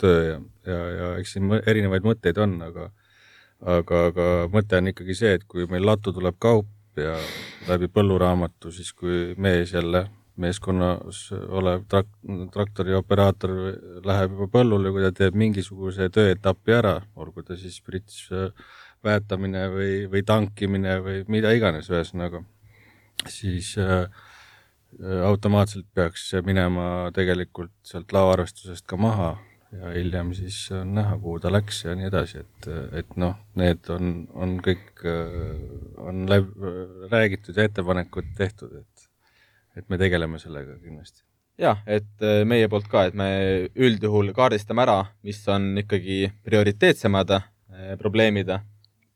töö 0.00 0.18
ja, 0.24 0.40
ja, 0.66 0.80
ja 0.98 1.12
eks 1.20 1.36
siin 1.36 1.52
erinevaid 1.60 2.06
mõtteid 2.06 2.40
on, 2.42 2.58
aga 2.66 2.90
aga, 3.60 4.02
aga 4.10 4.26
mõte 4.52 4.78
on 4.78 4.90
ikkagi 4.92 5.16
see, 5.18 5.38
et 5.38 5.46
kui 5.48 5.66
meil 5.70 5.86
lattu 5.86 6.12
tuleb 6.14 6.38
kaup 6.42 6.68
ja 6.98 7.16
läbi 7.68 7.88
põlluraamatu, 7.92 8.72
siis 8.74 8.92
kui 8.96 9.34
mees 9.38 9.72
jälle, 9.74 10.06
meeskonnas 10.38 11.24
olev 11.34 11.86
trak-, 11.90 12.12
traktori 12.54 12.94
operaator 12.94 13.54
läheb 14.06 14.36
juba 14.36 14.50
põllule, 14.58 14.92
kui 14.94 15.02
ta 15.02 15.12
teeb 15.14 15.38
mingisuguse 15.38 16.10
tööetapi 16.14 16.76
ära, 16.76 16.98
olgu 17.18 17.42
ta 17.46 17.58
siis 17.58 17.80
prits 17.82 18.28
väetamine 19.04 19.66
või, 19.72 19.92
või 20.10 20.22
tankimine 20.26 20.98
või 21.02 21.24
mida 21.30 21.54
iganes, 21.54 21.90
ühesõnaga 21.90 22.42
siis 23.26 23.74
äh, 23.78 24.06
äh, 25.02 25.20
automaatselt 25.26 25.86
peaks 25.94 26.28
see 26.30 26.42
minema 26.46 27.10
tegelikult 27.14 27.74
sealt 27.86 28.12
laoarvestusest 28.14 28.86
ka 28.88 28.96
maha 29.00 29.36
ja 29.72 29.92
hiljem 29.92 30.32
siis 30.36 30.60
on 30.72 30.94
näha, 30.96 31.18
kuhu 31.20 31.40
ta 31.44 31.52
läks 31.52 31.82
ja 31.84 31.94
nii 31.98 32.08
edasi, 32.08 32.44
et, 32.44 32.68
et 33.02 33.16
noh, 33.20 33.34
need 33.60 33.90
on, 33.92 34.14
on 34.32 34.56
kõik, 34.64 35.02
äh, 35.04 35.58
on 36.00 36.24
läb-, 36.30 36.54
räägitud 37.12 37.58
ja 37.58 37.68
ettepanekud 37.68 38.32
tehtud, 38.38 38.78
et, 38.80 39.10
et 39.76 39.88
me 39.92 39.98
tegeleme 40.00 40.40
sellega 40.40 40.78
kindlasti. 40.80 41.22
jah, 41.58 41.82
et 41.86 42.24
meie 42.46 42.68
poolt 42.70 42.88
ka, 42.88 43.08
et 43.10 43.18
me 43.18 43.28
üldjuhul 43.74 44.32
kaardistame 44.32 44.86
ära, 44.86 44.98
mis 45.26 45.42
on 45.50 45.72
ikkagi 45.82 46.28
prioriteetsemad 46.46 47.34
probleemid, 48.00 48.54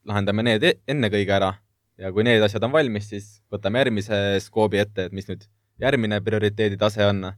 lahendame 0.05 0.45
need 0.51 0.67
e-, 0.69 0.79
ennekõige 0.91 1.39
ära 1.39 1.55
ja 2.03 2.11
kui 2.15 2.25
need 2.27 2.43
asjad 2.43 2.65
on 2.67 2.75
valmis, 2.75 3.09
siis 3.13 3.29
võtame 3.53 3.83
järgmise 3.83 4.19
skoobi 4.43 4.81
ette, 4.83 5.07
et 5.09 5.17
mis 5.17 5.29
nüüd 5.31 5.47
järgmine 5.83 6.21
prioriteedi 6.25 6.79
tase 6.81 7.07
on. 7.07 7.29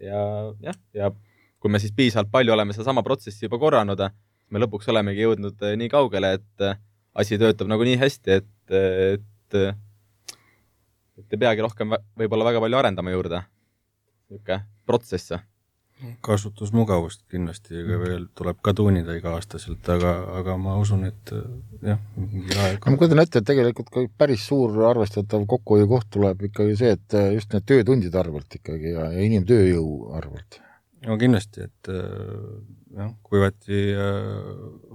ja 0.00 0.22
jah, 0.64 0.78
ja 0.96 1.10
kui 1.60 1.72
me 1.72 1.80
siis 1.82 1.94
piisavalt 1.96 2.30
palju 2.32 2.52
oleme 2.52 2.76
sedasama 2.76 3.04
protsessi 3.04 3.46
juba 3.46 3.58
korranud, 3.60 4.02
me 4.50 4.62
lõpuks 4.62 4.88
olemegi 4.92 5.24
jõudnud 5.24 5.64
eh, 5.66 5.76
nii 5.80 5.90
kaugele, 5.92 6.36
et 6.38 6.64
eh, 6.64 6.78
asi 7.16 7.38
töötab 7.40 7.70
nagu 7.72 7.84
nii 7.86 7.98
hästi, 8.00 8.40
et, 8.40 8.76
et 8.76 9.60
et 11.16 11.32
ei 11.32 11.40
peagi 11.40 11.64
rohkem 11.64 11.94
võib-olla 12.20 12.50
väga 12.50 12.60
palju 12.60 12.78
arendama 12.78 13.14
juurde. 13.14 13.40
niisugune 14.30 14.58
protsess 14.86 15.32
kasutusmugavust 16.20 17.22
kindlasti 17.32 17.80
veel 17.88 18.26
tuleb 18.36 18.58
ka 18.64 18.74
tuunida 18.76 19.14
iga-aastaselt, 19.16 19.86
aga, 19.94 20.12
aga 20.40 20.56
ma 20.60 20.74
usun, 20.76 21.06
et 21.08 21.32
jah, 21.80 22.00
mingi 22.18 22.52
aeg 22.52 22.84
no 22.84 22.92
ma 22.92 23.00
kujutan 23.00 23.22
ette, 23.22 23.40
et 23.40 23.48
tegelikult 23.48 23.88
ka 23.94 24.02
päris 24.20 24.44
suur 24.50 24.76
arvestatav 24.90 25.46
kokkuhoiukoht 25.48 26.10
tuleb 26.18 26.44
ikkagi 26.50 26.76
see, 26.76 26.92
et 26.98 27.16
just 27.38 27.56
need 27.56 27.64
töötundide 27.70 28.20
arvelt 28.20 28.58
ikkagi 28.58 28.92
ja, 28.92 29.06
ja 29.14 29.24
inimtööjõu 29.24 30.12
arvelt. 30.18 30.60
no 31.06 31.16
kindlasti, 31.22 31.64
et 31.64 31.90
jah, 31.92 33.14
kuivati 33.24 33.80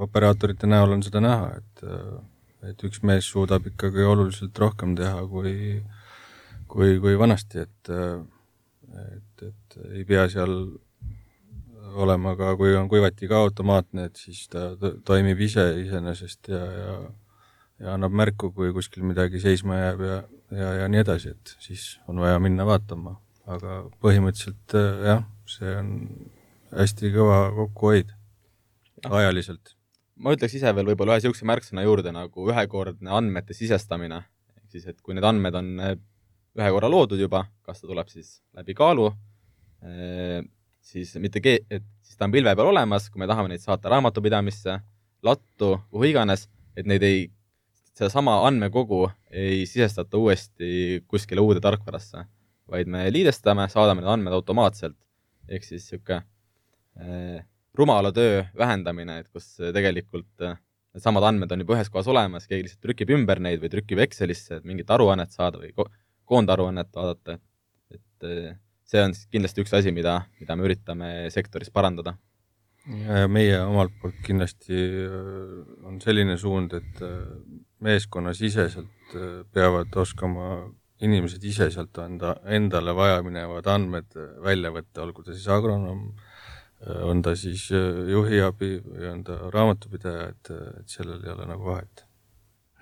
operaatorite 0.05 0.69
näol 0.69 0.99
on 0.99 1.01
seda 1.07 1.23
näha, 1.23 1.55
et 1.57 1.87
et 2.69 2.83
üks 2.85 3.01
mees 3.09 3.25
suudab 3.25 3.65
ikkagi 3.71 4.05
oluliselt 4.05 4.59
rohkem 4.61 4.93
teha 4.93 5.25
kui, 5.25 5.81
kui, 6.69 6.93
kui 7.01 7.17
vanasti, 7.17 7.65
et 7.65 7.93
et, 9.01 9.43
et 9.47 9.77
ei 9.95 10.05
pea 10.05 10.27
seal 10.29 10.53
olema 11.91 12.35
ka, 12.39 12.55
kui 12.59 12.75
on 12.75 12.89
kuivati 12.89 13.27
ka 13.27 13.41
automaatne, 13.45 14.09
et 14.09 14.19
siis 14.19 14.45
ta 14.51 14.71
toimib 15.05 15.39
ise 15.43 15.65
iseenesest 15.83 16.51
ja, 16.51 16.65
ja 16.65 16.95
ja 17.81 17.95
annab 17.95 18.13
märku, 18.13 18.51
kui 18.55 18.71
kuskil 18.75 19.05
midagi 19.07 19.41
seisma 19.41 19.79
jääb 19.79 20.03
ja, 20.05 20.17
ja, 20.53 20.71
ja 20.83 20.87
nii 20.91 21.01
edasi, 21.01 21.33
et 21.33 21.53
siis 21.63 21.85
on 22.11 22.21
vaja 22.21 22.39
minna 22.43 22.65
vaatama. 22.67 23.17
aga 23.51 23.79
põhimõtteliselt 24.03 24.75
jah, 25.03 25.23
see 25.49 25.71
on 25.75 25.87
hästi 26.77 27.09
kõva 27.15 27.39
kokkuhoid 27.55 28.11
ajaliselt. 29.09 29.73
ma 30.15 30.35
ütleks 30.35 30.55
ise 30.59 30.71
veel 30.77 30.91
võib-olla 30.91 31.17
ühe 31.17 31.23
niisuguse 31.23 31.47
märksõna 31.49 31.83
juurde 31.83 32.13
nagu 32.13 32.47
ühekordne 32.53 33.11
andmete 33.17 33.57
sisestamine. 33.57 34.21
ehk 34.57 34.77
siis, 34.77 34.85
et 34.87 35.01
kui 35.01 35.17
need 35.17 35.25
andmed 35.25 35.57
on 35.57 35.73
äh, 35.81 35.97
ühe 36.59 36.71
korra 36.77 36.89
loodud 36.91 37.19
juba, 37.19 37.47
kas 37.65 37.81
ta 37.81 37.89
tuleb 37.89 38.13
siis 38.13 38.39
läbi 38.53 38.77
kaalu, 38.77 39.09
siis 40.81 41.13
mitte 41.21 41.41
ke-, 41.43 41.61
et 41.69 41.85
siis 42.03 42.17
ta 42.17 42.27
on 42.27 42.33
pilve 42.33 42.53
peal 42.57 42.71
olemas, 42.71 43.09
kui 43.09 43.21
me 43.21 43.29
tahame 43.29 43.51
neid 43.51 43.63
saata 43.63 43.91
raamatupidamisse, 43.93 44.79
lattu, 45.25 45.75
kuhu 45.91 46.09
iganes, 46.09 46.47
et 46.77 46.89
neid 46.89 47.05
ei, 47.05 47.27
sedasama 47.93 48.39
andmekogu 48.47 49.05
ei 49.29 49.65
sisestata 49.69 50.17
uuesti 50.17 51.03
kuskile 51.07 51.43
uude 51.43 51.61
tarkvarasse, 51.63 52.25
vaid 52.71 52.89
me 52.91 53.05
liidestame, 53.11 53.67
saadame 53.71 54.01
need 54.01 54.11
andmed 54.15 54.35
automaatselt, 54.37 54.97
ehk 55.51 55.67
siis 55.67 55.85
niisugune 55.85 56.21
äh, 57.01 57.45
rumala 57.77 58.11
töö 58.15 58.43
vähendamine, 58.57 59.21
et 59.21 59.29
kus 59.31 59.53
tegelikult 59.75 60.47
äh, 60.47 60.57
needsamad 60.95 61.27
andmed 61.27 61.51
on 61.53 61.63
juba 61.63 61.77
ühes 61.77 61.91
kohas 61.91 62.09
olemas, 62.11 62.47
keegi 62.49 62.67
lihtsalt 62.67 62.83
trükib 62.87 63.13
ümber 63.15 63.39
neid 63.43 63.61
või 63.63 63.71
trükib 63.71 64.01
Excelisse, 64.03 64.59
et 64.59 64.67
mingit 64.67 64.89
aruannet 64.91 65.31
saada 65.35 65.61
või 65.61 65.71
ko 65.75 65.87
koondaruannet 66.31 66.91
vaadata, 66.95 67.37
et 67.91 68.27
äh, 68.27 68.55
see 68.91 69.05
on 69.05 69.15
kindlasti 69.31 69.63
üks 69.63 69.73
asi, 69.77 69.93
mida, 69.95 70.21
mida 70.41 70.57
me 70.57 70.67
üritame 70.67 71.13
sektoris 71.33 71.71
parandada. 71.73 72.17
meie 73.29 73.59
omalt 73.61 73.93
poolt 74.01 74.17
kindlasti 74.25 74.77
äh, 75.05 75.57
on 75.85 75.99
selline 76.01 76.37
suund, 76.41 76.73
et 76.73 77.03
meeskonnasiseselt 77.85 79.13
peavad 79.53 79.93
oskama 80.01 80.47
inimesed 81.01 81.43
ise 81.45 81.69
sealt 81.73 81.97
enda, 82.03 82.35
endale 82.57 82.93
vajaminevad 82.97 83.67
andmed 83.73 84.17
välja 84.43 84.71
võtta, 84.73 85.01
olgu 85.05 85.25
ta 85.25 85.33
siis 85.33 85.47
agronoom, 85.51 86.03
on 87.05 87.21
ta 87.25 87.35
siis 87.37 87.67
äh, 87.77 88.05
juhiabi 88.09 88.71
või 88.85 89.09
on 89.11 89.25
ta 89.25 89.37
raamatupidaja, 89.53 90.29
et, 90.33 90.53
et 90.81 90.95
sellel 90.95 91.21
ei 91.25 91.33
ole 91.33 91.45
nagu 91.49 91.67
vahet. 91.73 92.05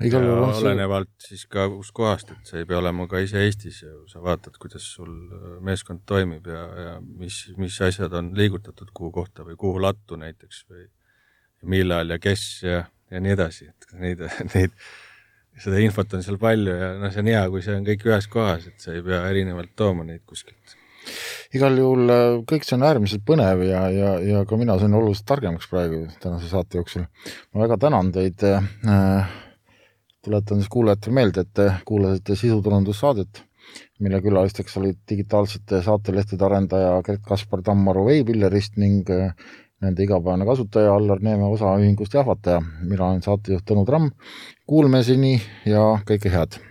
Igal 0.06 0.24
juhul 0.24 0.46
on 0.46 0.54
see 0.56 0.68
olenevalt 0.68 1.12
siis 1.24 1.44
ka 1.52 1.66
kuskohast, 1.72 2.32
et 2.36 2.52
sa 2.52 2.60
ei 2.60 2.68
pea 2.70 2.80
olema 2.80 3.08
ka 3.12 3.20
ise 3.24 3.42
Eestis 3.44 3.82
ja 3.84 3.92
sa 4.12 4.22
vaatad, 4.24 4.56
kuidas 4.62 4.86
sul 4.96 5.12
äh, 5.12 5.58
meeskond 5.66 6.06
toimib 6.10 6.48
ja, 6.48 6.64
ja 6.86 6.96
mis, 7.02 7.42
mis 7.60 7.80
asjad 7.84 8.16
on 8.20 8.32
liigutatud 8.38 8.94
kuhu 8.96 9.12
kohta 9.20 9.46
või 9.48 9.60
kuhu 9.60 9.82
lattu 9.84 10.20
näiteks 10.20 10.64
või 10.70 10.88
millal 11.74 12.16
ja 12.16 12.20
kes 12.24 12.48
ja, 12.64 12.84
ja 13.12 13.24
nii 13.24 13.36
edasi, 13.36 13.70
et 13.74 13.94
neid, 14.00 14.24
neid, 14.56 14.76
seda 15.60 15.82
infot 15.84 16.16
on 16.16 16.24
seal 16.24 16.40
palju 16.42 16.76
ja 16.76 16.94
noh, 17.02 17.12
see 17.12 17.26
on 17.26 17.32
hea, 17.34 17.46
kui 17.52 17.66
see 17.66 17.76
on 17.76 17.88
kõik 17.88 18.08
ühes 18.08 18.30
kohas, 18.32 18.70
et 18.72 18.80
sa 18.80 18.96
ei 18.96 19.04
pea 19.06 19.26
erinevalt 19.32 19.76
tooma 19.80 20.08
neid 20.08 20.24
kuskilt 20.30 20.78
igal 21.56 21.76
juhul 21.80 22.14
äh, 22.14 22.40
kõik 22.48 22.64
see 22.68 22.78
on 22.78 22.88
äärmiselt 22.88 23.24
põnev 23.28 23.66
ja, 23.68 23.84
ja, 23.92 24.16
ja 24.24 24.48
ka 24.48 24.58
mina 24.60 24.78
sain 24.80 24.96
oluliselt 24.96 25.28
targemaks 25.28 25.68
praegu 25.72 26.06
tänase 26.22 26.48
saate 26.52 26.80
jooksul. 26.80 27.06
ma 27.52 27.66
väga 27.66 27.80
tänan 27.84 28.12
teid 28.16 28.48
äh,. 28.48 29.38
Tuletan 30.30 30.62
siis 30.62 30.70
kuulajatele 30.70 31.14
meelde, 31.18 31.42
et 31.42 31.54
te 31.58 31.72
kuulasite 31.86 32.36
sisuturundussaadet, 32.38 33.42
mille 34.06 34.22
külalisteks 34.22 34.78
olid 34.78 35.00
digitaalsete 35.10 35.82
saatelehtede 35.86 36.46
arendaja 36.46 36.94
Gert-Kaspar 37.06 37.66
Tammaru 37.66 38.06
Veipillerist 38.06 38.78
ning 38.78 39.10
äh, 39.14 39.34
nende 39.82 40.06
igapäevane 40.06 40.46
kasutaja 40.46 40.94
Allar 40.94 41.22
Neeme 41.26 41.50
osaühingust 41.50 42.14
Jahvataja. 42.14 42.62
mina 42.84 43.10
olen 43.10 43.22
saatejuht 43.26 43.66
Tõnu 43.66 43.86
Tramm. 43.90 44.12
Kuulmiseni 44.70 45.40
ja 45.66 45.96
kõike 46.06 46.34
head 46.34 46.62